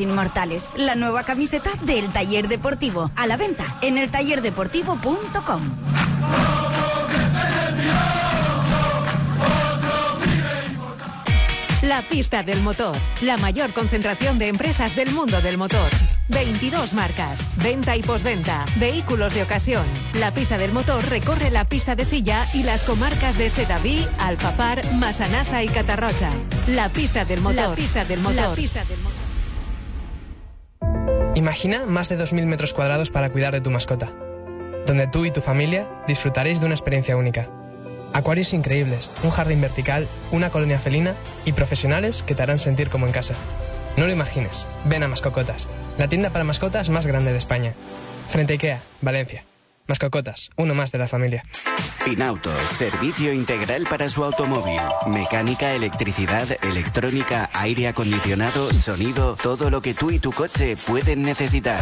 Inmortales, 0.00 0.72
la 0.76 0.96
nueva 0.96 1.22
camiseta 1.22 1.70
del 1.82 2.12
taller 2.12 2.48
deportivo. 2.48 3.10
A 3.14 3.26
la 3.26 3.36
venta 3.36 3.78
en 3.82 3.98
el 3.98 4.10
tallerdeportivo.com. 4.10 5.62
La 11.82 12.02
pista 12.02 12.42
del 12.42 12.62
motor, 12.62 12.96
la 13.20 13.36
mayor 13.36 13.72
concentración 13.72 14.40
de 14.40 14.48
empresas 14.48 14.96
del 14.96 15.12
mundo 15.12 15.40
del 15.40 15.56
motor. 15.56 15.88
22 16.28 16.94
marcas, 16.94 17.50
venta 17.62 17.94
y 17.96 18.02
posventa, 18.02 18.66
vehículos 18.76 19.34
de 19.34 19.44
ocasión. 19.44 19.84
La 20.14 20.32
pista 20.32 20.58
del 20.58 20.72
motor 20.72 21.04
recorre 21.08 21.50
la 21.50 21.64
pista 21.64 21.94
de 21.94 22.04
silla 22.04 22.44
y 22.52 22.64
las 22.64 22.82
comarcas 22.82 23.38
de 23.38 23.50
Sedaví, 23.50 24.04
Alfapar, 24.18 24.94
Masanasa 24.94 25.62
y 25.62 25.68
Catarrocha. 25.68 26.30
La 26.66 26.88
pista 26.88 27.24
del 27.24 27.40
motor. 27.40 27.70
La 27.70 27.74
pista 27.76 28.04
del 28.04 28.18
motor. 28.18 28.34
La 28.36 28.54
pista 28.56 28.84
del 28.84 28.98
motor. 28.98 29.15
Imagina 31.46 31.86
más 31.86 32.08
de 32.08 32.18
2.000 32.18 32.44
metros 32.46 32.74
cuadrados 32.74 33.10
para 33.10 33.30
cuidar 33.30 33.54
de 33.54 33.60
tu 33.60 33.70
mascota, 33.70 34.10
donde 34.84 35.06
tú 35.06 35.24
y 35.26 35.30
tu 35.30 35.40
familia 35.40 35.86
disfrutaréis 36.08 36.58
de 36.58 36.66
una 36.66 36.74
experiencia 36.74 37.16
única. 37.16 37.48
Acuarios 38.12 38.52
increíbles, 38.52 39.12
un 39.22 39.30
jardín 39.30 39.60
vertical, 39.60 40.08
una 40.32 40.50
colonia 40.50 40.80
felina 40.80 41.14
y 41.44 41.52
profesionales 41.52 42.24
que 42.24 42.34
te 42.34 42.42
harán 42.42 42.58
sentir 42.58 42.90
como 42.90 43.06
en 43.06 43.12
casa. 43.12 43.34
No 43.96 44.06
lo 44.06 44.12
imagines, 44.12 44.66
ven 44.86 45.04
a 45.04 45.08
Mascocotas, 45.08 45.68
la 45.98 46.08
tienda 46.08 46.30
para 46.30 46.42
mascotas 46.42 46.90
más 46.90 47.06
grande 47.06 47.30
de 47.30 47.38
España. 47.38 47.74
Frente 48.28 48.54
a 48.54 48.56
Ikea, 48.56 48.80
Valencia. 49.00 49.44
Mascocotas, 49.88 50.50
uno 50.56 50.74
más 50.74 50.90
de 50.90 50.98
la 50.98 51.06
familia. 51.06 51.44
Pinauto, 52.04 52.50
servicio 52.76 53.32
integral 53.32 53.86
para 53.88 54.08
su 54.08 54.24
automóvil. 54.24 54.80
Mecánica, 55.06 55.72
electricidad, 55.72 56.46
electrónica, 56.64 57.50
aire 57.52 57.88
acondicionado, 57.88 58.72
sonido, 58.72 59.36
todo 59.40 59.70
lo 59.70 59.80
que 59.80 59.94
tú 59.94 60.10
y 60.10 60.18
tu 60.18 60.32
coche 60.32 60.76
pueden 60.76 61.22
necesitar. 61.22 61.80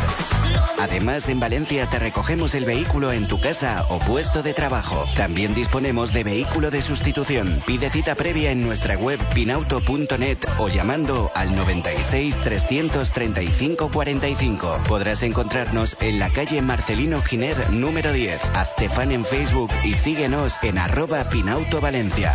Además, 0.78 1.28
en 1.28 1.40
Valencia 1.40 1.86
te 1.86 1.98
recogemos 1.98 2.54
el 2.54 2.64
vehículo 2.64 3.12
en 3.12 3.26
tu 3.26 3.40
casa 3.40 3.86
o 3.88 3.98
puesto 4.00 4.42
de 4.42 4.52
trabajo. 4.52 5.04
También 5.16 5.54
disponemos 5.54 6.12
de 6.12 6.24
vehículo 6.24 6.70
de 6.70 6.82
sustitución. 6.82 7.62
Pide 7.66 7.90
cita 7.90 8.14
previa 8.14 8.50
en 8.50 8.62
nuestra 8.62 8.96
web 8.96 9.18
pinauto.net 9.34 10.38
o 10.58 10.68
llamando 10.68 11.30
al 11.34 11.54
96 11.54 12.40
335 12.40 13.90
45. 13.90 14.78
Podrás 14.88 15.22
encontrarnos 15.22 15.96
en 16.00 16.18
la 16.18 16.30
calle 16.30 16.60
Marcelino 16.60 17.22
Giner 17.22 17.70
número 17.70 17.93
10. 18.02 18.40
Hazte 18.54 18.88
fan 18.88 19.12
en 19.12 19.24
Facebook 19.24 19.70
y 19.84 19.94
síguenos 19.94 20.58
en 20.62 20.78
arroba 20.78 21.24
Pinauto 21.30 21.80
Valencia. 21.80 22.34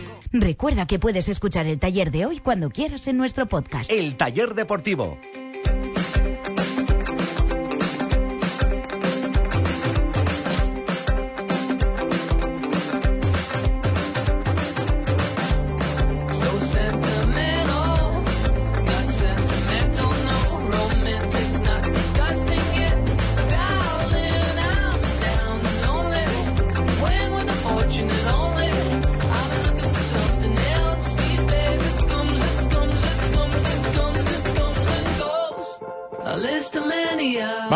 Recuerda 0.33 0.85
que 0.85 0.97
puedes 0.97 1.27
escuchar 1.27 1.67
el 1.67 1.77
taller 1.77 2.09
de 2.09 2.25
hoy 2.25 2.39
cuando 2.39 2.69
quieras 2.69 3.07
en 3.07 3.17
nuestro 3.17 3.47
podcast. 3.47 3.91
El 3.91 4.15
taller 4.15 4.55
deportivo. 4.55 5.17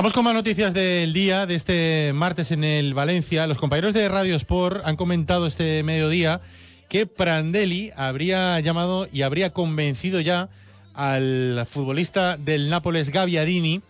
Vamos 0.05 0.13
con 0.13 0.25
más 0.25 0.35
noticias 0.35 0.75
del 0.75 1.13
día, 1.13 1.47
de 1.47 1.55
este 1.55 2.11
martes 2.13 2.51
en 2.51 2.63
el 2.63 2.93
Valencia. 2.93 3.47
Los 3.47 3.57
compañeros 3.57 3.95
de 3.95 4.07
Radio 4.07 4.35
Sport 4.35 4.85
han 4.85 4.97
comentado 4.97 5.47
este 5.47 5.81
mediodía 5.81 6.41
que 6.89 7.07
Prandelli 7.07 7.89
habría 7.95 8.59
llamado 8.59 9.07
y 9.11 9.23
habría 9.23 9.51
convencido 9.51 10.21
ya 10.21 10.49
al 10.93 11.65
futbolista 11.67 12.37
del 12.37 12.69
Nápoles 12.69 13.09
Gaviadini 13.09 13.81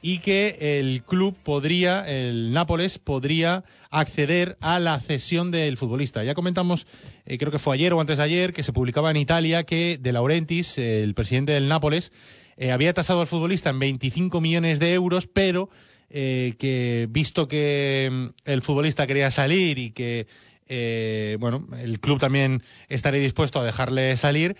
y 0.00 0.20
que 0.20 0.78
el 0.78 1.02
club 1.02 1.36
podría, 1.42 2.08
el 2.08 2.50
Nápoles 2.54 2.98
podría 2.98 3.62
acceder 3.90 4.56
a 4.62 4.78
la 4.78 4.98
cesión 5.00 5.50
del 5.50 5.76
futbolista. 5.76 6.24
Ya 6.24 6.32
comentamos, 6.32 6.86
eh, 7.26 7.36
creo 7.36 7.52
que 7.52 7.58
fue 7.58 7.74
ayer 7.74 7.92
o 7.92 8.00
antes 8.00 8.16
de 8.16 8.24
ayer, 8.24 8.54
que 8.54 8.62
se 8.62 8.72
publicaba 8.72 9.10
en 9.10 9.18
Italia 9.18 9.64
que 9.64 9.98
De 10.00 10.12
Laurentiis, 10.12 10.78
el 10.78 11.12
presidente 11.12 11.52
del 11.52 11.68
Nápoles, 11.68 12.10
eh, 12.58 12.72
había 12.72 12.92
tasado 12.92 13.20
al 13.20 13.28
futbolista 13.28 13.70
en 13.70 13.78
25 13.78 14.40
millones 14.40 14.80
de 14.80 14.92
euros, 14.92 15.28
pero 15.28 15.70
eh, 16.10 16.54
que 16.58 17.06
visto 17.08 17.46
que 17.46 18.08
mm, 18.10 18.26
el 18.44 18.62
futbolista 18.62 19.06
quería 19.06 19.30
salir 19.30 19.78
y 19.78 19.90
que 19.90 20.26
eh, 20.66 21.36
bueno 21.38 21.66
el 21.80 22.00
club 22.00 22.18
también 22.18 22.62
estaría 22.88 23.20
dispuesto 23.20 23.60
a 23.60 23.64
dejarle 23.64 24.16
salir, 24.16 24.56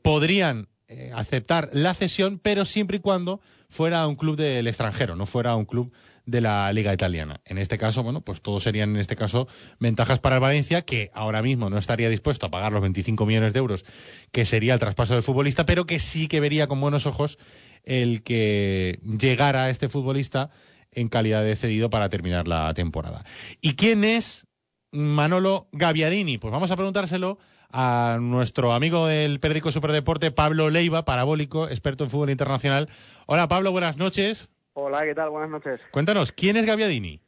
podrían 0.00 0.68
aceptar 1.12 1.68
la 1.72 1.92
cesión, 1.92 2.38
pero 2.38 2.64
siempre 2.64 2.96
y 2.96 3.00
cuando 3.00 3.42
fuera 3.68 4.06
un 4.06 4.14
club 4.14 4.36
del 4.36 4.66
extranjero, 4.66 5.16
no 5.16 5.26
fuera 5.26 5.54
un 5.54 5.66
club 5.66 5.92
de 6.26 6.40
la 6.40 6.72
liga 6.72 6.92
italiana. 6.92 7.40
En 7.44 7.58
este 7.58 7.78
caso, 7.78 8.02
bueno, 8.02 8.22
pues 8.22 8.40
todos 8.40 8.62
serían 8.62 8.90
en 8.90 8.96
este 8.96 9.16
caso 9.16 9.46
ventajas 9.78 10.20
para 10.20 10.36
el 10.36 10.40
Valencia, 10.40 10.82
que 10.82 11.10
ahora 11.14 11.42
mismo 11.42 11.70
no 11.70 11.78
estaría 11.78 12.08
dispuesto 12.08 12.46
a 12.46 12.50
pagar 12.50 12.72
los 12.72 12.82
25 12.82 13.26
millones 13.26 13.52
de 13.52 13.58
euros 13.58 13.84
que 14.32 14.44
sería 14.44 14.74
el 14.74 14.80
traspaso 14.80 15.14
del 15.14 15.22
futbolista, 15.22 15.66
pero 15.66 15.86
que 15.86 15.98
sí 15.98 16.28
que 16.28 16.40
vería 16.40 16.66
con 16.66 16.80
buenos 16.80 17.06
ojos 17.06 17.38
el 17.84 18.22
que 18.22 19.00
llegara 19.02 19.68
este 19.70 19.88
futbolista 19.88 20.50
en 20.92 21.08
calidad 21.08 21.42
de 21.42 21.56
cedido 21.56 21.90
para 21.90 22.08
terminar 22.08 22.48
la 22.48 22.72
temporada. 22.72 23.24
¿Y 23.60 23.74
quién 23.74 24.04
es 24.04 24.46
Manolo 24.92 25.68
Gaviadini? 25.72 26.38
Pues 26.38 26.52
vamos 26.52 26.70
a 26.70 26.76
preguntárselo 26.76 27.38
a 27.70 28.18
nuestro 28.20 28.72
amigo 28.72 29.08
del 29.08 29.40
periódico 29.40 29.72
Superdeporte, 29.72 30.30
Pablo 30.30 30.70
Leiva, 30.70 31.04
parabólico, 31.04 31.68
experto 31.68 32.04
en 32.04 32.10
fútbol 32.10 32.30
internacional. 32.30 32.88
Hola 33.26 33.48
Pablo, 33.48 33.72
buenas 33.72 33.96
noches. 33.96 34.53
Hola, 34.76 35.04
¿qué 35.04 35.14
tal? 35.14 35.30
Buenas 35.30 35.50
noches. 35.50 35.80
Cuéntanos, 35.92 36.32
¿quién 36.32 36.56
es 36.56 36.66
Gaviadini? 36.66 37.20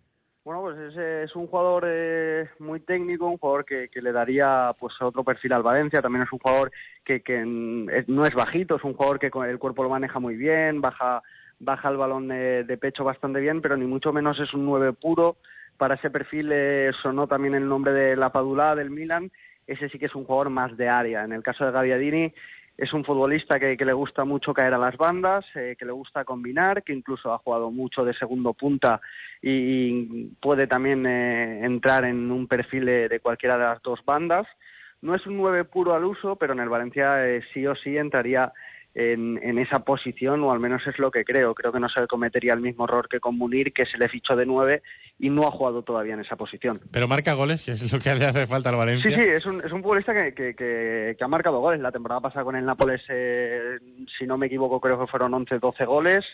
Bueno, 0.45 0.63
pues 0.63 0.77
es, 0.79 0.97
es 0.97 1.37
un 1.37 1.47
jugador 1.47 1.85
eh, 1.87 2.49
muy 2.59 2.81
técnico, 2.81 3.27
un 3.27 3.39
jugador 3.39 3.65
que, 3.65 3.89
que 3.89 4.03
le 4.03 4.11
daría 4.11 4.75
pues 4.79 4.95
otro 5.01 5.23
perfil 5.23 5.53
al 5.53 5.63
Valencia. 5.63 6.03
También 6.03 6.25
es 6.25 6.33
un 6.33 6.41
jugador 6.41 6.73
que, 7.05 7.23
que 7.23 7.45
mm, 7.45 7.89
no 8.09 8.27
es 8.27 8.35
bajito, 8.35 8.77
es 8.77 8.85
un 8.85 8.95
jugador 8.95 9.21
que 9.21 9.31
el 9.49 9.59
cuerpo 9.61 9.85
lo 9.85 9.89
maneja 9.89 10.19
muy 10.19 10.35
bien, 10.37 10.81
baja 10.81 11.23
baja 11.59 11.89
el 11.89 11.97
balón 11.97 12.29
de, 12.29 12.65
de 12.65 12.77
pecho 12.77 13.05
bastante 13.05 13.41
bien, 13.41 13.63
pero 13.63 13.77
ni 13.77 13.87
mucho 13.87 14.13
menos 14.13 14.39
es 14.41 14.53
un 14.53 14.67
9 14.67 14.93
puro. 14.93 15.37
Para 15.77 15.95
ese 15.95 16.11
perfil 16.11 16.51
eh, 16.53 16.91
sonó 17.03 17.27
también 17.29 17.55
el 17.55 17.69
nombre 17.69 17.93
de 17.93 18.17
la 18.17 18.31
Padula 18.31 18.75
del 18.75 18.91
Milan. 18.91 19.31
Ese 19.67 19.89
sí 19.89 19.99
que 19.99 20.07
es 20.07 20.15
un 20.15 20.25
jugador 20.25 20.51
más 20.51 20.77
de 20.77 20.89
área. 20.89 21.25
En 21.25 21.33
el 21.33 21.43
caso 21.43 21.65
de 21.65 21.73
Gaviadini, 21.73 22.33
es 22.79 22.93
un 22.93 23.05
futbolista 23.05 23.59
que, 23.59 23.77
le 23.77 23.93
gusta 23.93 24.25
mucho 24.25 24.53
caer 24.53 24.75
a 24.75 24.79
las 24.79 24.97
bandas, 24.97 25.45
eh, 25.55 25.77
que 25.79 25.87
le 25.87 25.93
gusta 25.93 26.25
combinar, 26.25 26.83
que 26.83 26.93
incluso 26.93 27.33
ha 27.33 27.39
jugado 27.39 27.71
mucho 27.71 28.05
de 28.05 28.13
segundo 28.15 28.53
punta 28.53 29.01
y, 29.41 30.27
puede 30.41 30.67
también 30.67 31.07
eh, 31.07 31.65
entrar 31.65 32.05
en 32.05 32.31
un 32.31 32.47
perfil 32.47 32.85
de, 32.85 33.09
de 33.09 33.21
cualquiera 33.21 33.57
de 33.57 33.65
las 33.65 33.83
dos 33.83 34.05
bandas. 34.05 34.47
No 35.01 35.15
es 35.15 35.27
un 35.27 35.37
9 35.37 35.65
puro 35.65 35.95
al 35.95 36.05
uso, 36.05 36.37
pero 36.37 36.53
en 36.53 36.61
el 36.61 36.69
Valencia 36.69 37.27
eh, 37.27 37.43
sí 37.53 37.67
o 37.67 37.75
sí 37.75 37.97
entraría 37.97 38.53
en, 38.99 39.39
en 39.43 39.59
esa 39.59 39.81
posición, 39.81 40.43
o 40.43 40.51
al 40.53 40.59
menos 40.59 40.81
es 40.87 40.99
lo 40.99 41.11
que 41.11 41.23
creo. 41.23 41.55
Creo 41.55 41.71
que 41.71 41.79
no 41.81 41.89
se 41.91 42.07
cometería 42.07 42.55
el 42.55 42.63
mismo 42.63 42.85
error 42.87 43.09
que 43.11 43.21
con 43.21 43.37
Munir, 43.37 43.75
que 43.75 43.85
se 43.85 43.99
le 43.99 44.09
fichó 44.09 44.35
de 44.35 44.47
9 44.47 44.83
y 45.19 45.29
no 45.29 45.47
ha 45.47 45.51
jugado 45.51 45.83
todavía 45.83 46.15
en 46.15 46.21
esa 46.21 46.37
posición. 46.37 46.81
Pero 46.91 47.07
marca 47.07 47.35
goles, 47.35 47.63
que 47.63 47.73
es 47.73 47.93
lo 47.93 47.99
que 47.99 48.15
le 48.19 48.25
hace 48.25 48.47
falta 48.47 48.71
al 48.71 48.77
Valencia. 48.77 49.11
Sí, 49.15 49.23
sí, 49.23 49.29
es 49.29 49.45
un, 49.45 49.61
es 49.63 49.71
un 49.71 49.83
futbolista 49.83 50.15
que, 50.15 50.33
que, 50.33 50.55
que- 50.55 51.15
que 51.19 51.25
ha 51.25 51.29
marcado 51.29 51.61
goles. 51.61 51.79
La 51.81 51.93
temporada 51.93 52.23
pasada 52.23 52.45
con 52.45 52.57
el 52.57 52.65
Nápoles, 52.65 53.03
eh, 53.11 53.79
si 54.19 54.27
no 54.27 54.39
me 54.39 54.47
equivoco, 54.47 54.81
creo 54.81 54.99
que 54.99 55.07
fueron 55.07 55.35
11, 55.35 55.59
12 55.59 55.85
goles 55.85 56.25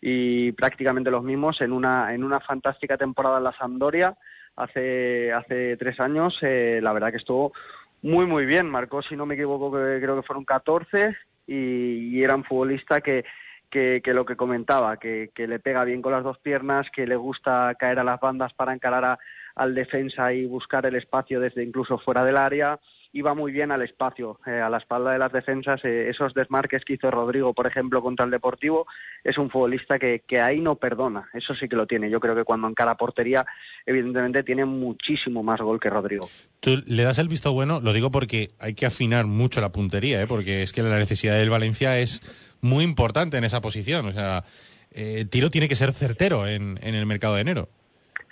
y 0.00 0.52
prácticamente 0.52 1.10
los 1.10 1.22
mismos 1.22 1.60
en 1.60 1.72
una, 1.72 2.14
en 2.14 2.24
una 2.24 2.40
fantástica 2.40 2.96
temporada 2.96 3.38
en 3.38 3.44
la 3.44 3.52
Sampdoria 3.58 4.16
hace, 4.56 5.32
hace 5.32 5.76
tres 5.76 6.00
años. 6.00 6.34
eh, 6.40 6.80
la 6.82 6.92
verdad 6.94 7.10
que 7.10 7.18
estuvo 7.18 7.52
muy, 8.00 8.24
muy 8.26 8.46
bien. 8.46 8.70
Marcó, 8.70 9.02
si 9.02 9.16
no 9.16 9.26
me 9.26 9.34
equivoco, 9.34 9.70
creo 9.70 10.16
que 10.16 10.26
fueron 10.26 10.44
14 10.44 11.14
y, 11.46 12.16
y 12.18 12.22
era 12.24 12.34
un 12.34 12.44
futbolista 12.44 13.00
que, 13.00 13.24
que, 13.70 14.00
que 14.02 14.14
lo 14.14 14.24
que 14.24 14.36
comentaba, 14.36 14.96
que, 14.98 15.30
que 15.34 15.46
le 15.46 15.58
pega 15.58 15.84
bien 15.84 16.02
con 16.02 16.12
las 16.12 16.24
dos 16.24 16.38
piernas, 16.38 16.86
que 16.94 17.06
le 17.06 17.16
gusta 17.16 17.74
caer 17.78 17.98
a 17.98 18.04
las 18.04 18.20
bandas 18.20 18.52
para 18.54 18.72
encarar 18.74 19.04
a- 19.04 19.18
al 19.54 19.74
defensa 19.74 20.32
y 20.32 20.44
buscar 20.46 20.84
el 20.86 20.96
espacio 20.96 21.40
desde 21.40 21.64
incluso 21.64 21.98
fuera 21.98 22.24
del 22.24 22.36
área. 22.36 22.78
Va 23.22 23.34
muy 23.34 23.52
bien 23.52 23.72
al 23.72 23.82
espacio, 23.82 24.38
eh, 24.46 24.60
a 24.60 24.70
la 24.70 24.78
espalda 24.78 25.12
de 25.12 25.18
las 25.18 25.32
defensas. 25.32 25.84
eh, 25.84 26.08
esos 26.10 26.34
desmarques 26.34 26.84
que 26.84 26.94
hizo 26.94 27.10
Rodrigo, 27.10 27.54
por 27.54 27.66
ejemplo, 27.66 28.02
contra 28.02 28.24
el 28.24 28.30
Deportivo, 28.30 28.86
es 29.24 29.36
un 29.38 29.50
futbolista 29.50 29.98
que, 29.98 30.22
que 30.26 30.40
ahí 30.40 30.60
no 30.60 30.76
perdona. 30.76 31.28
Eso 31.34 31.54
sí 31.54 31.68
que 31.68 31.76
lo 31.76 31.86
tiene. 31.86 32.10
Yo 32.10 32.20
creo 32.20 32.34
que 32.34 32.44
cuando 32.44 32.68
encara 32.68 32.96
portería, 32.96 33.44
evidentemente 33.84 34.42
tiene 34.42 34.64
muchísimo 34.64 35.42
más 35.42 35.60
gol 35.60 35.80
que 35.80 35.90
Rodrigo. 35.90 36.28
Tú 36.60 36.82
le 36.86 37.02
das 37.02 37.18
el 37.18 37.28
visto 37.28 37.52
bueno, 37.52 37.80
lo 37.80 37.92
digo 37.92 38.10
porque 38.10 38.50
hay 38.60 38.74
que 38.74 38.86
afinar 38.86 39.26
mucho 39.26 39.60
la 39.60 39.72
puntería, 39.72 40.22
¿eh? 40.22 40.26
porque 40.26 40.62
es 40.62 40.72
que 40.72 40.82
la 40.82 40.98
necesidad 40.98 41.36
del 41.36 41.50
Valencia 41.50 41.98
es 41.98 42.20
muy 42.60 42.84
importante 42.84 43.36
en 43.36 43.44
esa 43.44 43.60
posición. 43.60 44.06
O 44.06 44.12
sea, 44.12 44.44
eh, 44.92 45.16
el 45.20 45.30
tiro 45.30 45.50
tiene 45.50 45.68
que 45.68 45.74
ser 45.74 45.92
certero 45.92 46.46
en, 46.46 46.78
en 46.82 46.94
el 46.94 47.06
mercado 47.06 47.34
de 47.34 47.40
enero. 47.42 47.68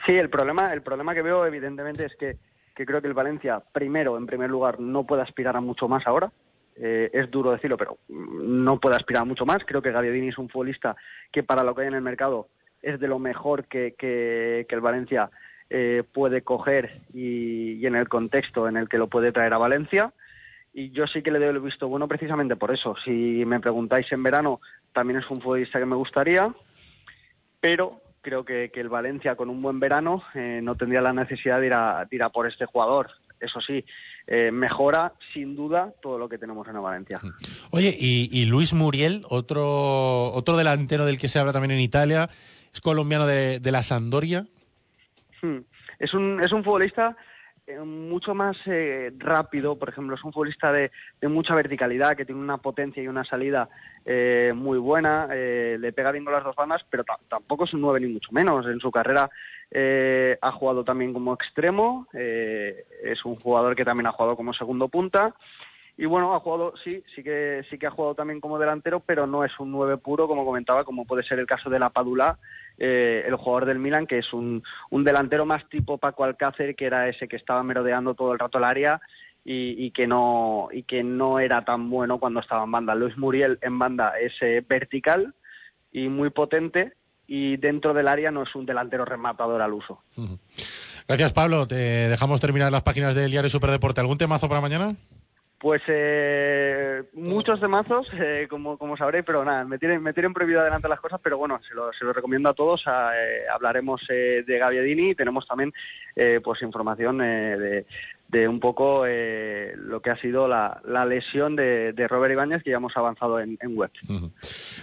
Sí, 0.06 0.12
el 0.12 0.28
problema, 0.28 0.72
el 0.72 0.82
problema 0.82 1.14
que 1.14 1.22
veo, 1.22 1.46
evidentemente, 1.46 2.04
es 2.04 2.12
que, 2.16 2.36
que 2.74 2.84
creo 2.84 3.00
que 3.00 3.08
el 3.08 3.14
Valencia, 3.14 3.62
primero, 3.72 4.16
en 4.16 4.26
primer 4.26 4.50
lugar, 4.50 4.80
no 4.80 5.04
puede 5.04 5.22
aspirar 5.22 5.56
a 5.56 5.60
mucho 5.60 5.88
más 5.88 6.06
ahora. 6.06 6.30
Eh, 6.76 7.10
es 7.12 7.30
duro 7.30 7.52
decirlo, 7.52 7.76
pero 7.76 7.98
no 8.08 8.80
puede 8.80 8.96
aspirar 8.96 9.22
a 9.22 9.26
mucho 9.26 9.46
más. 9.46 9.58
Creo 9.64 9.80
que 9.80 9.92
Gaviadini 9.92 10.28
es 10.28 10.38
un 10.38 10.48
futbolista 10.48 10.96
que, 11.30 11.42
para 11.42 11.62
lo 11.62 11.74
que 11.74 11.82
hay 11.82 11.88
en 11.88 11.94
el 11.94 12.02
mercado, 12.02 12.48
es 12.82 12.98
de 12.98 13.08
lo 13.08 13.18
mejor 13.18 13.64
que, 13.66 13.94
que, 13.96 14.66
que 14.68 14.74
el 14.74 14.80
Valencia 14.80 15.30
eh, 15.70 16.02
puede 16.12 16.42
coger 16.42 16.90
y, 17.12 17.74
y 17.74 17.86
en 17.86 17.94
el 17.94 18.08
contexto 18.08 18.68
en 18.68 18.76
el 18.76 18.88
que 18.88 18.98
lo 18.98 19.08
puede 19.08 19.32
traer 19.32 19.54
a 19.54 19.58
Valencia. 19.58 20.12
Y 20.72 20.90
yo 20.90 21.06
sí 21.06 21.22
que 21.22 21.30
le 21.30 21.38
doy 21.38 21.48
el 21.48 21.60
visto 21.60 21.86
bueno 21.86 22.08
precisamente 22.08 22.56
por 22.56 22.74
eso. 22.74 22.96
Si 23.04 23.44
me 23.46 23.60
preguntáis 23.60 24.10
en 24.10 24.24
verano, 24.24 24.60
también 24.92 25.20
es 25.20 25.30
un 25.30 25.40
futbolista 25.40 25.78
que 25.78 25.86
me 25.86 25.94
gustaría, 25.94 26.52
pero 27.60 28.00
creo 28.24 28.44
que, 28.44 28.70
que 28.74 28.80
el 28.80 28.88
Valencia 28.88 29.36
con 29.36 29.48
un 29.48 29.62
buen 29.62 29.78
verano 29.78 30.24
eh, 30.34 30.58
no 30.60 30.74
tendría 30.74 31.00
la 31.00 31.12
necesidad 31.12 31.60
de 31.60 31.66
ir 31.66 31.74
a, 31.74 32.04
de 32.10 32.16
ir 32.16 32.22
a 32.24 32.30
por 32.30 32.48
este 32.48 32.64
jugador. 32.64 33.10
Eso 33.38 33.60
sí, 33.60 33.84
eh, 34.26 34.50
mejora 34.50 35.12
sin 35.32 35.54
duda 35.54 35.92
todo 36.02 36.18
lo 36.18 36.28
que 36.28 36.38
tenemos 36.38 36.66
en 36.66 36.82
Valencia. 36.82 37.20
Oye, 37.70 37.94
y, 37.96 38.28
y 38.32 38.46
Luis 38.46 38.72
Muriel, 38.72 39.22
otro, 39.28 40.32
otro 40.32 40.56
delantero 40.56 41.04
del 41.04 41.18
que 41.18 41.28
se 41.28 41.38
habla 41.38 41.52
también 41.52 41.72
en 41.72 41.80
Italia, 41.80 42.28
es 42.72 42.80
colombiano 42.80 43.26
de, 43.26 43.60
de 43.60 43.72
la 43.72 43.82
Sandoria. 43.82 44.46
Hmm. 45.42 45.58
Es 45.98 46.14
un, 46.14 46.40
es 46.42 46.50
un 46.52 46.64
futbolista 46.64 47.16
mucho 47.84 48.34
más 48.34 48.56
eh, 48.66 49.10
rápido, 49.18 49.76
por 49.78 49.88
ejemplo, 49.88 50.14
es 50.16 50.24
un 50.24 50.32
futbolista 50.32 50.70
de, 50.72 50.90
de 51.20 51.28
mucha 51.28 51.54
verticalidad, 51.54 52.16
que 52.16 52.24
tiene 52.24 52.40
una 52.40 52.58
potencia 52.58 53.02
y 53.02 53.08
una 53.08 53.24
salida 53.24 53.68
eh, 54.04 54.52
muy 54.54 54.78
buena, 54.78 55.28
eh, 55.32 55.76
le 55.80 55.92
pega 55.92 56.12
bien 56.12 56.24
con 56.24 56.34
las 56.34 56.44
dos 56.44 56.56
bandas, 56.56 56.84
pero 56.90 57.04
ta- 57.04 57.18
tampoco 57.28 57.64
es 57.64 57.72
un 57.74 57.80
9 57.80 58.00
ni 58.00 58.08
mucho 58.12 58.30
menos. 58.32 58.66
En 58.66 58.80
su 58.80 58.90
carrera 58.90 59.30
eh, 59.70 60.38
ha 60.42 60.52
jugado 60.52 60.84
también 60.84 61.12
como 61.12 61.32
extremo, 61.34 62.06
eh, 62.12 62.84
es 63.02 63.24
un 63.24 63.36
jugador 63.36 63.74
que 63.74 63.84
también 63.84 64.06
ha 64.08 64.12
jugado 64.12 64.36
como 64.36 64.52
segundo 64.52 64.88
punta. 64.88 65.34
Y 65.96 66.06
bueno, 66.06 66.34
ha 66.34 66.40
jugado, 66.40 66.74
sí, 66.82 67.04
sí 67.14 67.22
que, 67.22 67.64
sí 67.70 67.78
que 67.78 67.86
ha 67.86 67.90
jugado 67.92 68.16
también 68.16 68.40
como 68.40 68.58
delantero, 68.58 68.98
pero 68.98 69.28
no 69.28 69.44
es 69.44 69.52
un 69.60 69.70
9 69.70 69.96
puro, 69.98 70.26
como 70.26 70.44
comentaba, 70.44 70.82
como 70.84 71.04
puede 71.06 71.22
ser 71.22 71.38
el 71.38 71.46
caso 71.46 71.70
de 71.70 71.78
la 71.78 71.90
Padula, 71.90 72.36
eh, 72.78 73.24
el 73.26 73.36
jugador 73.36 73.66
del 73.66 73.78
Milan, 73.78 74.06
que 74.06 74.18
es 74.18 74.32
un, 74.32 74.62
un 74.90 75.04
delantero 75.04 75.46
más 75.46 75.68
tipo 75.68 75.98
Paco 75.98 76.24
Alcácer, 76.24 76.74
que 76.74 76.86
era 76.86 77.08
ese 77.08 77.28
que 77.28 77.36
estaba 77.36 77.62
merodeando 77.62 78.14
todo 78.14 78.32
el 78.32 78.38
rato 78.38 78.58
el 78.58 78.64
área 78.64 79.00
y, 79.44 79.90
que 79.90 80.06
no 80.06 80.68
y 80.72 80.84
que 80.84 81.02
no 81.02 81.38
era 81.38 81.64
tan 81.64 81.90
bueno 81.90 82.18
cuando 82.18 82.40
estaba 82.40 82.64
en 82.64 82.72
banda. 82.72 82.94
Luis 82.94 83.16
Muriel 83.18 83.58
en 83.60 83.78
banda 83.78 84.14
es 84.18 84.32
eh, 84.40 84.64
vertical 84.66 85.34
y 85.92 86.08
muy 86.08 86.30
potente 86.30 86.94
y 87.26 87.56
dentro 87.56 87.94
del 87.94 88.08
área 88.08 88.30
no 88.30 88.42
es 88.42 88.54
un 88.54 88.66
delantero 88.66 89.04
rematador 89.04 89.60
al 89.62 89.72
uso. 89.72 90.02
Gracias, 91.06 91.32
Pablo. 91.32 91.66
Te 91.66 92.08
dejamos 92.08 92.40
terminar 92.40 92.72
las 92.72 92.82
páginas 92.82 93.14
del 93.14 93.30
diario 93.30 93.50
Superdeporte. 93.50 94.00
¿Algún 94.00 94.18
temazo 94.18 94.48
para 94.48 94.60
mañana? 94.60 94.96
Pues 95.64 95.80
eh, 95.88 97.04
muchos 97.14 97.58
de 97.58 97.68
mazos, 97.68 98.06
eh, 98.20 98.46
como, 98.50 98.76
como 98.76 98.98
sabréis, 98.98 99.24
pero 99.24 99.46
nada, 99.46 99.64
me 99.64 99.78
tienen, 99.78 100.02
me 100.02 100.12
tienen 100.12 100.34
prohibido 100.34 100.60
adelantar 100.60 100.90
las 100.90 101.00
cosas, 101.00 101.18
pero 101.24 101.38
bueno, 101.38 101.58
se 101.66 101.74
lo, 101.74 101.90
se 101.98 102.04
lo 102.04 102.12
recomiendo 102.12 102.50
a 102.50 102.52
todos. 102.52 102.82
a, 102.86 103.12
eh, 103.16 103.44
hablaremos 103.50 104.02
eh, 104.10 104.44
de 104.46 104.58
Gaviadini 104.58 105.12
y 105.12 105.14
tenemos 105.14 105.46
también 105.48 105.72
eh, 106.16 106.42
pues 106.44 106.60
información 106.60 107.22
eh, 107.22 107.56
de, 107.56 107.86
de 108.28 108.46
un 108.46 108.60
poco 108.60 109.06
lo 109.06 110.02
que 110.02 110.10
ha 110.10 110.20
sido 110.20 110.46
la, 110.46 110.82
lesión 111.08 111.56
de, 111.56 111.94
de 111.94 112.08
Robert 112.08 112.32
Ibáñez, 112.32 112.62
que 112.62 112.68
ya 112.68 112.76
hemos 112.76 112.94
avanzado 112.94 113.40
en 113.40 113.58
web. 113.74 113.90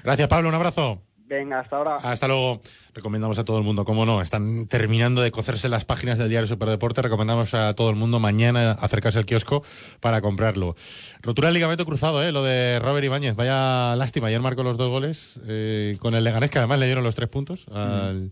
Gracias, 0.04 0.28
Pablo. 0.28 0.50
Un 0.50 0.56
abrazo. 0.56 1.00
Venga, 1.32 1.62
hasta 1.62 1.78
ahora. 1.78 1.96
Hasta 1.96 2.28
luego. 2.28 2.62
Recomendamos 2.94 3.40
a 3.40 3.46
todo 3.46 3.58
el 3.58 3.64
mundo, 3.64 3.86
cómo 3.86 4.06
no, 4.06 4.22
están 4.22 4.68
terminando 4.68 5.22
de 5.22 5.32
cocerse 5.32 5.70
las 5.70 5.86
páginas 5.86 6.18
del 6.18 6.28
diario 6.28 6.46
Superdeporte. 6.46 7.02
Recomendamos 7.02 7.54
a 7.54 7.74
todo 7.74 7.90
el 7.90 7.96
mundo 7.96 8.20
mañana 8.20 8.74
acercarse 8.74 9.18
al 9.18 9.26
kiosco 9.26 9.64
para 10.02 10.20
comprarlo. 10.20 10.76
Rotura 11.22 11.48
del 11.48 11.54
ligamento 11.54 11.86
cruzado, 11.86 12.22
¿eh? 12.22 12.34
lo 12.34 12.44
de 12.44 12.80
Robert 12.80 13.06
Ibáñez. 13.06 13.38
Vaya 13.38 13.96
lástima. 13.96 14.28
Ayer 14.28 14.42
marcó 14.42 14.64
los 14.64 14.76
dos 14.76 14.90
goles 14.90 15.40
eh, 15.48 15.96
con 16.02 16.16
el 16.16 16.26
Leganés, 16.26 16.52
que 16.52 16.58
además 16.58 16.80
le 16.80 16.88
dieron 16.88 17.06
los 17.06 17.16
tres 17.16 17.30
puntos 17.30 17.66
al, 17.72 18.32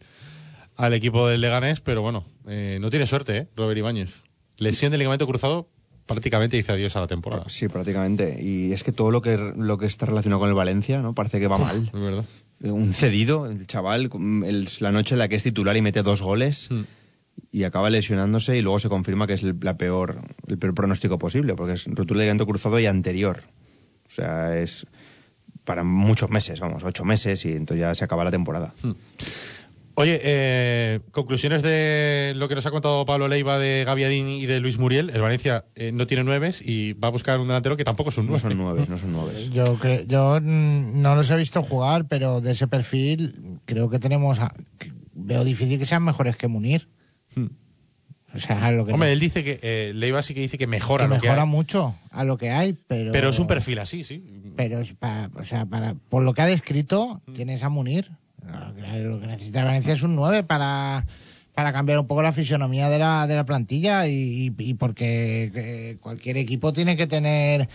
al 0.75 0.93
equipo 0.93 1.25
del 1.25 1.39
Leganés. 1.39 1.79
Pero 1.79 2.01
bueno, 2.01 2.25
eh, 2.49 2.79
no 2.81 2.89
tiene 2.89 3.07
suerte, 3.07 3.37
¿eh? 3.37 3.47
Robert 3.55 3.77
Ibáñez. 3.77 4.23
Lesión 4.57 4.91
del 4.91 4.99
ligamento 4.99 5.25
cruzado 5.25 5.69
prácticamente 6.05 6.57
dice 6.57 6.73
adiós 6.73 6.97
a 6.97 6.99
la 6.99 7.07
temporada. 7.07 7.45
Sí, 7.47 7.69
prácticamente. 7.69 8.43
Y 8.43 8.73
es 8.73 8.83
que 8.83 8.91
todo 8.91 9.09
lo 9.09 9.21
que, 9.21 9.37
lo 9.37 9.77
que 9.77 9.85
está 9.85 10.05
relacionado 10.05 10.41
con 10.41 10.49
el 10.49 10.55
Valencia, 10.55 11.01
¿no? 11.01 11.15
Parece 11.15 11.39
que 11.39 11.47
va 11.47 11.57
mal. 11.57 11.89
Es 11.93 12.01
verdad. 12.01 12.25
Un 12.61 12.93
cedido, 12.93 13.45
el 13.45 13.65
chaval, 13.67 14.09
el- 14.45 14.67
la 14.79 14.91
noche 14.91 15.15
en 15.15 15.19
la 15.19 15.27
que 15.27 15.35
es 15.35 15.43
titular 15.43 15.77
y 15.77 15.81
mete 15.81 16.03
dos 16.03 16.21
goles 16.21 16.67
Hmm. 16.69 16.81
y 17.51 17.63
acaba 17.63 17.89
lesionándose 17.89 18.57
y 18.57 18.61
luego 18.61 18.79
se 18.79 18.89
confirma 18.89 19.27
que 19.27 19.33
es 19.33 19.43
el, 19.43 19.55
la 19.61 19.77
peor, 19.77 20.17
el 20.47 20.57
peor 20.57 20.73
pronóstico 20.73 21.17
posible, 21.17 21.55
porque 21.55 21.73
es 21.73 21.85
rotura 21.85 22.19
de 22.19 22.25
ligamento 22.25 22.45
cruzado 22.45 22.79
y 22.79 22.85
anterior. 22.85 23.41
O 24.09 24.11
sea, 24.11 24.57
es 24.57 24.85
para 25.63 25.83
muchos 25.83 26.29
meses, 26.31 26.59
vamos, 26.59 26.83
ocho 26.83 27.05
meses 27.05 27.45
y 27.45 27.53
entonces 27.53 27.79
ya 27.81 27.93
se 27.95 28.03
acaba 28.03 28.23
la 28.23 28.31
temporada. 28.31 28.73
Oye, 29.99 30.17
eh, 30.23 30.99
conclusiones 31.11 31.61
de 31.61 32.31
lo 32.37 32.47
que 32.47 32.55
nos 32.55 32.65
ha 32.65 32.71
contado 32.71 33.03
Pablo 33.05 33.27
Leiva 33.27 33.59
de 33.59 33.83
Gaviadini 33.85 34.39
y 34.41 34.45
de 34.45 34.61
Luis 34.61 34.79
Muriel. 34.79 35.09
El 35.13 35.21
Valencia 35.21 35.65
eh, 35.75 35.91
no 35.91 36.07
tiene 36.07 36.23
nueves 36.23 36.61
y 36.65 36.93
va 36.93 37.09
a 37.09 37.11
buscar 37.11 37.37
un 37.39 37.47
delantero 37.47 37.75
que 37.75 37.83
tampoco 37.83 38.09
es 38.09 38.17
un 38.17 38.27
nueve. 38.27 38.41
No 38.43 38.49
son 38.49 38.57
nueve, 38.57 38.85
no 38.87 38.97
son 38.97 39.11
nueve. 39.11 39.33
Yo, 39.51 39.77
yo 40.07 40.39
mm, 40.41 41.01
no 41.01 41.15
los 41.15 41.29
he 41.31 41.35
visto 41.35 41.61
jugar, 41.63 42.07
pero 42.07 42.39
de 42.39 42.53
ese 42.53 42.67
perfil 42.67 43.59
creo 43.65 43.89
que 43.89 43.99
tenemos. 43.99 44.39
a- 44.39 44.53
que 44.77 44.93
veo 45.13 45.43
difícil 45.43 45.77
que 45.77 45.85
sean 45.85 46.03
mejores 46.03 46.37
que 46.37 46.47
Munir. 46.47 46.87
O 48.33 48.37
sea, 48.37 48.71
lo 48.71 48.85
que, 48.85 48.93
Hombre, 48.93 49.11
él 49.11 49.19
dice 49.19 49.43
que 49.43 49.59
eh, 49.61 49.91
Leiva 49.93 50.21
sí 50.23 50.33
que 50.33 50.39
dice 50.39 50.57
que 50.57 50.65
mejora 50.67 51.05
que 51.05 51.09
lo 51.09 51.15
que 51.19 51.27
mejora 51.27 51.41
hay. 51.43 51.47
mucho 51.49 51.95
a 52.11 52.23
lo 52.23 52.37
que 52.37 52.51
hay, 52.51 52.73
pero. 52.87 53.11
Pero 53.11 53.29
es 53.31 53.39
un 53.39 53.47
perfil 53.47 53.79
así, 53.79 54.05
sí. 54.05 54.23
Pero 54.55 54.79
es 54.79 54.93
para, 54.93 55.29
o 55.35 55.43
sea, 55.43 55.65
para, 55.65 55.95
por 56.07 56.23
lo 56.23 56.33
que 56.33 56.41
ha 56.41 56.45
descrito, 56.45 57.21
tienes 57.33 57.63
a 57.63 57.69
Munir. 57.69 58.11
Lo 58.51 58.73
que, 58.73 58.81
lo 58.99 59.19
que 59.19 59.27
necesita 59.27 59.63
Valencia 59.63 59.93
es 59.93 60.03
un 60.03 60.15
9 60.15 60.43
para, 60.43 61.05
para 61.53 61.73
cambiar 61.73 61.99
un 61.99 62.07
poco 62.07 62.21
la 62.21 62.31
fisonomía 62.31 62.89
de 62.89 62.99
la, 62.99 63.27
de 63.27 63.35
la 63.35 63.45
plantilla 63.45 64.07
y, 64.07 64.51
porque 64.77 65.51
eh, 65.53 65.97
cualquier 65.99 66.37
equipo 66.37 66.73
tiene 66.73 66.95
que 66.95 67.07
tener, 67.07 67.69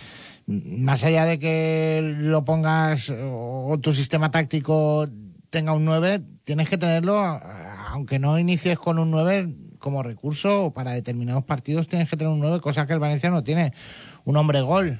más 0.46 1.04
allá 1.04 1.24
de 1.24 1.38
que 1.38 2.00
lo 2.02 2.44
pongas 2.44 3.10
o 3.10 3.78
tu 3.80 3.92
sistema 3.92 4.30
táctico 4.30 5.06
tenga 5.50 5.72
un 5.72 5.84
9, 5.84 6.22
tienes 6.44 6.68
que 6.68 6.78
tenerlo, 6.78 7.18
aunque 7.18 8.18
no 8.18 8.38
inicies 8.38 8.78
con 8.78 8.98
un 8.98 9.10
9 9.10 9.54
como 9.84 10.02
recurso 10.02 10.72
para 10.72 10.92
determinados 10.92 11.44
partidos 11.44 11.88
tienes 11.88 12.08
que 12.08 12.16
tener 12.16 12.32
un 12.32 12.40
9, 12.40 12.60
cosa 12.60 12.86
que 12.86 12.94
el 12.94 12.98
Valencia 12.98 13.30
no 13.30 13.44
tiene. 13.44 13.74
Un 14.24 14.38
hombre 14.38 14.62
gol. 14.62 14.98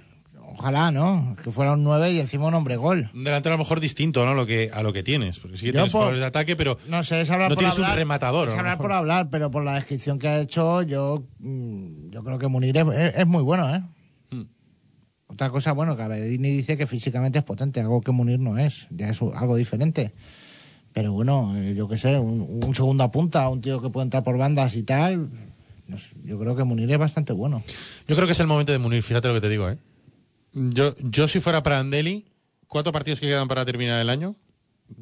Ojalá, 0.57 0.91
¿no? 0.91 1.37
Que 1.43 1.51
fuera 1.51 1.73
un 1.73 1.83
9 1.85 2.13
y 2.13 2.21
encima 2.21 2.47
un 2.47 2.55
hombre 2.55 2.77
gol. 2.77 3.11
Un 3.15 3.25
delantero 3.25 3.55
a 3.55 3.59
lo 3.59 3.65
mejor 3.65 3.81
distinto 3.81 4.25
¿no? 4.25 4.31
a, 4.33 4.35
lo 4.35 4.47
que, 4.47 4.71
a 4.73 4.83
lo 4.83 4.93
que 4.93 5.03
tienes. 5.03 5.39
Porque 5.41 5.57
sí 5.57 5.63
que 5.63 5.69
Yo 5.69 5.73
tienes 5.73 5.93
por- 5.93 5.99
jugadores 6.01 6.21
de 6.21 6.27
ataque, 6.27 6.57
pero 6.57 6.79
No 6.89 7.03
sé, 7.03 7.21
es 7.21 7.31
hablar 7.31 7.51
no 7.51 7.55
por 7.57 7.61
tienes 7.63 7.77
hablar. 7.77 7.91
un 7.93 7.97
rematador. 7.99 8.49
Es 8.49 8.55
a 8.55 8.57
lo 8.57 8.61
hablar 8.61 8.75
mejor. 8.77 8.85
por 8.85 8.93
hablar, 8.93 9.29
pero 9.31 9.51
por 9.51 9.65
la 9.65 9.75
descripción 9.75 10.19
que 10.19 10.29
ha 10.29 10.41
hecho, 10.41 10.83
yo, 10.83 11.25
mm, 11.41 12.11
yo 12.11 12.23
creo 12.25 12.39
que 12.39 12.49
Munir 12.49 12.77
es, 12.77 12.87
es- 12.97 13.15
es 13.17 13.27
muy 13.27 13.43
bueno, 13.43 13.75
¿eh? 13.75 13.83
Hmm. 14.31 14.43
Otra 15.27 15.51
cosa, 15.51 15.73
bueno, 15.73 15.97
que 15.97 16.03
Abedini 16.03 16.51
dice 16.51 16.77
que 16.77 16.87
físicamente 16.87 17.39
es 17.39 17.45
potente, 17.45 17.81
algo 17.81 18.01
que 18.01 18.13
Munir 18.13 18.39
no 18.39 18.57
es, 18.59 18.87
ya 18.91 19.09
es 19.09 19.21
u- 19.21 19.33
algo 19.35 19.57
diferente. 19.57 20.13
Pero 20.93 21.13
bueno, 21.13 21.55
eh, 21.57 21.75
yo 21.75 21.89
qué 21.89 21.99
sé, 21.99 22.19
un, 22.19 22.61
un 22.65 22.75
segunda 22.75 23.11
punta, 23.11 23.49
un 23.49 23.61
tío 23.61 23.83
que 23.83 23.91
puede 23.91 24.05
entrar 24.05 24.23
por 24.23 24.39
bandas 24.39 24.77
y 24.77 24.85
tal, 24.85 25.29
no 25.89 25.99
sé, 25.99 26.07
yo 26.25 26.39
creo 26.39 26.55
que 26.55 26.63
Munir 26.63 26.89
es 26.93 26.99
bastante 26.99 27.33
bueno. 27.33 27.63
Yo 28.07 28.15
creo 28.15 28.27
que 28.27 28.33
es 28.33 28.39
el 28.41 28.47
momento 28.47 28.71
de 28.71 28.79
Munir, 28.79 29.03
fíjate 29.03 29.27
lo 29.27 29.35
que 29.35 29.41
te 29.41 29.49
digo, 29.49 29.69
¿eh? 29.69 29.77
Yo, 30.55 30.95
yo 31.01 31.29
si 31.29 31.41
fuera 31.41 31.63
para 31.63 31.81
Andeli, 31.81 32.25
cuatro 32.69 32.93
partidos 32.93 33.21
que 33.21 33.27
quedan 33.27 33.49
para 33.49 33.65
terminar 33.65 34.01
el 34.01 34.09
año, 34.11 34.37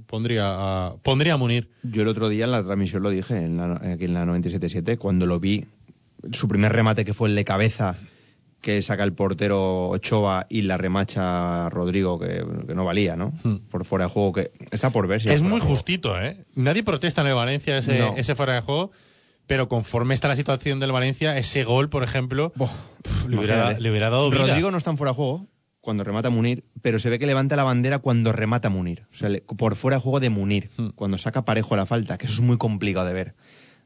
pondría 0.07 0.45
a, 0.47 0.97
pondría 1.03 1.35
a 1.35 1.37
Munir. 1.37 1.69
Yo 1.83 2.03
el 2.03 2.09
otro 2.09 2.29
día 2.29 2.45
en 2.45 2.51
la 2.51 2.63
transmisión 2.65 3.03
lo 3.03 3.11
dije, 3.11 3.37
en 3.37 3.57
la, 3.59 3.75
aquí 3.93 4.05
en 4.07 4.15
la 4.15 4.25
97.7, 4.25 4.99
cuando 4.99 5.27
lo 5.27 5.39
vi, 5.41 5.67
su 6.33 6.49
primer 6.49 6.73
remate 6.73 7.05
que 7.05 7.15
fue 7.15 7.29
el 7.29 7.35
de 7.35 7.45
cabeza, 7.45 7.97
que 8.61 8.81
saca 8.81 9.03
el 9.03 9.13
portero 9.13 9.89
Ochoa 9.89 10.47
y 10.49 10.63
la 10.63 10.79
remacha 10.79 11.69
Rodrigo, 11.69 12.19
que, 12.19 12.45
que 12.67 12.75
no 12.75 12.85
valía, 12.85 13.17
¿no? 13.17 13.33
Por 13.71 13.85
fuera 13.85 14.05
de 14.07 14.11
juego, 14.13 14.33
que 14.35 14.53
está 14.71 14.91
por 14.91 15.09
ver 15.09 15.21
si 15.21 15.29
es 15.31 15.43
muy 15.43 15.61
justito, 15.61 16.19
¿eh? 16.21 16.45
Nadie 16.55 16.83
protesta 16.85 17.23
en 17.23 17.27
el 17.29 17.35
Valencia 17.35 17.77
ese, 17.79 17.99
No. 17.99 18.15
ese 18.17 18.37
fuera 18.37 18.55
de 18.55 18.61
juego, 18.61 18.93
pero 19.47 19.69
conforme 19.69 20.15
está 20.15 20.29
la 20.29 20.37
situación 20.37 20.81
del 20.81 20.93
Valencia, 20.93 21.37
ese 21.39 21.65
gol, 21.65 21.89
por 21.89 22.03
ejemplo, 22.05 22.53
pf, 22.53 23.29
le, 23.29 23.37
hubiera, 23.37 23.55
Imagínate. 23.55 23.81
le 23.83 23.91
hubiera 23.91 24.11
dado 24.11 24.31
vida. 24.31 24.47
Rodrigo 24.47 24.71
no 24.71 24.79
está 24.79 24.91
en 24.91 24.99
fuera 24.99 25.11
de 25.13 25.17
juego 25.17 25.47
cuando 25.81 26.05
remata 26.05 26.31
Munir, 26.31 26.65
pero 26.81 26.99
se 27.01 27.11
ve 27.11 27.19
que 27.19 27.27
levanta 27.27 27.57
la 27.57 27.65
bandera 27.65 27.99
cuando 27.99 28.33
remata 28.33 28.69
Munir. 28.71 29.07
O 29.13 29.17
sea, 29.17 29.29
le- 29.29 29.41
por 29.41 29.75
fuera 29.75 29.97
de 29.97 30.03
juego 30.03 30.21
de 30.21 30.31
Munir, 30.31 30.71
Hmm. 30.77 30.89
cuando 30.95 31.19
saca 31.19 31.45
parejo 31.45 31.75
la 31.77 31.87
falta, 31.87 32.19
que 32.19 32.27
eso 32.27 32.37
es 32.37 32.41
muy 32.41 32.57
complicado 32.57 33.07
de 33.07 33.13
ver. 33.13 33.35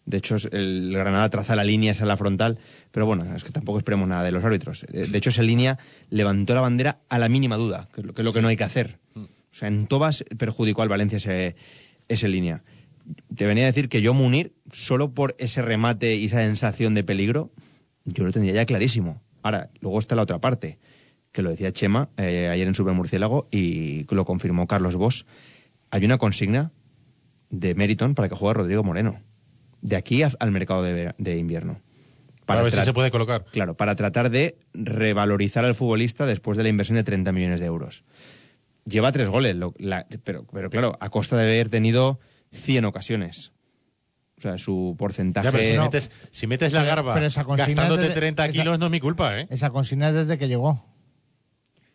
De 0.05 0.19
hecho, 0.19 0.37
el 0.53 0.91
Granada 0.93 1.29
traza 1.31 1.57
la 1.57 1.65
línea 1.65 1.91
esa 1.91 2.05
en 2.05 2.09
la 2.09 2.17
frontal, 2.17 2.61
pero 2.93 3.07
bueno, 3.07 3.35
es 3.35 3.43
que 3.43 3.51
tampoco 3.51 3.79
esperemos 3.79 4.07
nada 4.07 4.23
de 4.23 4.31
los 4.31 4.45
árbitros. 4.45 4.85
De 4.93 5.19
hecho, 5.19 5.31
esa 5.31 5.43
línea 5.43 5.79
levantó 6.11 6.55
la 6.55 6.61
bandera 6.61 7.01
a 7.09 7.19
la 7.19 7.29
mínima 7.29 7.57
duda, 7.57 7.89
que 7.93 8.03
es 8.03 8.07
lo 8.07 8.15
que, 8.15 8.21
es 8.23 8.25
lo 8.25 8.33
que 8.33 8.41
no 8.43 8.47
hay 8.49 8.57
que 8.57 8.63
hacer. 8.65 8.99
Hmm. 9.15 9.25
O 9.25 9.29
sea, 9.59 9.67
en 9.69 9.87
Tobas 9.89 10.23
perjudicó 10.39 10.83
al 10.83 10.89
Valencia 10.91 11.17
ese, 11.17 11.57
esa 12.09 12.29
línea. 12.29 12.63
Te 13.35 13.47
venía 13.47 13.65
a 13.65 13.67
decir 13.67 13.89
que 13.89 14.01
yo 14.03 14.15
Munir, 14.15 14.55
solo 14.73 15.13
por 15.15 15.35
ese 15.39 15.63
remate 15.63 16.17
y 16.17 16.27
esa 16.27 16.39
sensación 16.39 16.95
de 16.95 17.05
peligro, 17.05 17.53
yo 18.05 18.25
lo 18.25 18.33
tendría 18.33 18.55
ya 18.55 18.67
clarísimo. 18.67 19.23
Ahora, 19.43 19.71
luego 19.81 19.99
está 19.99 20.17
la 20.17 20.23
otra 20.23 20.41
parte, 20.41 20.79
que 21.33 21.43
lo 21.43 21.51
decía 21.51 21.73
Chema 21.73 22.09
eh, 22.17 22.49
ayer 22.51 22.67
en 22.67 22.75
Super 22.75 22.95
Murciélago 22.95 23.47
y 23.51 24.05
lo 24.13 24.25
confirmó 24.25 24.67
Carlos 24.67 24.97
Bosch. 24.97 25.25
Hay 25.91 26.05
una 26.05 26.19
consigna 26.19 26.73
de 27.51 27.75
Meriton 27.75 28.15
para 28.15 28.29
que 28.29 28.35
juegue 28.35 28.55
Rodrigo 28.55 28.83
Moreno. 28.83 29.21
De 29.83 29.95
aquí 29.97 30.23
a- 30.23 30.33
al 30.41 30.51
mercado 30.51 30.83
de, 30.83 31.37
invierno. 31.39 31.81
Para 32.45 32.63
ver 32.63 32.73
si 32.73 32.81
se 32.81 32.93
puede 32.93 33.11
colocar. 33.11 33.45
Claro, 33.53 33.77
para 33.77 33.95
tratar 33.97 34.31
de 34.31 34.57
revalorizar 34.73 35.65
al 35.65 35.75
futbolista 35.75 36.27
después 36.27 36.57
de 36.57 36.63
la 36.65 36.69
inversión 36.71 36.97
de 36.97 37.05
30 37.05 37.31
millones 37.33 37.61
de 37.61 37.67
euros. 37.67 38.05
Lleva 38.85 39.13
tres 39.13 39.29
goles, 39.29 39.55
lo- 39.57 39.75
la- 39.79 40.07
pero, 40.25 40.45
pero 40.53 40.71
claro, 40.71 40.97
a 41.01 41.11
costa 41.11 41.37
de 41.37 41.43
haber 41.45 41.69
tenido 41.69 42.19
100 42.57 42.85
ocasiones. 42.85 43.53
O 44.39 44.41
sea, 44.43 44.59
su 44.59 44.95
porcentaje... 44.99 45.47
Ya, 45.47 45.53
pero 45.53 45.65
si, 45.65 45.79
metes, 45.79 46.11
si 46.31 46.47
metes 46.47 46.73
la 46.73 46.81
Pero- 46.81 46.89
garba 46.89 47.15
pero 47.15 47.27
esa 47.27 47.45
consigna 47.45 47.67
gastándote 47.83 48.03
es 48.03 48.09
de- 48.11 48.15
30 48.21 48.45
esa- 48.45 48.53
kilos, 48.53 48.79
no 48.79 48.87
es 48.87 48.93
mi 48.93 49.01
culpa, 49.01 49.39
¿eh? 49.41 49.47
Esa 49.51 49.71
consigna 49.71 50.11
es 50.11 50.15
desde 50.15 50.37
que 50.37 50.47
llegó. 50.49 50.85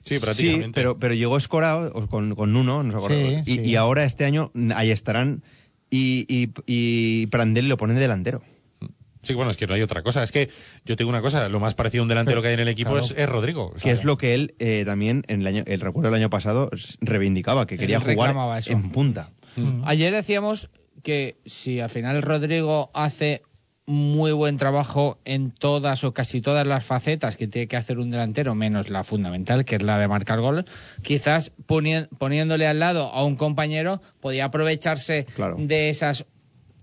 Sí, 0.04 0.18
prácticamente. 0.18 0.66
Sí, 0.68 0.72
pero, 0.74 0.98
pero 0.98 1.14
llegó 1.14 1.38
escorado 1.38 1.92
con, 2.08 2.34
con 2.34 2.52
Nuno, 2.54 2.80
acordamos. 2.80 3.12
Sí, 3.46 3.52
y, 3.52 3.56
sí. 3.58 3.62
y 3.62 3.76
ahora 3.76 4.04
este 4.06 4.26
año 4.26 4.52
ahí 4.74 4.90
estarán 4.90 5.44
y, 5.92 6.26
y, 6.28 6.50
y 6.66 7.28
Prandelli 7.28 7.68
lo 7.68 7.78
ponen 7.78 7.96
de 7.98 8.02
delantero. 8.02 8.42
Sí, 9.22 9.36
bueno, 9.36 9.52
es 9.52 9.58
que 9.58 9.68
no 9.68 9.76
hay 9.76 9.84
otra 9.84 10.02
cosa. 10.02 10.24
Es 10.24 10.32
que 10.32 10.50
yo 10.84 10.96
tengo 10.96 11.10
una 11.10 11.22
cosa, 11.22 11.48
lo 11.50 11.60
más 11.60 11.76
parecido 11.76 12.02
a 12.02 12.06
un 12.06 12.10
delantero 12.10 12.42
que 12.42 12.48
hay 12.48 12.56
en 12.56 12.62
el 12.62 12.68
equipo 12.70 12.94
Claro. 12.94 13.06
es, 13.06 13.12
es 13.16 13.30
Rodrigo. 13.30 13.72
Que 13.80 13.92
es 13.92 14.04
lo 14.04 14.18
que 14.18 14.34
él 14.34 14.56
eh, 14.58 14.82
también, 14.84 15.24
en 15.28 15.42
el, 15.42 15.48
año, 15.48 15.64
el 15.68 15.80
recuerdo 15.80 16.10
del 16.10 16.20
año 16.20 16.32
pasado, 16.32 16.72
reivindicaba, 17.02 17.68
que 17.68 17.76
Él 17.76 17.82
quería 17.82 18.00
jugar 18.00 18.58
eso. 18.58 18.72
en 18.72 18.90
punta. 18.90 19.30
Ayer 19.86 20.14
decíamos 20.14 20.70
que 21.04 21.38
si 21.46 21.80
al 21.80 21.90
final 21.90 22.22
Rodrigo 22.22 22.92
hace 22.94 23.42
muy 23.88 24.32
buen 24.32 24.58
trabajo 24.58 25.18
en 25.26 25.52
todas 25.52 26.04
o 26.04 26.14
casi 26.14 26.40
todas 26.40 26.66
las 26.68 26.86
facetas 26.86 27.36
que 27.36 27.48
tiene 27.48 27.68
que 27.68 27.76
hacer 27.76 27.98
un 27.98 28.10
delantero, 28.12 28.56
menos 28.56 28.90
la 28.90 29.04
fundamental, 29.04 29.66
que 29.66 29.76
es 29.76 29.82
la 29.82 29.98
de 29.98 30.08
marcar 30.08 30.40
gol, 30.40 30.66
quizás 31.02 31.52
poniéndole 31.66 32.68
al 32.68 32.80
lado 32.80 33.12
a 33.12 33.26
un 33.26 33.36
compañero 33.36 34.02
podía 34.22 34.46
aprovecharse 34.46 35.26
Claro. 35.36 35.56
de 35.60 35.90
esas 35.90 36.26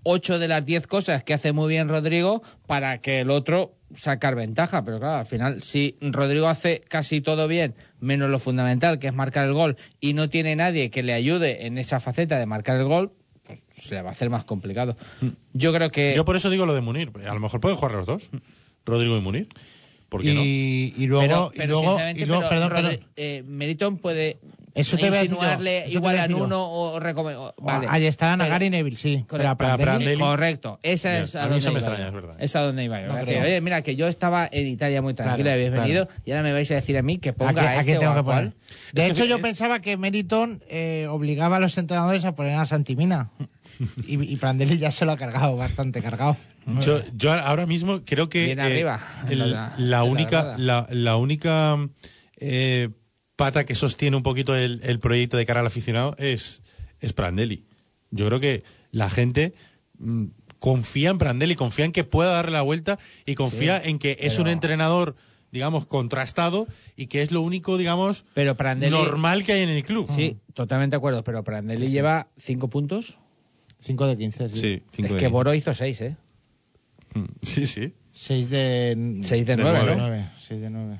ocho 0.03 0.39
de 0.39 0.47
las 0.47 0.65
diez 0.65 0.87
cosas 0.87 1.23
que 1.23 1.33
hace 1.33 1.51
muy 1.51 1.69
bien 1.69 1.89
Rodrigo 1.89 2.41
para 2.67 2.99
que 2.99 3.21
el 3.21 3.29
otro 3.31 3.75
sacar 3.93 4.35
ventaja. 4.35 4.83
Pero 4.85 4.99
claro, 4.99 5.17
al 5.19 5.25
final, 5.25 5.63
si 5.63 5.95
Rodrigo 6.01 6.47
hace 6.47 6.81
casi 6.87 7.21
todo 7.21 7.47
bien, 7.47 7.75
menos 7.99 8.29
lo 8.29 8.39
fundamental, 8.39 8.99
que 8.99 9.07
es 9.07 9.13
marcar 9.13 9.45
el 9.47 9.53
gol, 9.53 9.77
y 9.99 10.13
no 10.13 10.29
tiene 10.29 10.55
nadie 10.55 10.89
que 10.89 11.03
le 11.03 11.13
ayude 11.13 11.65
en 11.65 11.77
esa 11.77 11.99
faceta 11.99 12.37
de 12.39 12.45
marcar 12.45 12.77
el 12.77 12.85
gol, 12.85 13.11
pues 13.43 13.65
se 13.73 13.95
le 13.95 14.01
va 14.01 14.09
a 14.09 14.11
hacer 14.13 14.29
más 14.29 14.43
complicado. 14.45 14.95
Yo 15.53 15.73
creo 15.73 15.91
que... 15.91 16.13
Yo 16.15 16.25
por 16.25 16.35
eso 16.35 16.49
digo 16.49 16.65
lo 16.65 16.73
de 16.75 16.81
Munir. 16.81 17.11
A 17.27 17.33
lo 17.33 17.39
mejor 17.39 17.59
pueden 17.59 17.77
jugar 17.77 17.93
los 17.95 18.05
dos, 18.05 18.29
Rodrigo 18.85 19.17
y 19.17 19.21
Munir. 19.21 19.47
¿Por 20.09 20.23
qué 20.23 20.33
no? 20.33 20.41
y, 20.43 20.93
luego, 21.05 21.51
pero, 21.51 21.63
y 21.63 21.67
luego, 21.67 21.81
sinceramente, 21.83 22.21
y 22.21 22.25
luego- 22.25 22.43
pero 22.49 22.61
perdón, 22.69 22.69
perdón. 22.83 23.07
eh, 23.15 23.43
Meriton 23.45 23.97
puede 23.97 24.39
Eso 24.75 24.97
te 24.97 25.07
iba 25.07 25.17
a 25.17 25.21
decir 25.21 25.29
yo, 25.31 25.35
insinuarle 25.37 25.81
te 25.85 25.91
igual 25.91 26.17
a 26.19 26.27
yo. 26.27 26.37
uno 26.43 26.71
o 26.71 26.99
recomendar. 26.99 27.53
Vale. 27.57 27.87
Ahí 27.89 28.05
están 28.05 28.39
a 28.39 28.43
Pero- 28.45 28.53
Gary 28.53 28.69
Neville, 28.69 28.97
sí. 28.97 29.25
Pero 29.29 29.49
a 29.49 29.55
Correcto. 29.57 29.83
Prandelli- 29.83 30.19
Correcto. 30.19 30.79
Esa 30.83 31.19
es 31.19 31.35
a 31.35 31.43
a, 31.43 31.47
mí 31.47 31.49
donde 31.49 31.57
eso 31.59 31.71
me 31.71 31.79
iba 31.79 31.87
extraña, 31.89 32.01
yo. 32.03 32.07
es 32.07 32.13
verdad. 32.23 32.35
Es 32.39 32.55
a 32.55 32.61
donde 32.61 32.83
iba 32.83 33.01
yo. 33.01 33.07
No 33.07 33.13
Decir, 33.15 33.27
creo. 33.29 33.43
Oye, 33.43 33.61
mira, 33.61 33.81
que 33.81 33.95
yo 33.95 34.07
estaba 34.07 34.47
en 34.51 34.67
Italia 34.67 35.01
muy 35.01 35.13
tranquila, 35.15 35.37
Claro, 35.43 35.51
habéis 35.53 35.69
claro. 35.69 35.83
venido, 35.83 36.07
y 36.25 36.31
ahora 36.31 36.43
me 36.43 36.53
vais 36.53 36.69
a 36.71 36.75
decir 36.75 36.97
a 36.97 37.01
mí 37.01 37.17
que 37.17 37.33
ponga 37.33 37.61
a 37.69 37.79
este 37.79 37.97
o 37.97 38.11
a 38.11 38.15
que 38.15 38.23
poner. 38.23 38.23
cual. 38.23 38.53
De 38.93 39.05
Es 39.05 39.11
hecho, 39.11 39.25
yo 39.25 39.39
pensaba 39.39 39.79
que 39.81 39.97
Meriton 39.97 40.63
eh, 40.69 41.07
obligaba 41.09 41.57
a 41.57 41.59
los 41.59 41.77
entrenadores 41.77 42.23
a 42.25 42.35
poner 42.35 42.55
a 42.55 42.65
Santimina. 42.65 43.31
y, 44.07 44.21
y 44.31 44.35
Prandelli 44.35 44.77
ya 44.77 44.91
se 44.91 45.05
lo 45.05 45.11
ha 45.13 45.17
cargado, 45.17 45.55
bastante 45.55 46.01
cargado. 46.01 46.37
Yo, 46.81 46.99
yo 47.15 47.33
ahora 47.33 47.65
mismo 47.65 48.01
creo 48.05 48.29
que 48.29 48.45
Bien 48.45 48.59
eh, 48.59 48.63
arriba, 48.63 48.99
el- 49.27 49.51
la, 49.51 49.73
la- 49.77 50.03
única 50.03 50.55
la 50.57 51.15
única 51.17 51.77
eh, 52.37 52.89
pata 53.39 53.65
que 53.65 53.73
sostiene 53.73 54.17
un 54.17 54.23
poquito 54.23 54.53
el, 54.53 54.81
el 54.83 54.99
proyecto 54.99 55.37
de 55.37 55.45
cara 55.45 55.61
al 55.61 55.67
aficionado 55.67 56.13
es, 56.19 56.61
es 56.99 57.13
Prandelli. 57.13 57.63
Yo 58.11 58.25
creo 58.25 58.41
que 58.41 58.63
la 58.91 59.09
gente 59.09 59.53
mm, 59.97 60.25
confía 60.59 61.09
en 61.09 61.17
Prandelli, 61.17 61.55
confía 61.55 61.85
en 61.85 61.93
que 61.93 62.03
pueda 62.03 62.33
darle 62.33 62.51
la 62.51 62.63
vuelta 62.63 62.99
y 63.25 63.35
confía 63.35 63.81
en 63.81 63.97
que 63.97 64.17
es 64.19 64.39
un 64.39 64.49
entrenador 64.49 65.15
digamos 65.51 65.85
contrastado 65.85 66.67
y 66.97 67.07
que 67.07 67.21
es 67.21 67.31
lo 67.31 67.41
único 67.41 67.77
digamos 67.77 68.25
Pero 68.33 68.57
Prandelli... 68.57 68.91
normal 68.91 69.45
que 69.45 69.53
hay 69.53 69.61
en 69.63 69.69
el 69.69 69.85
club. 69.85 70.11
Sí, 70.13 70.37
totalmente 70.53 70.95
de 70.95 70.97
acuerdo, 70.97 71.23
pero 71.23 71.41
Prandelli 71.41 71.87
lleva 71.87 72.27
cinco 72.37 72.69
puntos. 72.69 73.17
5 73.81 74.07
de 74.07 74.17
15, 74.17 74.49
sí. 74.49 74.55
Sí, 74.55 74.83
cinco 74.91 75.07
es 75.07 75.13
de 75.13 75.19
que. 75.21 75.27
Boro 75.29 75.53
hizo 75.53 75.73
seis, 75.73 76.01
¿eh? 76.01 76.17
Mm, 77.13 77.23
Sí, 77.41 77.65
sí. 77.65 77.93
6 78.11 78.49
de... 78.49 79.19
Seis 79.23 79.45
de 79.45 79.55
De 79.55 79.63
nueve, 79.63 79.79
nueve. 79.81 79.95
¿no? 79.95 80.07
9. 80.09 80.29
6 80.45 80.61
de 80.61 80.69
9. 80.69 80.99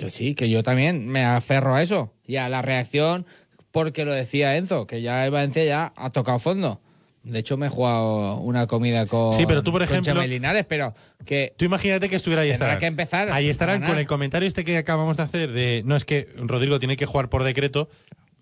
Que 0.00 0.10
sí, 0.10 0.34
que 0.34 0.48
yo 0.48 0.62
también 0.62 1.06
me 1.08 1.24
aferro 1.24 1.74
a 1.74 1.82
eso. 1.82 2.12
Y 2.26 2.36
a 2.36 2.48
la 2.48 2.62
reacción, 2.62 3.26
porque 3.70 4.04
lo 4.04 4.12
decía 4.12 4.56
Enzo, 4.56 4.86
que 4.86 5.02
ya 5.02 5.24
el 5.24 5.30
Valencia 5.30 5.64
ya 5.64 5.92
ha 5.96 6.10
tocado 6.10 6.38
fondo. 6.38 6.80
De 7.22 7.38
hecho, 7.38 7.58
me 7.58 7.66
he 7.66 7.68
jugado 7.68 8.38
una 8.38 8.66
comida 8.66 9.04
con, 9.04 9.34
Sí, 9.34 9.44
pero 9.46 9.62
tú, 9.62 9.72
por 9.72 9.82
ejemplo- 9.82 10.24
Linares, 10.26 10.64
pero 10.66 10.94
que 11.26 11.52
Tú 11.58 11.66
imagínate 11.66 12.08
que 12.08 12.16
estuviera 12.16 12.42
ahí 12.42 12.50
estarán. 12.50 12.78
que 12.78 12.86
empezar 12.86 13.30
Ahí 13.30 13.50
estarán 13.50 13.82
con 13.82 13.98
el 13.98 14.06
comentario 14.06 14.48
este 14.48 14.64
que 14.64 14.78
acabamos 14.78 15.18
de 15.18 15.22
hacer 15.24 15.50
de 15.52 15.82
no 15.84 15.96
es 15.96 16.06
que 16.06 16.28
Rodrigo 16.38 16.78
tiene 16.78 16.96
que 16.96 17.04
jugar 17.04 17.28
por 17.28 17.44
decreto. 17.44 17.90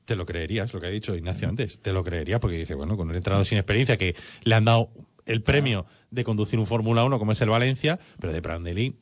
Te 0.04 0.14
lo 0.14 0.26
creerías, 0.26 0.72
lo 0.72 0.80
que 0.80 0.86
ha 0.86 0.90
dicho 0.90 1.16
Ignacio 1.16 1.48
antes. 1.48 1.80
Te 1.82 1.92
lo 1.92 2.04
creería 2.04 2.38
porque 2.38 2.56
dice, 2.56 2.74
bueno, 2.74 2.96
con 2.96 3.08
un 3.10 3.16
entrenador 3.16 3.44
sin 3.46 3.58
experiencia 3.58 3.96
que 3.96 4.14
le 4.44 4.54
han 4.54 4.64
dado 4.64 4.90
el 5.26 5.42
premio 5.42 5.84
de 6.12 6.22
conducir 6.24 6.58
un 6.60 6.66
Fórmula 6.66 7.04
1 7.04 7.18
como 7.18 7.32
es 7.32 7.40
el 7.42 7.50
Valencia, 7.50 7.98
pero 8.20 8.32
de 8.32 8.40
Prandelli 8.40 8.94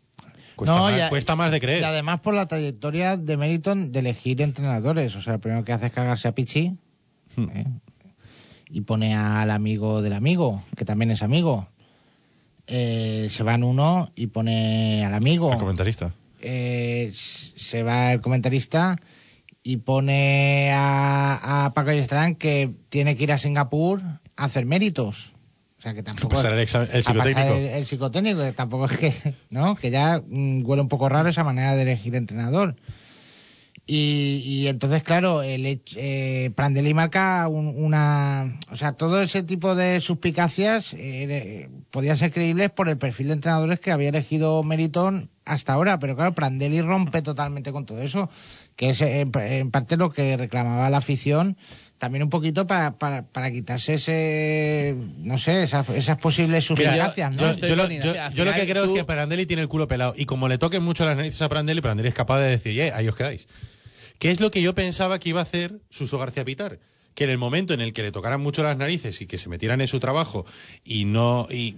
cuesta, 0.57 0.74
No, 0.76 0.82
más, 0.84 0.96
ya- 0.98 1.09
cuesta 1.09 1.36
más 1.36 1.52
de 1.52 1.61
creer. 1.61 1.82
Y 1.82 1.84
además 1.84 2.20
por 2.20 2.34
la 2.34 2.46
trayectoria 2.46 3.16
de 3.16 3.36
Meriton 3.36 3.92
de 3.92 3.98
elegir 4.00 4.42
entrenadores. 4.42 5.14
O 5.16 5.20
sea, 5.22 5.34
lo 5.34 5.40
primero 5.40 5.64
que 5.64 5.72
hace 5.72 5.86
es 5.86 5.92
cargarse 5.92 6.28
a 6.28 6.32
Pichi 6.34 6.72
Hmm. 7.36 7.48
¿eh? 7.54 7.66
y 8.70 8.80
pone 8.80 9.14
al 9.14 9.50
amigo 9.50 10.02
del 10.02 10.12
amigo, 10.14 10.62
que 10.76 10.84
también 10.84 11.11
es 11.12 11.22
amigo. 11.22 11.68
Eh, 12.66 13.28
se 13.30 13.44
va 13.44 13.54
en 13.54 13.62
uno 13.62 14.11
y 14.16 14.26
pone 14.28 15.04
al 15.04 15.14
amigo. 15.14 15.52
El 15.52 15.59
comentarista. 15.59 16.12
Eh, 16.40 17.11
se 17.12 17.82
va 17.84 18.12
el 18.12 18.20
comentarista 18.20 18.96
y 19.62 19.78
pone 19.78 20.70
a, 20.72 21.66
a 21.66 21.70
Paco 21.74 21.90
que 22.38 22.70
tiene 22.88 23.16
que 23.16 23.22
ir 23.24 23.32
a 23.32 23.38
Singapur 23.38 24.02
a 24.36 24.44
hacer 24.44 24.66
méritos. 24.66 25.32
Sea 25.87 25.95
que 25.95 26.03
tampoco. 26.03 26.34
pasar 26.34 26.53
el 26.53 26.59
examen- 26.59 26.89
psicotécnico. 26.91 27.55
El, 27.55 27.64
el 27.66 27.87
psicotécnico, 27.87 28.41
que 28.43 28.53
tampoco 28.53 28.87
es 28.87 28.99
que. 28.99 29.12
¿No? 29.51 29.76
Que 29.76 29.91
ya 29.93 30.20
mm, 30.26 30.62
huele 30.66 30.82
un 30.82 30.89
poco 30.89 31.09
raro 31.09 31.28
esa 31.28 31.45
manera 31.45 31.76
de 31.76 31.82
elegir 31.82 32.16
entrenador. 32.16 32.74
Y, 33.89 34.43
y 34.45 34.66
entonces, 34.66 35.05
claro, 35.05 35.43
el 35.45 35.80
eh, 35.95 36.51
Prandelli 36.57 36.93
marca 36.93 37.47
un- 37.47 37.72
una... 37.76 38.59
O 38.72 38.74
sea, 38.74 38.95
todo 38.95 39.22
ese 39.22 39.45
tipo 39.45 39.76
de 39.76 40.01
suspicacias 40.01 40.93
eh, 40.99 41.68
podían 41.93 42.16
ser 42.16 42.32
creíbles 42.32 42.70
por 42.70 42.89
el 42.89 42.99
perfil 42.99 43.28
de 43.28 43.34
entrenadores 43.34 43.78
que 43.78 43.93
había 43.93 44.09
elegido 44.09 44.64
Meriton 44.64 45.30
hasta 45.45 45.74
ahora. 45.74 46.01
Pero 46.01 46.16
claro, 46.16 46.32
Prandelli 46.32 46.80
rompe 46.82 47.22
totalmente 47.22 47.70
con 47.70 47.87
todo 47.87 48.03
eso, 48.03 48.28
que 48.74 48.89
es 48.91 49.01
eh, 49.03 49.20
en, 49.20 49.30
en 49.39 49.70
parte 49.70 49.97
lo 49.97 50.11
que 50.11 50.37
reclamaba 50.37 50.91
la 50.91 50.97
afición, 50.97 51.57
también 51.99 52.22
un 52.22 52.30
poquito 52.30 52.66
para, 52.66 52.99
para, 52.99 53.22
para 53.26 53.51
quitarse 53.51 53.94
ese... 53.94 54.94
No 55.18 55.38
sé, 55.38 55.62
esas, 55.62 55.88
esas 55.90 56.18
posibles 56.18 56.64
suspicacias, 56.64 57.32
¿no? 57.34 57.42
yo, 57.53 57.59
yo 57.59 57.66
yo- 57.68 58.12
yo 58.34 58.44
lo 58.44 58.55
que 58.55 58.66
creo 58.66 58.84
tú- 58.84 58.92
es 58.94 58.99
que 59.01 59.05
Prandelli 59.05 59.47
tiene 59.47 59.62
el 59.62 59.68
culo 59.68 59.88
pelado 59.88 60.14
y 60.16 60.26
como 60.26 60.49
le 60.49 60.59
toquen 60.59 60.82
mucho 60.82 61.05
las 61.07 61.16
narices 61.16 61.40
a 61.42 61.49
Prandelli, 61.49 61.80
Prandelli 61.80 62.09
es 62.09 62.14
capaz 62.14 62.40
de 62.40 62.49
decir, 62.49 62.78
eh, 62.80 62.92
ahí 62.92 63.09
os 63.09 63.16
quedáis. 63.16 63.49
¿Qué 64.18 64.30
es 64.30 64.40
lo 64.40 64.51
que 64.51 64.62
yo 64.62 64.74
pensaba 64.74 65.18
que 65.18 65.28
iba 65.30 65.40
a 65.40 65.42
hacer 65.42 65.80
Suso 65.90 66.18
García 66.18 66.44
Pitar? 66.44 66.78
Que 67.14 67.24
en 67.24 67.30
el 67.30 67.38
momento 67.38 67.72
en 67.74 67.80
el 67.80 67.92
que 67.94 68.03
le 68.03 68.12
tocaran 68.12 68.40
mucho 68.40 68.62
las 68.62 68.76
narices 68.76 69.20
y 69.22 69.26
que 69.26 69.38
se 69.38 69.49
metieran 69.49 69.80
en 69.80 69.88
su 69.88 70.01
trabajo 70.01 70.44
y 70.84 71.05
no 71.07 71.47
y 71.51 71.74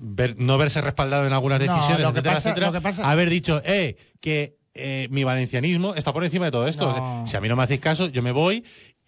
ver- 0.00 0.36
no 0.38 0.56
verse 0.58 0.80
respaldado 0.80 1.26
en 1.26 1.32
algunas 1.32 1.60
No, 1.60 1.72
decisiones, 1.74 2.04
que 2.06 2.10
etcétera, 2.10 2.34
pasa- 2.34 2.48
etcétera, 2.50 2.80
pasa- 2.80 3.10
haber 3.10 3.28
dicho, 3.30 3.60
eh, 3.64 3.96
que 4.20 4.56
eh, 4.74 5.08
mi 5.10 5.24
valencianismo 5.24 5.96
está 5.96 6.12
por 6.12 6.22
encima 6.24 6.44
de 6.44 6.50
todo 6.52 6.68
esto. 6.68 6.86
No. 6.96 7.26
Si 7.26 7.36
a 7.36 7.40
mí 7.40 7.48
no 7.48 7.56
me 7.56 7.64
hacéis 7.64 7.80
caso, 7.80 8.08
yo 8.08 8.22
me 8.22 8.30
voy 8.30 8.62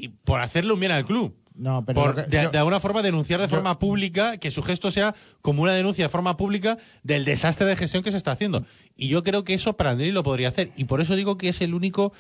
y 0.05 0.09
por 0.09 0.41
hacerle 0.41 0.73
un 0.73 0.81
bien 0.81 0.93
al 0.93 1.05
club. 1.05 1.37
No, 1.55 1.85
pero 1.85 2.01
Por, 2.03 2.15
que- 2.15 2.23
de, 2.23 2.43
yo- 2.45 2.51
de 2.51 2.59
alguna 2.59 2.81
forma 2.81 3.03
denunciar 3.03 3.39
de 3.41 3.47
yo- 3.47 3.51
forma 3.57 3.79
pública, 3.79 4.39
que 4.39 4.51
su 4.51 4.63
gesto 4.63 4.91
sea 4.91 5.15
como 5.43 5.63
una 5.63 5.73
denuncia 5.73 6.07
de 6.07 6.09
forma 6.09 6.37
pública 6.37 6.79
del 7.03 7.25
desastre 7.25 7.67
de 7.67 7.77
gestión 7.77 8.03
que 8.03 8.11
se 8.11 8.17
está 8.17 8.33
haciendo. 8.33 8.65
Y 8.97 9.09
yo 9.09 9.23
creo 9.23 9.45
que 9.45 9.53
eso 9.55 9.77
Prandelli 9.77 10.13
lo 10.13 10.23
podría 10.23 10.49
hacer. 10.49 10.71
Y 10.77 10.85
por 10.85 11.01
eso 11.03 11.17
digo 11.17 11.37
que 11.37 11.51
es 11.51 11.61
el 11.61 11.75
único 11.75 12.13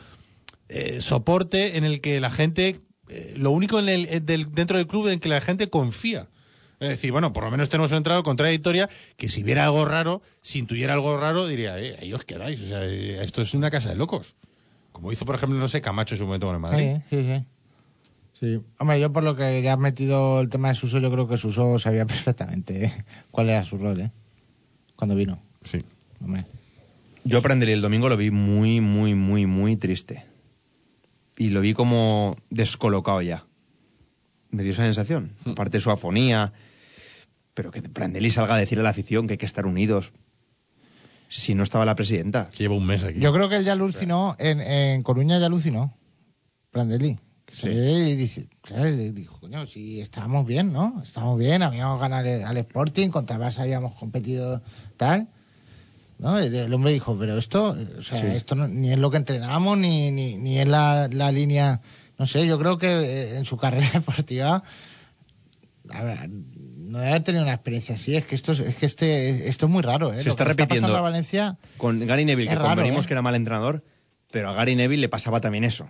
eh, 0.68 1.00
soporte 1.00 1.76
en 1.78 1.84
el 1.84 2.00
que 2.00 2.20
la 2.20 2.30
gente, 2.30 2.80
eh, 3.08 3.34
lo 3.36 3.50
único 3.50 3.78
en 3.78 3.88
el, 3.88 4.26
del- 4.26 4.52
dentro 4.52 4.76
del 4.76 4.86
club 4.86 5.08
en 5.08 5.20
que 5.20 5.28
la 5.28 5.40
gente 5.40 5.70
confía. 5.70 6.28
Es 6.78 6.88
decir, 6.88 7.12
bueno, 7.12 7.32
por 7.32 7.44
lo 7.44 7.50
menos 7.50 7.68
tenemos 7.68 7.90
un 7.92 7.98
entrado 7.98 8.22
contradictoria 8.22 8.88
que 9.16 9.28
si 9.28 9.42
viera 9.42 9.64
algo 9.64 9.84
raro, 9.84 10.22
si 10.42 10.58
intuyera 10.58 10.94
algo 10.94 11.18
raro, 11.18 11.46
diría, 11.46 11.78
eh, 11.78 11.96
ahí 12.00 12.12
os 12.14 12.24
quedáis. 12.24 12.60
O 12.62 12.66
sea, 12.66 12.84
eh, 12.84 13.22
esto 13.22 13.42
es 13.42 13.52
una 13.54 13.70
casa 13.70 13.90
de 13.90 13.96
locos. 13.96 14.36
Como 14.92 15.12
hizo, 15.12 15.24
por 15.26 15.34
ejemplo, 15.34 15.58
no 15.58 15.68
sé, 15.68 15.80
Camacho 15.80 16.14
en 16.14 16.18
su 16.18 16.24
momento 16.26 16.46
con 16.46 16.56
el 16.56 16.60
Madrid. 16.60 16.96
Sí, 17.10 17.16
sí, 17.16 17.22
sí. 17.36 17.44
Sí. 18.40 18.58
Hombre, 18.78 18.98
yo 18.98 19.12
por 19.12 19.22
lo 19.22 19.36
que 19.36 19.60
ya 19.62 19.74
has 19.74 19.78
metido 19.78 20.40
el 20.40 20.48
tema 20.48 20.68
de 20.68 20.74
Suso, 20.74 20.98
yo 20.98 21.10
creo 21.12 21.28
que 21.28 21.36
Suso 21.36 21.78
sabía 21.78 22.06
perfectamente 22.06 23.04
cuál 23.30 23.50
era 23.50 23.62
su 23.64 23.76
rol, 23.76 24.00
¿eh? 24.00 24.10
Cuando 24.96 25.14
vino. 25.14 25.38
Sí. 25.62 25.84
Hombre. 26.22 26.46
Yo 27.24 27.38
a 27.38 27.42
Prandelli 27.42 27.72
el 27.72 27.82
domingo 27.82 28.08
lo 28.08 28.16
vi 28.16 28.30
muy, 28.30 28.80
muy, 28.80 29.14
muy, 29.14 29.46
muy 29.46 29.76
triste. 29.76 30.24
Y 31.36 31.50
lo 31.50 31.60
vi 31.60 31.74
como 31.74 32.36
descolocado 32.48 33.20
ya. 33.20 33.44
Me 34.50 34.62
dio 34.62 34.72
esa 34.72 34.84
sensación. 34.84 35.32
Aparte 35.46 35.76
de 35.76 35.80
su 35.82 35.90
afonía. 35.90 36.52
Pero 37.52 37.70
que 37.70 37.82
Prandelli 37.82 38.30
salga 38.30 38.54
a 38.54 38.58
decir 38.58 38.80
a 38.80 38.82
la 38.82 38.90
afición 38.90 39.26
que 39.26 39.34
hay 39.34 39.38
que 39.38 39.46
estar 39.46 39.66
unidos. 39.66 40.12
Si 41.28 41.54
no 41.54 41.62
estaba 41.62 41.84
la 41.84 41.94
presidenta. 41.94 42.50
Que 42.50 42.64
lleva 42.64 42.74
un 42.74 42.86
mes 42.86 43.04
aquí. 43.04 43.20
Yo 43.20 43.32
creo 43.32 43.48
que 43.48 43.56
él 43.56 43.64
ya 43.64 43.72
alucinó, 43.72 44.34
en, 44.38 44.60
en 44.60 45.02
Coruña 45.02 45.38
ya 45.38 45.46
alucinó. 45.46 45.94
Prandelli. 46.70 47.18
Ve 47.64 48.10
y 48.10 48.14
dice, 48.16 48.48
claro, 48.62 48.90
dijo, 48.96 49.38
coño, 49.40 49.66
si 49.66 50.00
estábamos 50.00 50.46
bien, 50.46 50.72
¿no? 50.72 51.02
Estábamos 51.04 51.38
bien, 51.38 51.62
habíamos 51.62 52.00
ganado 52.00 52.28
al, 52.28 52.44
al 52.44 52.56
Sporting, 52.58 53.08
contra 53.08 53.36
el 53.36 53.42
Barça 53.42 53.58
habíamos 53.60 53.94
competido 53.94 54.62
tal. 54.96 55.28
¿no? 56.18 56.38
El, 56.38 56.72
hombre 56.74 56.92
dijo, 56.92 57.16
pero 57.18 57.38
esto, 57.38 57.76
o 57.98 58.02
sea, 58.02 58.20
Sí. 58.20 58.26
esto 58.36 58.54
no- 58.54 58.68
ni 58.68 58.92
es 58.92 58.98
lo 58.98 59.10
que 59.10 59.16
entrenábamos, 59.16 59.78
ni, 59.78 60.10
ni, 60.10 60.36
ni 60.36 60.58
es 60.58 60.68
la, 60.68 61.08
la 61.10 61.32
línea. 61.32 61.80
No 62.18 62.26
sé, 62.26 62.46
yo 62.46 62.58
creo 62.58 62.76
que 62.76 62.86
eh, 62.88 63.36
en 63.38 63.44
su 63.46 63.56
carrera 63.56 63.88
deportiva 63.94 64.62
habrá- 65.88 66.28
no 66.28 66.98
debe 66.98 67.10
haber 67.10 67.22
tenido 67.24 67.44
una 67.44 67.54
experiencia 67.54 67.94
así. 67.94 68.16
Es 68.16 68.26
que 68.26 68.34
esto 68.34 68.52
es, 68.52 68.60
es 68.60 68.76
que 68.76 68.86
este, 68.86 69.48
esto 69.48 69.66
es 69.66 69.72
muy 69.72 69.82
raro, 69.82 70.12
¿eh? 70.12 70.22
Se 70.22 70.28
está 70.28 70.44
repitiendo. 70.44 70.94
a 70.96 71.00
Valencia. 71.00 71.56
Con 71.78 72.04
Gary 72.06 72.24
Neville, 72.24 72.48
que 72.50 72.54
raro, 72.56 72.68
convenimos 72.70 73.04
¿eh? 73.04 73.08
que 73.08 73.14
era 73.14 73.22
mal 73.22 73.34
entrenador, 73.34 73.82
pero 74.30 74.50
a 74.50 74.52
Gary 74.54 74.74
Neville 74.76 75.00
le 75.00 75.08
pasaba 75.08 75.40
también 75.40 75.64
eso. 75.64 75.88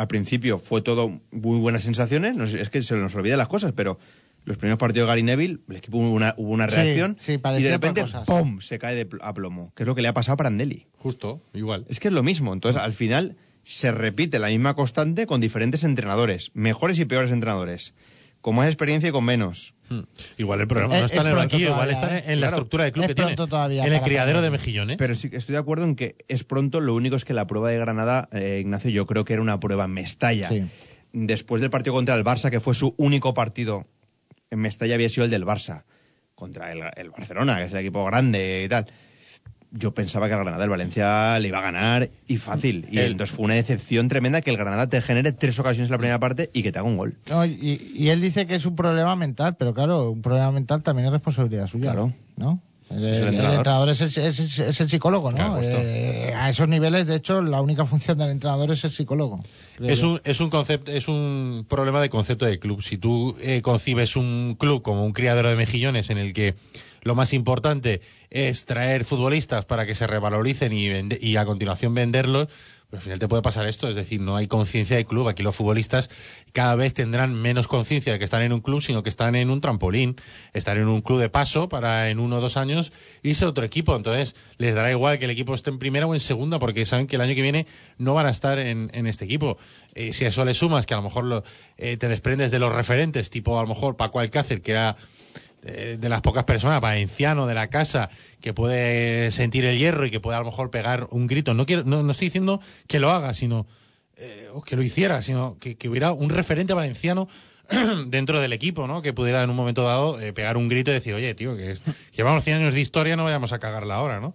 Al 0.00 0.08
principio 0.08 0.56
fue 0.58 0.80
todo 0.80 1.20
muy 1.30 1.58
buenas 1.58 1.82
sensaciones, 1.82 2.34
no 2.34 2.44
es 2.44 2.70
que 2.70 2.82
se 2.82 2.96
nos 2.96 3.14
olvidan 3.14 3.36
las 3.38 3.48
cosas, 3.48 3.72
pero 3.72 3.98
los 4.46 4.56
primeros 4.56 4.78
partidos 4.78 5.06
de 5.06 5.10
Gary 5.10 5.22
Neville, 5.22 5.58
el 5.68 5.76
equipo 5.76 5.98
hubo 5.98 6.10
una, 6.10 6.34
hubo 6.38 6.52
una 6.52 6.66
Sí, 6.70 6.76
reacción 6.76 7.16
sí, 7.20 7.32
y 7.34 7.62
de 7.62 7.70
repente. 7.70 8.04
¡pum!, 8.24 8.60
se 8.62 8.78
cae 8.78 8.94
de 8.94 9.04
pl- 9.04 9.20
a 9.22 9.34
plomo, 9.34 9.72
que 9.76 9.82
es 9.82 9.86
lo 9.86 9.94
que 9.94 10.00
le 10.00 10.08
ha 10.08 10.14
pasado 10.14 10.34
a 10.34 10.36
Prandelli. 10.38 10.86
Justo, 10.96 11.42
igual. 11.52 11.84
Es 11.90 12.00
que 12.00 12.08
es 12.08 12.14
lo 12.14 12.22
mismo, 12.22 12.54
entonces 12.54 12.80
al 12.80 12.94
final 12.94 13.36
se 13.62 13.92
repite 13.92 14.38
la 14.38 14.48
misma 14.48 14.72
constante 14.74 15.26
con 15.26 15.42
diferentes 15.42 15.84
entrenadores, 15.84 16.50
mejores 16.54 16.98
y 16.98 17.04
peores 17.04 17.30
entrenadores, 17.30 17.92
con 18.40 18.54
más 18.56 18.66
experiencia 18.68 19.08
y 19.08 19.12
con 19.12 19.24
menos. 19.24 19.74
Hmm. 19.88 20.00
Igual 20.38 20.60
el 20.60 20.68
programa 20.68 20.94
Es- 20.96 21.00
no 21.00 21.06
está 21.06 21.16
es 21.16 21.20
en 21.22 21.26
el 21.26 21.32
pronto 21.34 21.52
banquillo, 21.52 21.70
igual 21.72 21.90
está 21.90 22.16
¿eh? 22.18 22.24
en 22.26 22.40
la 22.40 22.46
Claro. 22.46 22.56
estructura 22.56 22.84
de 22.84 22.92
club 22.92 23.04
Es 23.04 23.08
que 23.08 23.14
tiene. 23.14 23.36
todavía 23.36 23.84
en 23.84 23.92
el 23.92 24.00
criadero 24.00 24.40
de 24.40 24.50
mejillones. 24.50 24.96
Pero 24.96 25.14
sí 25.14 25.28
estoy 25.32 25.52
de 25.52 25.58
acuerdo 25.58 25.84
en 25.84 25.96
que 25.96 26.16
es 26.28 26.44
pronto, 26.44 26.80
lo 26.80 26.94
único 26.94 27.16
es 27.16 27.24
que 27.24 27.34
la 27.34 27.46
prueba 27.46 27.68
de 27.70 27.78
Granada, 27.78 28.28
eh, 28.32 28.58
Ignacio, 28.60 28.90
yo 28.90 29.06
creo 29.06 29.24
que 29.24 29.32
era 29.34 29.42
una 29.42 29.58
prueba 29.60 29.84
en 29.84 29.90
Mestalla. 29.90 30.48
Sí. 30.48 30.62
Después 31.12 31.60
del 31.60 31.70
partido 31.70 31.92
contra 31.94 32.14
el 32.14 32.24
Barça, 32.24 32.50
que 32.50 32.60
fue 32.60 32.74
su 32.74 32.94
único 32.96 33.34
partido 33.34 33.86
en 34.50 34.60
Mestalla, 34.60 34.94
había 34.94 35.08
sido 35.08 35.24
el 35.24 35.30
del 35.30 35.44
Barça, 35.44 35.82
contra 36.36 36.72
el, 36.72 36.80
el 36.96 37.10
Barcelona, 37.10 37.56
que 37.58 37.64
es 37.64 37.72
el 37.72 37.78
equipo 37.78 38.04
grande 38.04 38.62
y 38.64 38.68
tal. 38.68 38.86
Yo 39.72 39.94
pensaba 39.94 40.26
que 40.28 40.34
el 40.34 40.40
Granada, 40.40 40.64
el 40.64 40.70
Valencia, 40.70 41.38
le 41.38 41.46
iba 41.48 41.58
a 41.58 41.62
ganar 41.62 42.10
y 42.26 42.38
fácil. 42.38 42.86
Y 42.90 42.98
entonces 42.98 43.36
fue 43.36 43.44
una 43.44 43.54
decepción 43.54 44.08
tremenda 44.08 44.40
que 44.40 44.50
el 44.50 44.56
Granada 44.56 44.88
te 44.88 45.00
genere 45.00 45.30
tres 45.32 45.58
ocasiones 45.60 45.88
en 45.88 45.92
la 45.92 45.98
primera 45.98 46.18
parte 46.18 46.50
y 46.52 46.62
que 46.64 46.72
te 46.72 46.78
haga 46.80 46.88
un 46.88 46.96
gol. 46.96 47.16
No, 47.30 47.44
y, 47.46 47.92
y 47.94 48.08
él 48.08 48.20
dice 48.20 48.46
que 48.48 48.56
es 48.56 48.66
un 48.66 48.74
problema 48.74 49.14
mental, 49.14 49.54
pero 49.56 49.72
claro, 49.72 50.10
un 50.10 50.22
problema 50.22 50.50
mental 50.50 50.82
también 50.82 51.06
es 51.06 51.12
responsabilidad 51.12 51.68
suya. 51.68 51.92
Claro. 51.92 52.12
¿No? 52.36 52.60
El, 52.90 52.96
el 52.98 53.04
el 53.04 53.18
entrenador. 53.28 53.54
entrenador 53.58 53.88
es 53.90 54.00
el, 54.00 54.08
es 54.24 54.40
el- 54.58 54.66
es 54.66 54.80
el 54.80 54.88
psicólogo, 54.90 55.30
¿no? 55.30 55.60
Eh, 55.62 56.32
a 56.34 56.50
esos 56.50 56.66
niveles, 56.66 57.06
de 57.06 57.14
hecho, 57.14 57.40
la 57.40 57.60
única 57.60 57.84
función 57.84 58.18
del 58.18 58.30
entrenador 58.30 58.72
es 58.72 58.82
el 58.84 58.90
psicólogo. 58.90 59.38
Es 59.80 60.02
un, 60.02 60.20
es 60.24 60.40
un 60.40 60.50
concepto, 60.50 60.90
es 60.90 61.06
un 61.06 61.64
problema 61.68 62.00
de 62.02 62.10
concepto 62.10 62.46
de 62.46 62.58
club. 62.58 62.82
Si 62.82 62.98
tú 62.98 63.36
eh, 63.40 63.62
concibes 63.62 64.16
un 64.16 64.56
club 64.58 64.82
como 64.82 65.04
un 65.04 65.12
criadero 65.12 65.48
de 65.48 65.54
mejillones 65.54 66.10
en 66.10 66.18
el 66.18 66.32
que 66.32 66.56
lo 67.02 67.14
más 67.14 67.32
importante 67.32 68.00
es 68.30 68.64
traer 68.64 69.04
futbolistas 69.04 69.64
para 69.64 69.86
que 69.86 69.94
se 69.94 70.06
revaloricen 70.06 70.72
y, 70.72 70.88
vende- 70.88 71.18
y 71.20 71.36
a 71.36 71.44
continuación 71.44 71.94
venderlos, 71.94 72.48
pues 72.88 73.00
al 73.00 73.04
final 73.04 73.18
te 73.20 73.28
puede 73.28 73.42
pasar 73.42 73.66
esto. 73.66 73.88
Es 73.88 73.94
decir, 73.94 74.20
no 74.20 74.34
hay 74.36 74.48
conciencia 74.48 74.96
de 74.96 75.04
club. 75.04 75.28
Aquí 75.28 75.42
los 75.44 75.54
futbolistas 75.54 76.10
cada 76.52 76.74
vez 76.74 76.92
tendrán 76.92 77.34
menos 77.40 77.68
conciencia 77.68 78.12
de 78.12 78.18
que 78.18 78.24
están 78.24 78.42
en 78.42 78.52
un 78.52 78.60
club, 78.60 78.82
sino 78.82 79.04
que 79.04 79.08
están 79.08 79.36
en 79.36 79.48
un 79.50 79.60
trampolín. 79.60 80.16
Están 80.54 80.76
en 80.78 80.88
un 80.88 81.00
club 81.00 81.20
de 81.20 81.28
paso 81.28 81.68
para 81.68 82.10
en 82.10 82.18
uno 82.18 82.38
o 82.38 82.40
dos 82.40 82.56
años 82.56 82.92
irse 83.22 83.44
a 83.44 83.48
otro 83.48 83.64
equipo. 83.64 83.94
Entonces, 83.94 84.34
les 84.58 84.74
dará 84.74 84.90
igual 84.90 85.18
que 85.20 85.26
el 85.26 85.30
equipo 85.30 85.54
esté 85.54 85.70
en 85.70 85.78
primera 85.78 86.06
o 86.08 86.14
en 86.14 86.20
segunda, 86.20 86.58
porque 86.58 86.84
saben 86.84 87.06
que 87.06 87.14
el 87.16 87.22
año 87.22 87.36
que 87.36 87.42
viene 87.42 87.66
no 87.98 88.14
van 88.14 88.26
a 88.26 88.30
estar 88.30 88.58
en, 88.58 88.90
este 89.06 89.24
equipo. 89.24 89.56
Eh, 89.94 90.12
si 90.12 90.24
a 90.24 90.28
eso 90.28 90.44
le 90.44 90.54
sumas 90.54 90.84
que 90.86 90.94
a 90.94 90.96
lo 90.96 91.04
mejor 91.04 91.24
lo- 91.24 91.44
eh, 91.78 91.96
te 91.96 92.08
desprendes 92.08 92.50
de 92.50 92.58
los 92.58 92.72
referentes, 92.74 93.30
tipo 93.30 93.58
a 93.58 93.62
lo 93.62 93.68
mejor 93.68 93.96
Paco 93.96 94.18
Alcácer, 94.18 94.62
que 94.62 94.72
era 94.72 94.96
de 95.62 96.08
las 96.08 96.22
pocas 96.22 96.44
personas, 96.44 96.80
valenciano 96.80 97.46
de 97.46 97.54
la 97.54 97.68
casa, 97.68 98.10
que 98.40 98.54
puede 98.54 99.30
sentir 99.32 99.64
el 99.64 99.78
hierro 99.78 100.06
y 100.06 100.10
que 100.10 100.20
puede 100.20 100.36
a 100.36 100.40
lo 100.40 100.46
mejor 100.46 100.70
pegar 100.70 101.08
un 101.10 101.26
grito. 101.26 101.52
No, 101.54 101.66
quiero, 101.66 101.84
no, 101.84 102.02
no 102.02 102.10
estoy 102.12 102.28
diciendo 102.28 102.60
que 102.86 102.98
lo 102.98 103.10
haga, 103.10 103.34
sino 103.34 103.66
eh, 104.22 104.50
que 104.66 104.76
lo 104.76 104.82
hiciera, 104.82 105.22
sino 105.22 105.56
que, 105.58 105.76
hubiera 105.88 106.12
un 106.12 106.28
referente 106.28 106.74
valenciano 106.74 107.26
dentro 108.06 108.38
del 108.38 108.52
equipo, 108.52 108.86
¿no? 108.86 109.00
Que 109.00 109.14
pudiera 109.14 109.42
en 109.42 109.48
un 109.48 109.56
momento 109.56 109.82
dado 109.82 110.20
eh, 110.20 110.34
pegar 110.34 110.58
un 110.58 110.68
grito 110.68 110.90
y 110.90 110.94
decir, 110.94 111.14
oye, 111.14 111.34
tío, 111.34 111.56
que 111.56 111.70
es, 111.70 111.82
llevamos 112.14 112.44
100 112.44 112.58
años 112.58 112.74
de 112.74 112.82
historia, 112.82 113.16
no 113.16 113.24
vayamos 113.24 113.54
a 113.54 113.58
cagarla 113.58 113.94
ahora, 113.94 114.20
¿no? 114.20 114.34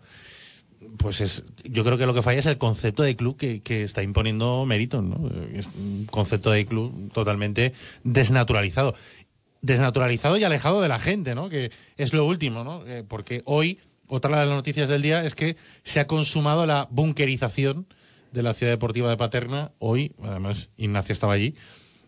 Pues 0.98 1.22
es, 1.22 1.44
yo 1.64 1.84
creo 1.84 2.00
que 2.00 2.08
lo 2.08 2.16
que 2.16 2.24
falla 2.24 2.40
es 2.40 2.48
el 2.48 2.58
concepto 2.58 3.04
de 3.04 3.16
club 3.16 3.38
que, 3.38 3.62
que 3.62 3.84
está 3.84 4.02
imponiendo 4.02 4.66
méritos, 4.66 5.04
¿no? 5.04 5.30
Eh, 5.30 5.60
Es 5.60 5.68
un 5.68 6.08
concepto 6.10 6.50
de 6.50 6.66
club 6.66 7.12
totalmente 7.14 7.74
desnaturalizado. 8.04 8.96
Desnaturalizado 9.66 10.38
y 10.38 10.44
alejado 10.44 10.82
de 10.82 10.88
la 10.88 11.00
gente, 11.00 11.34
¿no? 11.34 11.50
Que 11.50 11.72
es 11.98 12.14
lo 12.14 12.26
último, 12.26 12.64
¿no? 12.64 12.86
Eh, 12.86 13.04
porque 13.08 13.42
hoy, 13.46 13.80
otra 14.08 14.40
de 14.40 14.46
las 14.46 14.56
noticias 14.56 14.88
del 14.88 15.02
día 15.02 15.26
es 15.26 15.34
que 15.34 15.58
se 15.84 16.00
ha 16.00 16.08
consumado 16.08 16.66
la 16.66 16.88
bunkerización 16.92 17.88
de 18.32 18.44
la 18.44 18.54
ciudad 18.54 18.74
deportiva 18.74 19.10
de 19.10 19.18
Paterna. 19.18 19.72
Hoy, 19.80 20.14
además, 20.24 20.70
Ignacio 20.78 21.14
estaba 21.14 21.34
allí, 21.34 21.56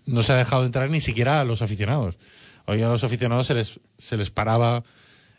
no 0.06 0.22
se 0.22 0.34
ha 0.34 0.36
dejado 0.36 0.66
entrar 0.66 0.90
ni 0.90 1.02
siquiera 1.02 1.42
a 1.42 1.46
los 1.46 1.62
aficionados. 1.62 2.20
Hoy 2.66 2.82
a 2.82 2.88
los 2.88 3.04
aficionados 3.04 3.48
se 3.48 3.54
les, 3.54 3.80
se 3.98 4.18
les 4.18 4.30
paraba 4.30 4.84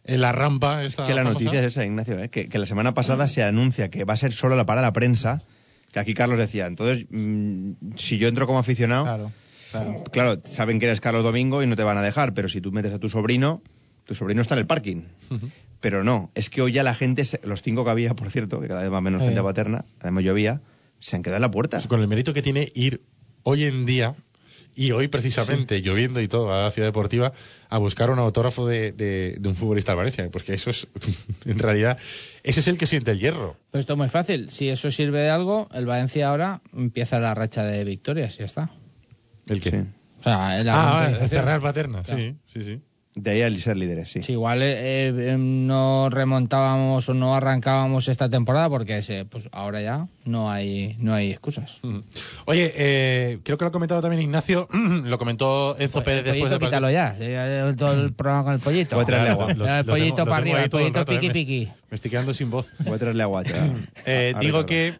en 0.05 0.21
la 0.21 0.33
rampa. 0.33 0.83
Esta 0.83 1.05
que 1.07 1.15
la 1.15 1.23
famosa. 1.23 1.45
noticia 1.45 1.61
es 1.61 1.67
esa, 1.67 1.85
Ignacio, 1.85 2.19
¿eh? 2.19 2.31
que, 2.31 2.49
que 2.49 2.59
la 2.59 2.67
semana 2.67 2.95
pasada 2.95 3.29
se 3.29 3.45
anuncia 3.45 3.91
que 3.91 4.05
va 4.05 4.15
a 4.15 4.17
ser 4.17 4.33
solo 4.33 4.57
la 4.57 4.67
para 4.67 4.81
la 4.81 4.93
prensa, 4.93 5.45
que 5.93 6.01
aquí 6.01 6.15
Carlos 6.15 6.39
decía, 6.39 6.67
entonces, 6.67 7.07
mm, 7.11 7.73
si 7.97 8.19
yo 8.19 8.29
entro 8.29 8.47
como 8.47 8.59
aficionado, 8.59 9.05
Claro, 9.05 9.33
claro. 9.71 10.05
claro, 10.13 10.41
saben 10.45 10.79
que 10.81 10.87
eres 10.87 11.01
Carlos 11.01 11.25
Domingo 11.25 11.63
y 11.63 11.67
no 11.67 11.77
te 11.77 11.83
van 11.83 11.97
a 11.99 12.03
dejar, 12.03 12.35
pero 12.35 12.49
si 12.49 12.61
tú 12.61 12.73
metes 12.73 12.93
a 12.93 12.99
tu 12.99 13.09
sobrino, 13.09 13.63
tu 14.07 14.15
sobrino 14.15 14.41
está 14.43 14.55
en 14.55 14.61
el 14.61 14.67
parking. 14.67 15.03
Pero 15.81 16.03
no, 16.03 16.31
es 16.35 16.51
que 16.51 16.61
hoy 16.63 16.73
ya 16.73 16.83
la 16.83 16.95
gente, 16.95 17.25
se- 17.25 17.41
los 17.45 17.63
cinco 17.63 17.85
que 17.85 17.91
había, 17.91 18.15
por 18.15 18.31
cierto, 18.31 18.61
que 18.61 18.67
cada 18.69 18.83
vez 18.83 18.93
va 18.93 19.01
menos 19.01 19.23
Eh. 19.23 19.27
gente 19.27 19.43
paterna, 19.43 19.85
además 20.01 20.25
llovía, 20.25 20.61
se 20.99 21.15
han 21.17 21.23
quedado 21.23 21.37
en 21.37 21.43
la 21.43 21.51
puerta. 21.51 21.81
Con 21.87 22.01
el 22.01 22.09
mérito 22.09 22.35
que 22.35 22.43
tiene 22.43 22.73
ir 22.75 23.03
hoy 23.45 23.65
en 23.65 23.87
día 23.87 24.17
y 24.75 24.91
hoy 24.93 25.07
precisamente 25.09 25.81
lloviendo 25.83 26.21
y 26.21 26.27
todo 26.29 26.53
a 26.53 26.63
la 26.65 26.71
ciudad 26.73 26.89
deportiva 26.89 27.33
a 27.69 27.79
buscar 27.79 28.11
un 28.11 28.19
autógrafo 28.19 28.67
de, 28.67 28.91
de- 28.93 29.37
de 29.39 29.49
un 29.49 29.55
futbolista 29.55 29.93
del 29.93 29.99
Valencia, 29.99 30.29
porque 30.33 30.55
eso 30.55 30.71
es 30.71 30.89
en 31.47 31.59
realidad 31.61 31.97
ese 32.43 32.61
es 32.61 32.67
el 32.69 32.77
que 32.79 32.87
siente 32.87 33.13
el 33.13 33.21
hierro. 33.21 33.57
Pues 33.71 33.83
esto 33.83 33.93
es 33.93 33.97
muy 33.99 34.09
fácil. 34.09 34.51
Si 34.51 34.69
eso 34.69 34.91
sirve 34.91 35.21
de 35.21 35.31
algo, 35.31 35.69
el 35.73 35.87
Valencia 35.87 36.29
ahora 36.31 36.61
empieza 36.77 37.21
la 37.21 37.35
racha 37.35 37.63
de 37.65 37.85
victorias 37.85 38.35
y 38.37 38.39
ya 38.39 38.45
está. 38.47 38.71
¿El 39.49 39.61
qué? 39.61 39.85
O 40.21 40.23
sea, 40.23 40.63
la 40.65 40.75
Ah, 40.75 40.95
vale, 41.11 41.29
cerrar 41.29 41.61
paterna, 41.61 42.03
Claro. 42.03 42.19
sí, 42.21 42.37
sí, 42.47 42.63
sí. 42.65 42.81
De 43.15 43.33
ahí 43.33 43.43
al 43.43 43.59
ser 43.61 43.77
líderes, 43.77 44.11
sí. 44.13 44.23
Sí, 44.23 44.33
igual 44.33 44.63
eh, 44.63 45.09
eh, 45.33 45.37
no 45.37 46.09
remontábamos 46.09 47.09
o 47.09 47.15
no 47.15 47.35
arrancábamos 47.35 48.07
esta 48.07 48.29
temporada 48.29 48.69
porque 48.69 49.27
pues 49.29 49.49
ahora 49.51 49.81
ya 49.83 50.07
no 50.25 50.53
hay 50.53 50.95
no 51.01 51.15
hay 51.15 51.33
excusas. 51.33 51.79
Oye, 52.45 52.73
eh, 52.77 53.39
creo 53.43 53.59
que 53.59 53.65
lo 53.65 53.71
ha 53.71 53.73
comentado 53.73 54.01
también 54.01 54.23
Ignacio, 54.23 54.69
lo 55.05 55.19
comentó 55.19 55.77
Enzo 55.81 56.05
Pérez 56.05 56.27
El 56.27 56.33
después 56.33 56.51
del 56.51 56.61
quítalo 56.61 56.91
ya. 56.93 57.17
Todo 57.77 57.93
el 58.05 58.13
programa 58.13 58.45
con 58.45 58.53
el 58.55 58.61
pollito. 58.61 58.95
Voy 58.95 59.03
a 59.03 59.07
traerle 59.07 59.31
agua. 59.31 59.53
Lo- 59.55 59.67
el 59.67 59.87
lo 59.87 59.93
pollito 59.93 60.15
tengo- 60.15 60.27
para 60.31 60.37
arriba, 60.37 60.63
el 60.63 60.71
pollito 60.71 61.01
eh, 61.01 61.05
piqui 61.07 61.27
me- 61.27 61.33
piqui. 61.33 61.69
Me 61.91 61.95
estoy 61.97 62.11
quedando 62.13 62.33
sin 62.35 62.51
voz. 62.51 62.73
Voy 62.85 62.95
a 62.95 62.99
traerle 62.99 63.23
agua. 63.25 63.43
ya. 63.43 63.75
Eh, 64.07 64.33
A 64.37 64.39
digo 64.39 64.59
Ricardo. 64.63 64.67
que 64.67 64.95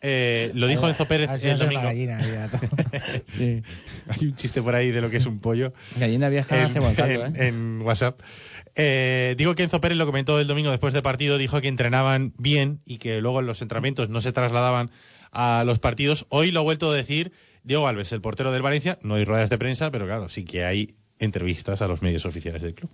eh, 0.00 0.50
lo 0.54 0.66
dijo 0.66 0.88
Enzo 0.88 1.06
Pérez 1.06 1.28
el 1.44 1.58
domingo. 1.58 1.82
gallina, 1.82 2.20
ya, 2.26 2.48
todo. 2.48 2.60
Sí. 3.26 3.62
Hay 4.08 4.26
un 4.26 4.36
chiste 4.36 4.62
por 4.62 4.74
ahí 4.74 4.90
de 4.90 5.00
lo 5.00 5.10
que 5.10 5.16
es 5.18 5.26
un 5.26 5.40
pollo. 5.40 5.72
Gallina 5.96 6.28
vieja 6.28 6.56
en, 6.56 6.62
hace 6.64 6.80
buen 6.80 6.94
en- 6.98 7.36
¿eh? 7.36 7.48
en 7.48 7.82
WhatsApp. 7.82 8.20
Eh, 8.76 9.34
digo 9.36 9.54
que 9.54 9.64
Enzo 9.64 9.80
Pérez 9.80 9.98
lo 9.98 10.06
comentó 10.06 10.38
el 10.40 10.46
domingo 10.46 10.70
después 10.70 10.94
del 10.94 11.02
partido, 11.02 11.36
dijo 11.38 11.60
que 11.60 11.68
entrenaban 11.68 12.32
bien 12.38 12.80
y 12.84 12.98
que 12.98 13.20
luego 13.20 13.40
en 13.40 13.46
los 13.46 13.60
entrenamientos 13.60 14.08
no 14.08 14.20
se 14.20 14.32
trasladaban 14.32 14.90
a 15.32 15.64
los 15.66 15.78
partidos. 15.80 16.26
Hoy 16.28 16.52
lo 16.52 16.60
ha 16.60 16.62
vuelto 16.62 16.90
a 16.90 16.94
decir 16.94 17.32
Diego 17.64 17.88
Alves, 17.88 18.12
el 18.12 18.20
portero 18.20 18.52
del 18.52 18.62
Valencia. 18.62 18.98
No 19.02 19.16
hay 19.16 19.24
ruedas 19.24 19.50
de 19.50 19.58
prensa, 19.58 19.90
pero 19.90 20.06
claro, 20.06 20.28
sí 20.28 20.44
que 20.44 20.64
hay 20.64 20.94
entrevistas 21.18 21.82
a 21.82 21.88
los 21.88 22.02
medios 22.02 22.24
oficiales 22.24 22.62
del 22.62 22.74
club. 22.74 22.90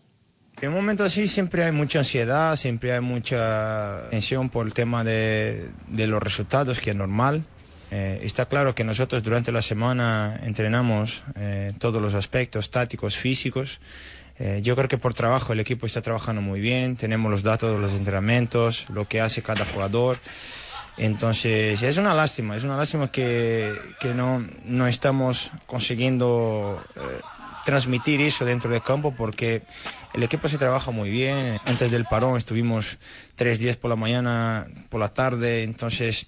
En 0.61 0.69
un 0.69 0.75
momento 0.77 1.05
así 1.05 1.27
siempre 1.27 1.65
hay 1.65 1.73
mucha 1.73 1.99
ansiedad, 1.99 2.57
siempre 2.57 2.93
hay 2.93 3.01
mucha 3.01 4.09
tensión 4.11 4.49
por 4.49 4.67
el 4.67 4.73
tema 4.73 5.03
de, 5.03 5.69
los 5.89 6.23
resultados, 6.23 6.79
que 6.79 6.91
es 6.91 6.97
normal. 6.97 7.45
Eh, 7.91 8.21
está 8.23 8.47
claro 8.47 8.75
que 8.75 8.85
nosotros 8.85 9.23
durante 9.23 9.53
la 9.53 9.63
semana 9.63 10.41
entrenamos 10.43 11.23
eh, 11.37 11.73
todos 11.79 12.01
los 12.01 12.15
aspectos 12.15 12.71
tácticos, 12.71 13.17
físicos. 13.17 13.81
Eh, 14.39 14.61
yo 14.63 14.75
creo 14.75 14.89
que 14.89 14.99
por 14.99 15.13
trabajo 15.13 15.53
el 15.53 15.61
equipo 15.61 15.87
está 15.87 16.03
trabajando 16.03 16.41
muy 16.41 16.61
bien, 16.61 16.97
tenemos 16.97 17.31
los 17.31 17.43
datos 17.43 17.73
de 17.73 17.79
los 17.79 17.93
entrenamientos, 17.93 18.87
lo 18.91 19.07
que 19.07 19.21
hace 19.21 19.43
cada 19.43 19.65
jugador. 19.67 20.19
Entonces, 20.97 21.83
es 21.83 21.97
una 21.97 22.15
lástima, 22.15 22.57
es 22.57 22.63
una 22.63 22.77
lástima 22.77 23.11
que, 23.11 23.77
no, 24.15 24.87
estamos 24.87 25.51
consiguiendo 25.67 26.81
transmitir 27.65 28.21
eso 28.21 28.45
dentro 28.45 28.71
del 28.71 28.83
campo 28.83 29.15
porque 29.17 29.63
el 30.13 30.23
equipo 30.23 30.49
se 30.49 30.59
trabaja 30.59 30.91
muy 30.91 31.11
bien. 31.11 31.61
Antes 31.67 31.91
del 31.91 32.05
parón 32.05 32.37
estuvimos 32.37 32.99
tres 33.35 33.59
días 33.59 33.77
por 33.77 33.91
la 33.91 33.97
mañana, 33.97 34.67
por 34.89 35.01
la 35.01 35.09
tarde, 35.09 35.63
entonces 35.63 36.27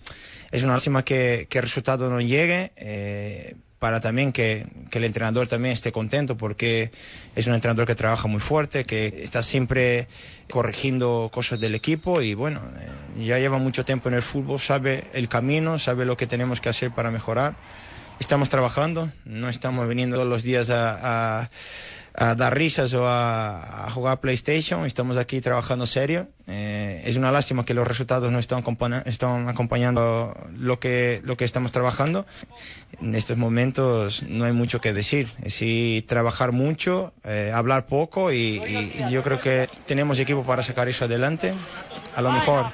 es 0.51 0.63
una 0.63 0.75
lástima 0.75 1.05
que, 1.05 1.47
que 1.49 1.59
el 1.59 1.63
resultado 1.63 2.11
no 2.11 2.21
llegue. 2.21 2.73
eh, 2.77 3.55
para 3.79 4.01
también 4.01 4.33
que, 4.33 4.67
que 4.91 4.99
el 4.99 5.05
entrenador 5.05 5.49
también 5.49 5.73
esté 5.75 5.93
contento 5.93 6.37
porque 6.37 6.91
es 7.35 7.47
un 7.47 7.55
entrenador 7.55 7.87
que 7.87 7.95
trabaja 7.95 8.27
muy 8.27 8.41
fuerte, 8.41 8.85
que 8.85 9.21
está 9.23 9.43
siempre 9.43 10.09
corrigiendo 10.51 11.31
cosas 11.33 11.61
del 11.61 11.75
equipo 11.75 12.23
y 12.23 12.35
bueno, 12.35 12.61
eh, 12.79 13.25
ya 13.25 13.39
lleva 13.39 13.59
mucho 13.59 13.85
tiempo 13.85 14.09
en 14.09 14.15
el 14.15 14.23
fútbol, 14.23 14.61
sabe 14.61 15.05
el 15.13 15.29
camino, 15.29 15.79
sabe 15.79 16.07
lo 16.07 16.17
que 16.17 16.27
tenemos 16.27 16.61
que 16.61 16.71
hacer 16.71 16.91
para 16.91 17.11
mejorar. 17.11 17.55
Estamos 18.19 18.49
trabajando, 18.49 19.11
no 19.25 19.49
estamos 19.49 19.87
viniendo 19.89 20.17
todos 20.17 20.29
los 20.29 20.43
días 20.43 20.71
a, 20.71 21.41
a- 21.43 21.51
a 22.19 22.35
dar 22.35 22.57
risas 22.57 22.95
o 22.95 23.07
a, 23.07 23.85
a 23.87 23.91
jugar 23.91 24.21
PlayStation. 24.21 24.87
Estamos 24.87 25.19
aquí 25.19 25.43
trabajando 25.43 25.85
serio. 25.85 26.29
Eh, 26.47 27.03
es 27.05 27.17
una 27.17 27.31
lástima 27.31 27.67
que 27.67 27.75
los 27.75 27.87
resultados 27.87 28.33
no 28.33 28.39
están, 28.39 28.65
están 29.05 29.51
acompañando 29.51 30.35
lo 30.57 30.81
que, 30.81 31.21
lo 31.25 31.37
que 31.37 31.45
estamos 31.45 31.73
trabajando. 31.73 32.25
En 33.03 33.15
estos 33.15 33.37
momentos 33.37 34.23
no 34.23 34.47
hay 34.47 34.53
mucho 34.53 34.81
que 34.81 34.95
decir. 34.95 35.29
Sí 35.49 36.07
trabajar 36.09 36.53
mucho, 36.53 37.13
eh, 37.23 37.53
hablar 37.55 37.85
poco 37.85 38.33
y- 38.33 38.63
y 38.65 39.11
yo 39.11 39.23
creo 39.23 39.39
que 39.39 39.69
tenemos 39.85 40.19
equipo 40.19 40.43
para 40.43 40.63
sacar 40.63 40.89
eso 40.89 41.05
adelante. 41.05 41.53
A 42.15 42.23
lo 42.23 42.33
mejor 42.33 42.65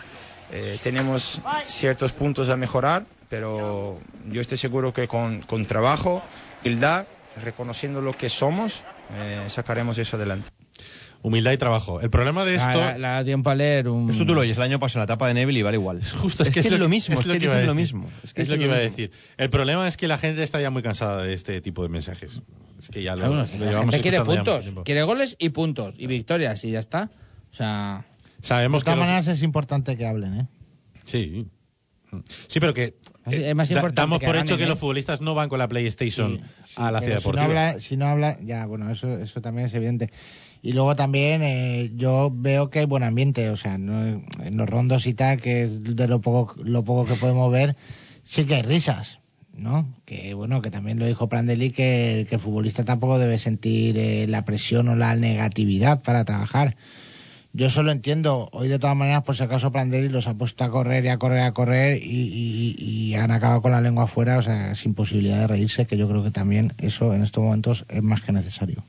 eh, 0.53 0.79
tenemos 0.85 1.41
ciertos 1.65 2.13
puntos 2.13 2.49
a 2.49 2.57
mejorar, 2.57 3.03
pero 3.33 3.99
yo 4.31 4.43
estoy 4.43 4.59
seguro 4.59 4.93
que 4.93 5.09
con, 5.09 5.41
con 5.41 5.65
trabajo, 5.65 6.23
humildad, 6.63 7.07
reconociendo 7.43 8.03
lo 8.03 8.13
que 8.13 8.29
somos, 8.29 8.83
eh, 9.15 9.45
sacaremos 9.49 9.97
eso 9.97 10.17
adelante. 10.19 10.51
Humildad 11.23 11.53
y 11.53 11.57
trabajo. 11.57 11.99
El 12.03 12.11
problema 12.11 12.45
de 12.45 12.57
esto... 12.57 12.79
La, 12.79 12.99
la 12.99 13.09
da 13.15 13.25
tiempo 13.25 13.49
a 13.49 13.55
leer 13.55 13.89
un... 13.89 14.11
Esto 14.11 14.27
tú 14.27 14.35
lo 14.35 14.43
oyes 14.43 14.59
el 14.59 14.63
año 14.65 14.79
pasado 14.79 14.99
en 14.99 15.09
la 15.09 15.15
etapa 15.15 15.29
de 15.29 15.33
Neville 15.35 15.61
y 15.61 15.63
vale 15.63 15.79
igual. 15.79 16.05
Justo, 16.05 16.43
es, 16.43 16.51
que 16.51 16.61
es, 16.61 16.71
lo 16.71 16.91
mismo, 16.91 17.19
es, 17.19 17.25
lo 17.25 17.33
que 17.33 17.39
que 17.39 17.45
iba 17.47 17.55
a 17.55 17.61
lo 17.61 17.75
decir. 17.75 17.75
mismo. 17.75 18.11
Es, 18.23 18.35
que 18.35 18.43
lo 18.43 18.45
dicen 18.45 18.59
que 18.59 18.65
iba 18.67 18.75
a 18.75 18.81
mismo. 18.81 18.91
decir. 18.97 19.11
El 19.39 19.49
problema 19.49 19.89
es 19.89 19.97
que 19.97 20.09
la 20.09 20.19
gente 20.19 20.43
está 20.43 20.61
ya 20.61 20.69
muy 20.69 20.83
cansada 20.83 21.23
de 21.23 21.33
este 21.33 21.63
tipo 21.63 21.83
de 21.83 21.89
mensajes. 21.89 22.43
Es 22.79 22.91
que 22.91 23.03
ya 23.03 23.13
lo, 23.17 23.21
Claro, 23.21 23.35
lo 23.37 23.43
es 23.45 23.53
llevamos 23.61 23.97
quiere 23.97 24.21
puntos, 24.21 24.67
quiere 24.85 25.05
goles 25.05 25.37
y 25.39 25.49
puntos 25.49 25.95
y 25.97 26.07
victorias 26.07 26.63
y 26.65 26.73
ya 26.73 26.81
está. 26.81 27.09
O 27.51 27.55
sea, 27.55 28.05
Sabemos 28.43 28.83
de 28.83 28.85
que 28.85 28.85
todas 28.91 28.99
los- 28.99 29.07
maneras 29.07 29.29
es 29.29 29.43
importante 29.43 29.97
que 29.97 30.05
hablen, 30.07 30.35
¿eh? 30.35 30.47
Sí. 31.05 31.47
Sí, 32.47 32.61
pero 32.61 32.75
que 32.75 32.97
Es- 33.31 33.55
más 33.55 33.71
importante 33.71 34.01
damos 34.01 34.19
por 34.23 34.37
hecho 34.37 34.57
que 34.57 34.65
¿eh? 34.65 34.69
los 34.69 34.79
futbolistas 34.79 35.21
no 35.21 35.35
van 35.35 35.49
con 35.49 35.59
la 35.59 35.69
PlayStation 35.69 36.41
a 36.77 36.91
la 36.91 37.01
ciudad 37.01 37.19
si 37.21 37.27
no 37.27 37.33
deportiva. 37.33 37.45
habla, 37.45 37.81
si 37.81 37.97
no 37.97 38.07
habla, 38.07 38.39
ya, 38.45 38.67
bueno, 38.67 38.91
eso, 38.91 39.19
eso 39.19 39.41
también 39.41 39.67
es 39.67 39.75
evidente. 39.75 40.11
Y 40.63 40.73
luego 40.73 40.95
también 40.97 41.43
eh, 41.43 41.91
yo 41.97 42.31
veo 42.35 42.71
que 42.71 42.81
hay 42.81 42.85
buen 42.87 43.03
ambiente, 43.03 43.49
o 43.51 43.57
sea, 43.57 43.79
no- 43.79 44.23
en 44.43 44.57
los 44.57 44.69
rondos 44.69 45.07
y 45.07 45.15
tal, 45.15 45.41
que 45.41 45.63
es 45.65 45.83
de 45.83 46.09
lo 46.09 46.21
poco, 46.21 46.55
lo 46.63 46.85
poco 46.85 47.07
que 47.07 47.15
podemos 47.19 47.51
ver, 47.53 47.77
sí 48.23 48.45
que 48.45 48.57
hay 48.57 48.63
risas, 48.63 49.19
¿no? 49.55 49.89
Que 50.05 50.35
bueno, 50.35 50.63
que 50.63 50.71
también 50.71 50.99
lo 50.99 51.07
dijo 51.07 51.29
Prandelli, 51.29 51.71
que, 51.71 52.27
que 52.29 52.37
el 52.37 52.41
futbolista 52.41 52.85
tampoco 52.85 53.19
debe 53.19 53.39
sentir 53.39 53.97
eh, 53.99 54.27
la 54.29 54.45
presión 54.45 54.89
o 54.89 54.97
la 54.97 55.15
negatividad 55.15 56.03
para 56.03 56.25
trabajar. 56.25 56.77
Yo 57.55 57.67
eso 57.67 57.83
lo 57.83 57.93
entiendo. 57.93 58.49
Hoy, 58.53 58.69
de 58.69 58.79
todas 58.79 58.97
maneras, 58.97 59.25
por 59.25 59.37
si 59.37 59.43
acaso, 59.43 59.71
Prandelli 59.71 60.09
los 60.09 60.27
ha 60.27 60.35
puesto 60.35 60.65
a 60.65 60.71
correr 60.71 61.05
y 61.05 61.09
a 61.09 61.19
correr, 61.19 61.43
a 61.43 61.53
correr 61.53 61.99
y, 62.03 62.07
y- 62.07 62.77
y 62.79 63.15
han 63.15 63.31
acabado 63.31 63.61
con 63.61 63.73
la 63.73 63.81
lengua 63.83 64.05
afuera, 64.05 64.39
o 64.39 64.43
sea, 64.43 64.75
sin 64.75 64.95
posibilidad 64.95 65.39
de 65.39 65.47
reírse, 65.49 65.87
que 65.87 65.99
yo 65.99 66.09
creo 66.09 66.23
que 66.23 66.31
también 66.31 66.73
eso 66.79 67.13
en 67.13 67.23
estos 67.23 67.45
momentos 67.45 67.85
es 67.91 68.03
más 68.03 68.23
que 68.23 68.33
necesario. 68.33 68.83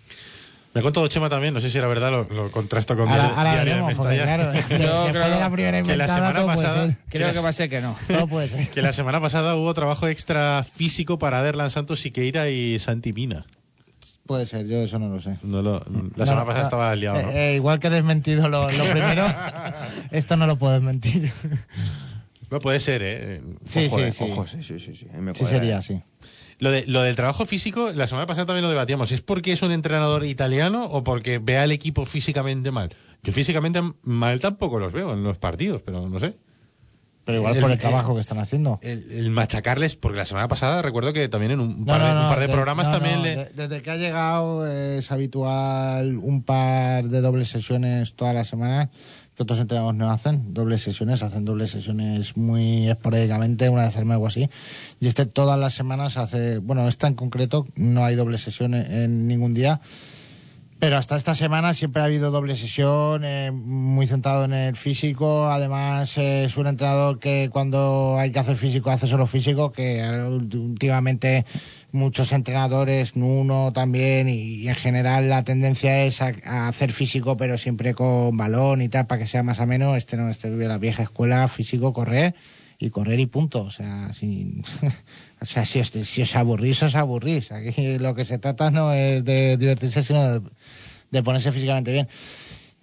Me 0.74 0.80
ha 0.80 0.82
contado 0.82 1.07
Chema 1.07 1.30
también, 1.30 1.53
no 1.53 1.59
sé 1.59 1.70
si 1.70 1.78
era 1.78 1.88
verdad, 1.88 2.09
lo, 2.09 2.24
lo 2.34 2.49
contrasto 2.49 2.95
con 2.95 3.07
Ahora- 3.07 3.24
Diario- 3.26 3.38
ahora 3.38 3.51
Diario 3.51 3.59
de 3.76 3.82
veremos, 3.82 3.93
porque, 3.97 4.16
Mestalla. 4.16 4.38
claro, 4.38 4.51
después 5.14 5.30
de 5.32 5.39
la 5.39 5.49
primera 5.51 5.84
que 5.84 5.97
la 5.97 6.07
semana 6.07 6.45
pasada 6.45 6.97
creo 7.09 7.28
la- 7.28 7.34
que 7.34 7.39
va 7.41 7.49
a 7.49 7.53
ser 7.53 7.70
que 7.70 7.82
no. 7.82 7.95
Todo 8.07 8.28
puede 8.28 8.47
ser. 8.47 8.70
que 8.70 8.82
la 8.82 8.93
semana 8.93 9.20
pasada 9.20 9.55
hubo 9.55 9.72
trabajo 9.74 10.07
extra 10.07 10.64
físico 10.64 11.20
para 11.20 11.43
Derlan 11.43 11.70
Santos, 11.70 11.99
Siqueira 11.99 12.49
y 12.49 12.80
Santi 12.80 13.11
Mina. 13.14 13.45
Puede 14.26 14.45
ser, 14.45 14.65
yo 14.67 14.78
eso 14.84 14.99
no 14.99 15.09
lo 15.09 15.19
sé. 15.21 15.38
No 15.43 15.61
lo- 15.61 15.80
la 15.80 15.91
No, 16.15 16.26
semana 16.26 16.45
pasada 16.45 16.59
no, 16.59 16.63
estaba 16.63 16.95
liado, 16.95 17.21
¿no? 17.24 17.30
eh, 17.32 17.51
eh, 17.51 17.55
igual 17.55 17.80
que 17.80 17.88
he 17.88 17.89
desmentido 17.89 18.47
lo, 18.47 18.69
lo 18.71 18.86
primero, 18.86 19.26
esto 20.11 20.38
no 20.38 20.47
lo 20.47 20.57
puedo 20.57 20.74
desmentir. 20.74 21.32
No 22.49 22.59
puede 22.59 22.80
ser, 22.80 23.01
¿eh? 23.03 23.41
Sí, 23.65 23.86
Ojo, 23.88 23.97
sí, 23.97 24.01
eh, 24.03 24.11
sí. 24.11 24.24
ojo. 24.32 24.47
sí, 24.47 24.63
sí, 24.63 24.80
sí, 24.80 24.93
sí. 24.95 25.07
Me 25.19 25.34
Sí 25.36 25.43
sería 25.45 25.80
así. 25.80 26.01
Lo, 26.59 26.71
de, 26.71 26.86
lo 26.88 27.01
del 27.01 27.15
trabajo 27.15 27.45
físico, 27.45 27.91
la 27.91 28.07
semana 28.07 28.26
pasada 28.28 28.45
también 28.45 28.63
lo 28.63 28.69
debatíamos. 28.69 29.11
¿Es 29.11 29.21
porque 29.21 29.51
es 29.51 29.61
un 29.63 29.71
entrenador 29.71 30.24
italiano 30.24 30.86
o 30.86 31.03
porque 31.03 31.39
ve 31.39 31.57
al 31.57 31.71
equipo 31.71 32.05
físicamente 32.05 32.69
mal? 32.71 32.93
Yo 33.24 33.34
físicamente 33.34 33.82
mal 34.03 34.39
tampoco 34.39 34.80
los 34.80 34.93
veo 34.93 35.13
en 35.13 35.24
los 35.24 35.38
partidos, 35.39 35.82
pero 35.82 36.07
no 36.07 36.19
sé. 36.19 36.36
Pero 37.26 37.38
igual 37.38 37.57
por 37.59 37.71
el 37.71 37.80
trabajo 37.80 38.15
que 38.15 38.21
están 38.21 38.39
haciendo. 38.39 38.80
El, 38.82 39.09
el 39.11 39.30
machacarles, 39.32 39.95
porque 39.95 40.17
la 40.17 40.26
semana 40.26 40.49
pasada 40.49 40.82
recuerdo 40.82 41.13
que 41.13 41.30
también 41.30 41.53
en 41.53 41.61
un 41.61 41.80
No, 41.80 41.86
par 41.86 42.03
de, 42.03 42.13
no, 42.13 42.21
un 42.24 42.28
par 42.28 42.39
de 42.41 42.47
de- 42.47 42.53
programas 42.53 42.88
no, 42.88 42.93
también 42.93 43.21
le... 43.24 43.36
de- 43.38 43.49
desde 43.55 43.82
que 43.82 43.91
ha 43.91 43.95
llegado 43.95 44.67
eh, 44.67 44.97
es 44.97 45.09
habitual 45.11 46.17
un 46.17 46.43
par 46.43 47.05
de 47.07 47.21
dobles 47.21 47.47
sesiones 47.47 48.13
todas 48.15 48.36
las 48.36 48.47
semanas 48.49 48.89
que 49.38 49.41
otros 49.43 49.57
entrenadores 49.59 49.97
no 49.97 50.11
hacen. 50.11 50.53
Dobles 50.53 50.82
sesiones, 50.82 51.24
hacen 51.24 51.45
dobles 51.45 51.71
sesiones 51.71 52.36
muy 52.38 52.89
esporádicamente, 52.89 53.69
una 53.69 53.84
vez 53.86 53.95
al 53.95 54.05
mes 54.05 54.17
o 54.19 54.28
así. 54.28 54.49
Y 54.99 55.07
este 55.07 55.26
todas 55.26 55.57
las 55.57 55.74
semanas 55.74 56.17
hace, 56.17 56.57
bueno, 56.57 56.88
esta 56.89 57.07
en 57.07 57.15
concreto 57.15 57.65
no 57.76 58.03
hay 58.05 58.15
doble 58.15 58.38
sesiones 58.38 58.89
en 58.89 59.28
ningún 59.28 59.53
día. 59.53 59.80
Pero 60.84 60.97
hasta 60.97 61.15
esta 61.15 61.34
semana 61.34 61.73
siempre 61.73 62.01
ha 62.01 62.05
habido 62.05 62.29
doble 62.29 62.57
sesión, 62.57 63.23
eh, 63.23 63.51
muy 63.51 64.05
centrado 64.05 64.43
en 64.43 64.51
el 64.51 64.75
físico. 64.75 65.45
Además, 65.45 66.17
es 66.17 66.57
un 66.57 66.67
entrenador 66.67 67.19
que 67.19 67.49
cuando 67.53 68.17
hay 68.19 68.34
que 68.34 68.39
hacer 68.39 68.57
físico, 68.57 68.91
hace 68.91 69.07
solo 69.07 69.25
físico, 69.25 69.71
que 69.71 70.03
últimamente 70.03 71.45
muchos 71.93 72.34
entrenadores, 72.34 73.15
Nuno 73.15 73.71
también, 73.71 74.27
y, 74.27 74.67
en 74.67 74.75
general 74.75 75.29
la 75.29 75.43
tendencia 75.43 76.03
es 76.03 76.21
a, 76.21 76.34
a 76.43 76.67
hacer 76.67 76.91
físico, 76.91 77.38
pero 77.38 77.57
siempre 77.57 77.93
con 77.93 78.36
balón 78.36 78.81
y 78.81 78.89
tal, 78.89 79.07
para 79.07 79.19
que 79.19 79.27
sea 79.27 79.41
más 79.41 79.61
ameno. 79.61 79.95
Este 79.95 80.17
no, 80.17 80.29
este 80.29 80.49
vive 80.49 80.67
la 80.67 80.79
vieja 80.79 81.03
escuela, 81.03 81.47
físico, 81.47 81.93
correr 81.93 82.36
y 82.77 82.89
correr 82.89 83.21
y 83.21 83.25
punto. 83.27 83.63
O 83.63 83.71
sea, 83.71 84.11
sin, 84.11 84.63
o 85.41 85.45
sea 85.45 85.63
si, 85.63 85.79
os, 85.79 85.88
si 85.88 86.21
os 86.21 86.36
aburrís, 86.36 86.84
os 86.84 86.95
aburrís. 86.95 87.51
Aquí 87.53 87.97
lo 87.97 88.13
que 88.13 88.25
se 88.25 88.38
trata 88.38 88.71
no 88.71 88.93
es 88.93 89.23
de 89.23 89.55
divertirse, 89.57 90.03
sino 90.03 90.39
de, 90.39 90.41
de 91.14 91.24
ponerse 91.24 91.51
físicamente 91.51 91.91
bien. 91.91 92.07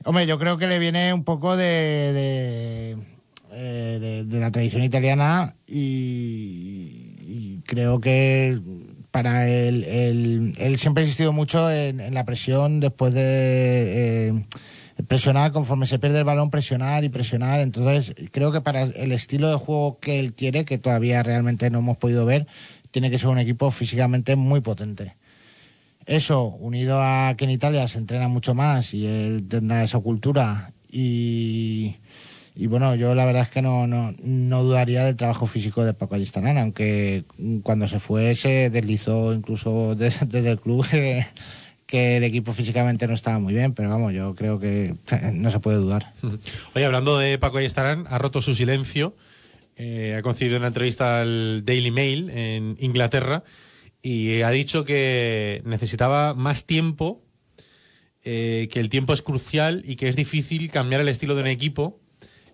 Hombre, 0.05 0.27
yo 0.27 0.39
creo 0.39 0.57
que 0.57 0.67
le 0.67 0.79
viene 0.79 1.13
un 1.13 1.25
poco 1.25 1.57
de, 1.57 1.67
de, 2.15 2.97
eh, 3.53 4.25
la 4.31 4.51
tradición 4.51 4.83
italiana 4.85 5.57
y, 5.67 7.61
creo 7.67 8.01
que 8.01 8.59
para 9.11 9.49
él, 9.49 9.85
él, 9.85 10.79
siempre 10.79 11.03
ha 11.03 11.05
insistido 11.05 11.33
mucho 11.33 11.71
en, 11.71 12.01
en 12.01 12.15
la 12.15 12.25
presión 12.25 12.81
después 12.81 13.13
de 13.13 14.29
eh, 14.29 14.45
presionar, 15.07 15.53
conforme 15.53 15.87
se 15.87 15.99
pierde 15.99 16.19
el 16.19 16.25
balón, 16.25 16.51
presionar 16.51 17.05
y 17.05 17.09
presionar. 17.11 17.61
Entonces, 17.61 18.15
creo 18.33 18.53
que 18.53 18.61
para 18.61 18.83
el 18.83 19.13
estilo 19.13 19.51
de 19.51 19.57
juego 19.57 19.99
que 20.01 20.19
él 20.19 20.33
quiere, 20.33 20.65
que 20.65 20.79
todavía 20.79 21.23
realmente 21.23 21.71
no 21.71 21.81
hemos 21.81 21.99
podido 21.99 22.25
ver, 22.25 22.47
tiene 22.91 23.11
que 23.11 23.19
ser 23.19 23.29
un 23.29 23.39
equipo 23.39 23.71
físicamente 23.71 24.37
muy 24.37 24.61
potente. 24.61 25.15
Eso, 26.07 26.47
unido 26.47 27.01
a 27.01 27.35
que 27.37 27.45
en 27.45 27.51
Italia 27.51 27.87
se 27.87 27.99
entrena 27.99 28.29
mucho 28.29 28.55
más 28.55 28.95
y 28.95 29.07
él 29.07 29.47
tendrá 29.49 29.85
esa 29.85 30.01
cultura 30.01 30.73
y, 30.93 31.97
bueno, 32.57 32.95
yo 32.95 33.15
la 33.15 33.25
verdad 33.25 33.43
es 33.43 33.51
que 33.51 33.63
no, 33.63 33.87
no, 33.87 34.63
dudaría 34.63 35.05
del 35.05 35.17
trabajo 35.17 35.47
físico 35.47 35.85
de 35.85 35.95
Paco 35.95 36.17
Ayestarán, 36.17 36.59
aunque 36.59 37.23
cuando 37.63 37.87
se 37.87 38.01
fue 38.01 38.35
se 38.35 38.71
deslizó 38.71 39.33
incluso 39.33 39.95
desde, 39.97 40.51
el 40.51 40.59
club 40.59 40.87
que, 41.87 42.17
el 42.17 42.25
equipo 42.25 42.53
físicamente 42.53 43.07
no 43.07 43.15
estaba 43.15 43.39
muy 43.39 43.55
bien, 43.55 43.73
pero 43.73 43.89
vamos, 43.89 44.13
yo 44.13 44.35
creo 44.35 44.59
que 44.59 44.95
no 45.33 45.51
se 45.51 45.61
puede 45.61 45.79
dudar. 45.79 46.13
Oye, 46.75 46.85
hablando 46.85 47.19
de 47.19 47.39
Paco 47.39 47.59
Ayestarán, 47.59 48.07
ha 48.09 48.19
roto 48.19 48.43
su 48.43 48.55
silencio. 48.55 49.15
eh, 49.77 50.17
ha 50.19 50.23
concedido 50.23 50.59
una 50.59 50.69
entrevista 50.69 51.21
al 51.21 51.65
Daily 51.65 51.91
Mail 51.91 52.31
en 52.31 52.77
Inglaterra 52.81 53.45
y 54.03 54.43
ha 54.43 54.51
dicho 54.51 54.85
que 54.85 55.63
necesitaba 55.65 56.35
más 56.35 56.65
tiempo, 56.65 57.23
eh, 58.25 58.69
que 58.71 58.81
el 58.81 58.89
tiempo 58.89 59.13
es 59.13 59.23
crucial 59.23 59.83
y 59.87 59.97
que 59.97 60.09
es 60.09 60.17
difícil 60.17 60.71
cambiar 60.71 61.01
el 61.01 61.09
estilo 61.09 61.35
de 61.35 61.43
un 61.43 61.49
equipo 61.49 61.99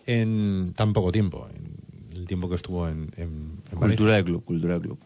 en 0.07 0.73
tan 0.77 0.93
poco 0.93 1.11
tiempo, 1.13 1.49
en 1.55 2.17
el 2.17 2.27
tiempo 2.27 2.49
que 2.49 2.55
estuvo 2.57 2.89
en, 2.89 3.11
en, 3.17 3.59
en 3.73 3.79
Cultura 3.79 4.15
de 4.17 4.25
club, 4.25 4.45
cultura 4.45 4.75
de 4.75 4.81
club. 4.81 4.99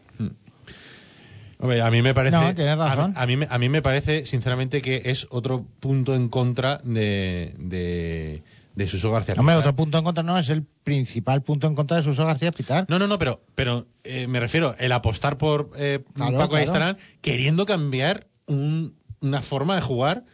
Hombre, 1.59 1.81
a 1.81 1.91
mí 1.91 2.01
me 2.01 2.13
parece. 2.15 2.35
No, 2.35 2.55
tienes 2.55 2.75
razón. 2.77 3.13
A, 3.15 3.21
a 3.21 3.27
mí, 3.27 3.37
me- 3.37 3.47
a 3.49 3.57
mí 3.59 3.69
me 3.69 3.83
parece, 3.83 4.25
sinceramente, 4.25 4.81
que 4.81 5.03
es 5.05 5.27
otro 5.29 5.63
punto 5.79 6.15
en 6.15 6.27
contra 6.27 6.81
de, 6.83 7.53
de, 7.59 8.41
de 8.81 8.87
Suso 8.87 9.11
García. 9.11 9.35
Hombre, 9.37 9.53
Pitar. 9.55 9.59
otro 9.67 9.75
punto 9.75 9.97
en 9.97 10.03
contra 10.03 10.23
no 10.23 10.37
es 10.37 10.49
el 10.49 10.63
principal 10.63 11.41
punto 11.41 11.67
en 11.67 11.75
contra 11.75 11.97
de 11.97 12.03
Suso 12.03 12.25
García 12.25 12.51
Pitar. 12.51 12.85
No, 12.89 12.99
no, 12.99 13.07
no, 13.07 13.17
pero, 13.17 13.41
pero 13.55 13.87
eh, 14.03 14.27
me 14.27 14.39
refiero 14.39 14.75
el 14.79 14.91
apostar 14.91 15.37
por 15.37 15.69
eh, 15.77 16.03
Claro, 16.13 16.37
Paco 16.37 16.49
claro. 16.49 16.55
Ayestarán 16.57 16.97
queriendo 17.21 17.65
cambiar 17.65 18.27
un- 18.47 18.95
una 19.21 19.41
forma 19.41 19.75
de 19.75 19.81
jugar 19.81 20.25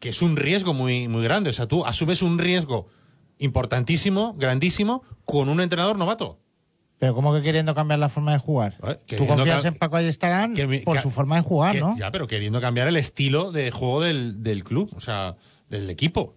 que 0.00 0.08
es 0.10 0.22
un 0.22 0.36
riesgo 0.36 0.74
muy, 0.74 1.08
muy 1.08 1.22
grande. 1.24 1.50
O 1.50 1.52
sea, 1.52 1.66
tú 1.66 1.84
asumes 1.84 2.22
un 2.22 2.38
riesgo 2.38 2.88
importantísimo, 3.38 4.34
grandísimo, 4.34 5.02
con 5.24 5.48
un 5.48 5.60
entrenador 5.60 5.98
novato. 5.98 6.38
Pero 6.98 7.14
¿cómo 7.14 7.32
que 7.32 7.42
queriendo 7.42 7.74
cambiar 7.74 8.00
la 8.00 8.08
forma 8.08 8.32
de 8.32 8.38
jugar? 8.38 8.76
Tú 9.06 9.26
confías 9.26 9.64
en 9.64 9.74
Paco 9.76 9.96
Ayestarán 9.96 10.54
por 10.84 10.96
que- 10.96 11.02
su 11.02 11.10
forma 11.10 11.36
de 11.36 11.42
jugar, 11.42 11.74
Que- 11.74 11.80
¿no? 11.80 11.96
Ya, 11.96 12.10
pero 12.10 12.26
queriendo 12.26 12.60
cambiar 12.60 12.88
el 12.88 12.96
estilo 12.96 13.52
de 13.52 13.70
juego 13.70 14.00
del, 14.02 14.42
del 14.42 14.64
club, 14.64 14.90
o 14.96 15.00
sea, 15.00 15.36
del 15.68 15.88
equipo. 15.90 16.34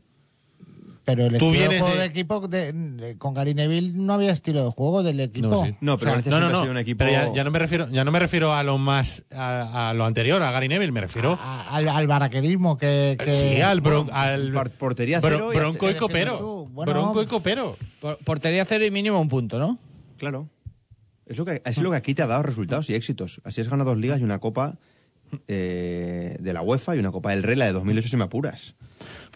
Pero 1.04 1.26
el 1.26 1.36
estilo 1.36 1.52
de 1.70 1.80
juego 1.80 1.93
de- 1.93 1.99
de, 1.99 2.06
equipo 2.06 2.47
de- 2.47 2.74
de- 2.74 3.18
con 3.18 3.34
Gary 3.34 3.54
Neville 3.54 3.93
no 3.95 4.14
había 4.14 4.32
estilo 4.32 4.64
de 4.66 4.72
juego 4.72 5.02
del 5.04 5.20
equipo. 5.20 5.47
No, 5.49 5.66
sí. 5.66 5.76
No, 5.82 5.97
pero 5.97 6.12
O 6.12 6.14
sea, 6.14 6.22
Valencia 6.22 6.32
No, 6.32 6.39
no, 6.39 6.49
no. 6.49 6.58
ha 6.58 6.62
sido 6.62 6.72
un 6.72 6.78
equipo... 6.78 6.99
Pero 6.99 7.12
ya, 7.12 7.34
ya 7.34 7.43
no 7.43 7.52
me 7.52 7.60
refiero, 7.60 7.89
ya 7.89 8.04
no 8.04 8.12
me 8.12 8.20
refiero 8.20 8.54
a 8.54 8.62
lo 8.64 8.78
más 8.78 9.24
a, 9.32 9.89
a 9.89 9.93
lo 9.93 10.06
anterior, 10.06 10.41
a 10.43 10.52
Gary 10.52 10.68
Neville, 10.68 10.91
me 10.91 11.02
refiero 11.02 11.38
a- 11.41 11.76
al, 11.76 11.88
al 11.89 12.08
baraquerismo 12.08 12.78
que, 12.78 13.18
que- 13.20 13.34
sí, 13.34 13.62
al, 13.62 13.82
bron- 13.82 14.10
al 14.12 14.52
Por- 14.54 14.70
portería 14.72 15.20
cero 15.22 15.49
y 15.54 15.58
bronco 15.58 15.89
y 15.89 15.95
copero. 15.95 16.68
Bueno, 16.72 16.91
bronco 16.93 17.22
y 17.22 17.26
copero. 17.26 17.78
Por- 17.99 18.18
portería 18.20 18.64
cero 18.66 18.86
y 18.86 18.91
mínimo 18.91 19.20
un 19.20 19.28
punto, 19.30 19.60
¿no? 19.60 19.78
Claro. 20.18 20.47
Es 21.26 21.38
lo, 21.38 21.45
que, 21.45 21.62
es 21.66 21.78
lo 21.78 21.91
que 21.91 21.97
aquí 21.97 22.14
te 22.14 22.22
ha 22.22 22.28
dado 22.28 22.43
resultados 22.43 22.89
y 22.89 22.93
éxitos. 22.95 23.41
Así 23.45 23.62
has 23.62 23.70
ganado 23.70 23.91
dos 23.91 23.99
ligas 23.99 24.20
y 24.20 24.24
una 24.24 24.39
copa 24.39 24.78
eh, 25.47 26.38
de 26.39 26.53
la 26.53 26.61
UEFA 26.61 26.95
y 26.95 26.99
una 26.99 27.11
copa 27.11 27.32
del 27.32 27.43
Rey, 27.43 27.55
la 27.55 27.65
de 27.65 27.73
2008, 27.73 28.07
si 28.07 28.17
me 28.17 28.23
apuras. 28.25 28.75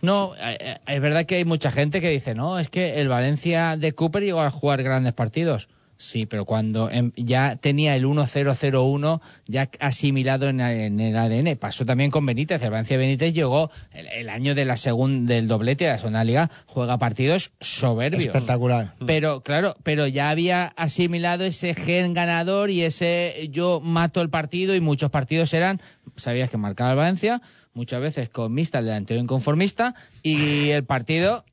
No, 0.02 0.36
eh, 0.36 0.58
eh, 0.60 0.78
es 0.88 1.02
verdad 1.02 1.26
que 1.26 1.36
hay 1.36 1.46
mucha 1.46 1.72
gente 1.72 2.02
que 2.02 2.10
dice, 2.10 2.36
no, 2.36 2.60
es 2.60 2.70
que 2.70 3.00
el 3.00 3.08
Valencia 3.08 3.78
de 3.78 3.94
Cooper 3.94 4.24
llegó 4.24 4.42
a 4.42 4.52
jugar 4.52 4.84
grandes 4.84 5.14
partidos. 5.14 5.70
Sí, 5.98 6.26
pero 6.26 6.44
cuando 6.46 6.90
em, 6.92 7.12
ya 7.16 7.56
tenía 7.56 7.96
el 7.96 8.06
1-0-0-1 8.06 9.22
ya 9.48 9.70
asimilado 9.80 10.50
en, 10.50 10.60
el 11.00 11.16
ADN. 11.16 11.56
Pasó 11.58 11.86
también 11.86 12.12
con 12.12 12.26
Benítez. 12.26 12.62
El 12.64 12.72
Valencia 12.72 12.98
Benítez 12.98 13.34
llegó 13.34 13.72
el, 13.92 14.08
el 14.08 14.30
año 14.30 14.56
de 14.56 14.66
la 14.66 14.76
segun- 14.76 15.26
del 15.26 15.48
doblete 15.48 15.86
de 15.86 15.92
la 15.92 15.98
segunda 15.98 16.24
liga, 16.24 16.52
juega 16.66 16.98
partidos 16.98 17.52
soberbios. 17.62 18.26
espectacular. 18.26 18.94
Pero, 19.06 19.42
claro, 19.42 19.76
pero 19.84 20.08
ya 20.08 20.30
había 20.30 20.66
asimilado 20.76 21.46
ese 21.46 21.74
gen 21.74 22.14
ganador 22.14 22.70
y 22.70 22.82
ese 22.84 23.48
yo 23.52 23.80
mato 23.82 24.22
el 24.22 24.30
partido 24.30 24.76
y 24.76 24.82
muchos 24.82 25.10
partidos 25.12 25.54
eran, 25.54 25.82
sabías 26.18 26.50
que 26.50 26.58
marcaba 26.58 26.92
el 26.92 26.98
Valencia, 26.98 27.42
muchas 27.74 28.02
veces 28.02 28.30
con 28.30 28.54
mixta, 28.54 28.80
el 28.80 28.86
delantero 28.86 29.20
inconformista 29.20 29.96
y 30.24 30.70
el 30.70 30.84
partido 30.84 31.46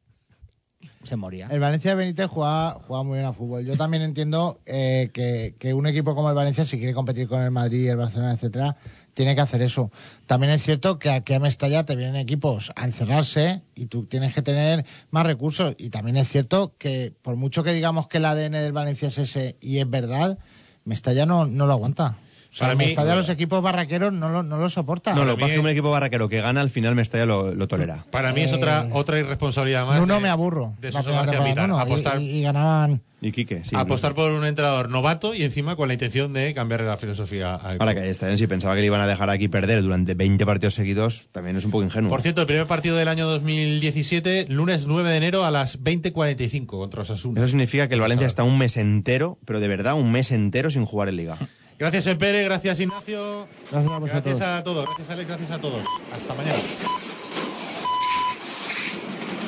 se 1.03 1.17
moría. 1.17 1.49
El 1.49 1.61
Valencia 1.61 1.95
Benítez 1.95 2.29
juega, 2.29 2.75
juega 2.87 3.03
muy 3.03 3.19
bien 3.19 3.27
a 3.27 3.33
fútbol. 3.33 3.65
Yo 3.65 3.77
también 3.77 4.03
entiendo 4.03 4.61
eh, 4.67 5.11
que, 5.13 5.55
que 5.59 5.75
un 5.75 5.87
equipo 5.87 6.15
como 6.15 6.29
el 6.29 6.35
Valencia, 6.35 6.65
si 6.65 6.79
quiere 6.79 6.95
competir 6.95 7.29
con 7.29 7.43
el 7.43 7.51
Madrid, 7.51 7.89
el 7.89 7.97
Barcelona, 7.97 8.33
etcétera, 8.33 8.77
tiene 9.15 9.35
que 9.35 9.41
hacer 9.41 9.63
eso. 9.63 9.91
También 10.27 10.53
es 10.53 10.63
cierto 10.63 10.99
que 10.99 11.11
aquí 11.11 11.35
a 11.35 11.41
Mestalla 11.41 11.85
te 11.85 11.97
vienen 11.97 12.17
equipos 12.17 12.73
a 12.77 12.85
encerrarse 12.85 13.63
y 13.75 13.87
tú 13.87 14.05
tienes 14.05 14.35
que 14.35 14.43
tener 14.43 14.87
más 15.11 15.27
recursos. 15.27 15.75
Y 15.79 15.91
también 15.91 16.17
es 16.17 16.29
cierto 16.29 16.75
que, 16.79 17.13
por 17.23 17.37
mucho 17.37 17.63
que 17.63 17.73
digamos 17.73 18.09
que 18.09 18.19
el 18.19 18.25
ADN 18.25 18.53
del 18.53 18.73
Valencia 18.73 19.09
es 19.09 19.19
ese 19.19 19.57
y 19.61 19.79
es 19.79 19.89
verdad, 19.89 20.39
Mestalla 20.85 21.27
no, 21.27 21.47
no 21.47 21.67
lo 21.67 21.73
aguanta. 21.73 22.17
O 22.53 22.55
sea, 22.55 22.67
Para 22.67 22.75
mí- 22.77 22.85
Mestalla 22.85 23.15
los 23.17 23.31
equipos 23.31 23.63
barraqueros 23.63 24.13
no 24.13 24.29
lo, 24.29 24.43
no 24.43 24.59
lo 24.59 24.69
soportan. 24.69 25.15
No, 25.17 25.25
lo 25.25 25.37
que 25.37 25.41
pasa 25.41 25.55
es 25.55 25.59
que 25.59 25.65
un 25.65 25.71
equipo 25.71 25.91
barraquero 25.91 26.29
que 26.29 26.43
gana, 26.43 26.61
al 26.61 26.69
final 26.69 26.95
Mestalla 26.95 27.25
lo, 27.25 27.55
lo 27.55 27.67
tolera. 27.67 28.05
Para 28.11 28.35
mí 28.35 28.43
es 28.43 28.53
Eh, 28.53 28.57
otra 28.57 28.89
otra 28.93 29.19
irresponsabilidad 29.19 29.87
más. 29.87 29.99
Nuno 29.99 30.17
de- 30.17 30.21
me 30.21 30.29
aburro. 30.29 30.75
De 30.79 30.93
Suso 30.93 31.13
García 31.13 31.41
Vital. 31.41 31.71
Apostar, 31.73 32.21
y, 32.21 32.29
y 32.29 32.43
ganaban. 32.43 33.01
Y 33.23 33.31
Quique, 33.33 33.63
sí. 33.65 33.75
apostar 33.77 34.15
por 34.15 34.33
un 34.33 34.45
entrenador 34.45 34.91
novato 34.91 35.33
y 35.33 35.45
encima 35.45 35.77
con 35.77 35.87
la 35.89 35.95
intención 35.95 36.33
de 36.33 36.53
cambiar 36.55 36.81
la 36.83 36.97
filosofía 36.97 37.55
al 37.55 37.77
Ahora 37.79 37.95
que 37.95 38.11
está 38.11 38.27
bien, 38.27 38.37
si 38.37 38.49
pensaba 38.49 38.75
que 38.75 38.81
le 38.81 38.89
iban 38.89 39.01
a 39.01 39.07
dejar 39.07 39.31
aquí 39.31 39.47
perder 39.49 39.81
durante 39.81 40.15
20 40.15 40.45
partidos 40.45 40.75
seguidos, 40.75 41.29
también 41.31 41.57
es 41.57 41.65
un 41.65 41.71
poco 41.71 41.85
ingenuo. 41.85 42.11
Por 42.11 42.21
cierto, 42.21 42.41
el 42.43 42.49
primer 42.49 42.67
partido 42.67 42.97
del 42.97 43.07
año 43.09 43.27
2017, 43.29 44.47
lunes 44.51 44.87
9 44.87 45.09
de 45.11 45.17
enero 45.17 45.45
a 45.45 45.51
las 45.51 45.81
20.45 45.83 46.67
contra 46.67 47.03
Osasuna. 47.03 47.41
Eso 47.41 47.49
significa 47.49 47.89
que 47.89 47.95
el 47.95 48.01
Valencia 48.01 48.27
está 48.27 48.43
un 48.45 48.59
mes 48.59 48.77
entero, 48.77 49.39
pero 49.45 49.61
de 49.61 49.69
verdad 49.69 49.95
un 49.95 50.11
mes 50.13 50.33
entero 50.33 50.69
sin 50.71 50.85
jugar 50.85 51.09
en 51.09 51.17
Liga. 51.17 51.39
Gracias, 51.83 52.17
Pere, 52.17 52.45
gracias, 52.45 52.79
Ignacio. 52.79 53.49
Gracias 53.73 53.93
a. 53.93 54.23
Gracias 54.23 54.41
a 54.41 54.63
todos, 54.63 54.87
gracias, 54.87 55.11
Alex, 55.11 55.29
gracias 55.29 55.51
a 55.51 55.59
todos. 55.61 55.85
Hasta 56.13 56.35
mañana. 56.35 56.55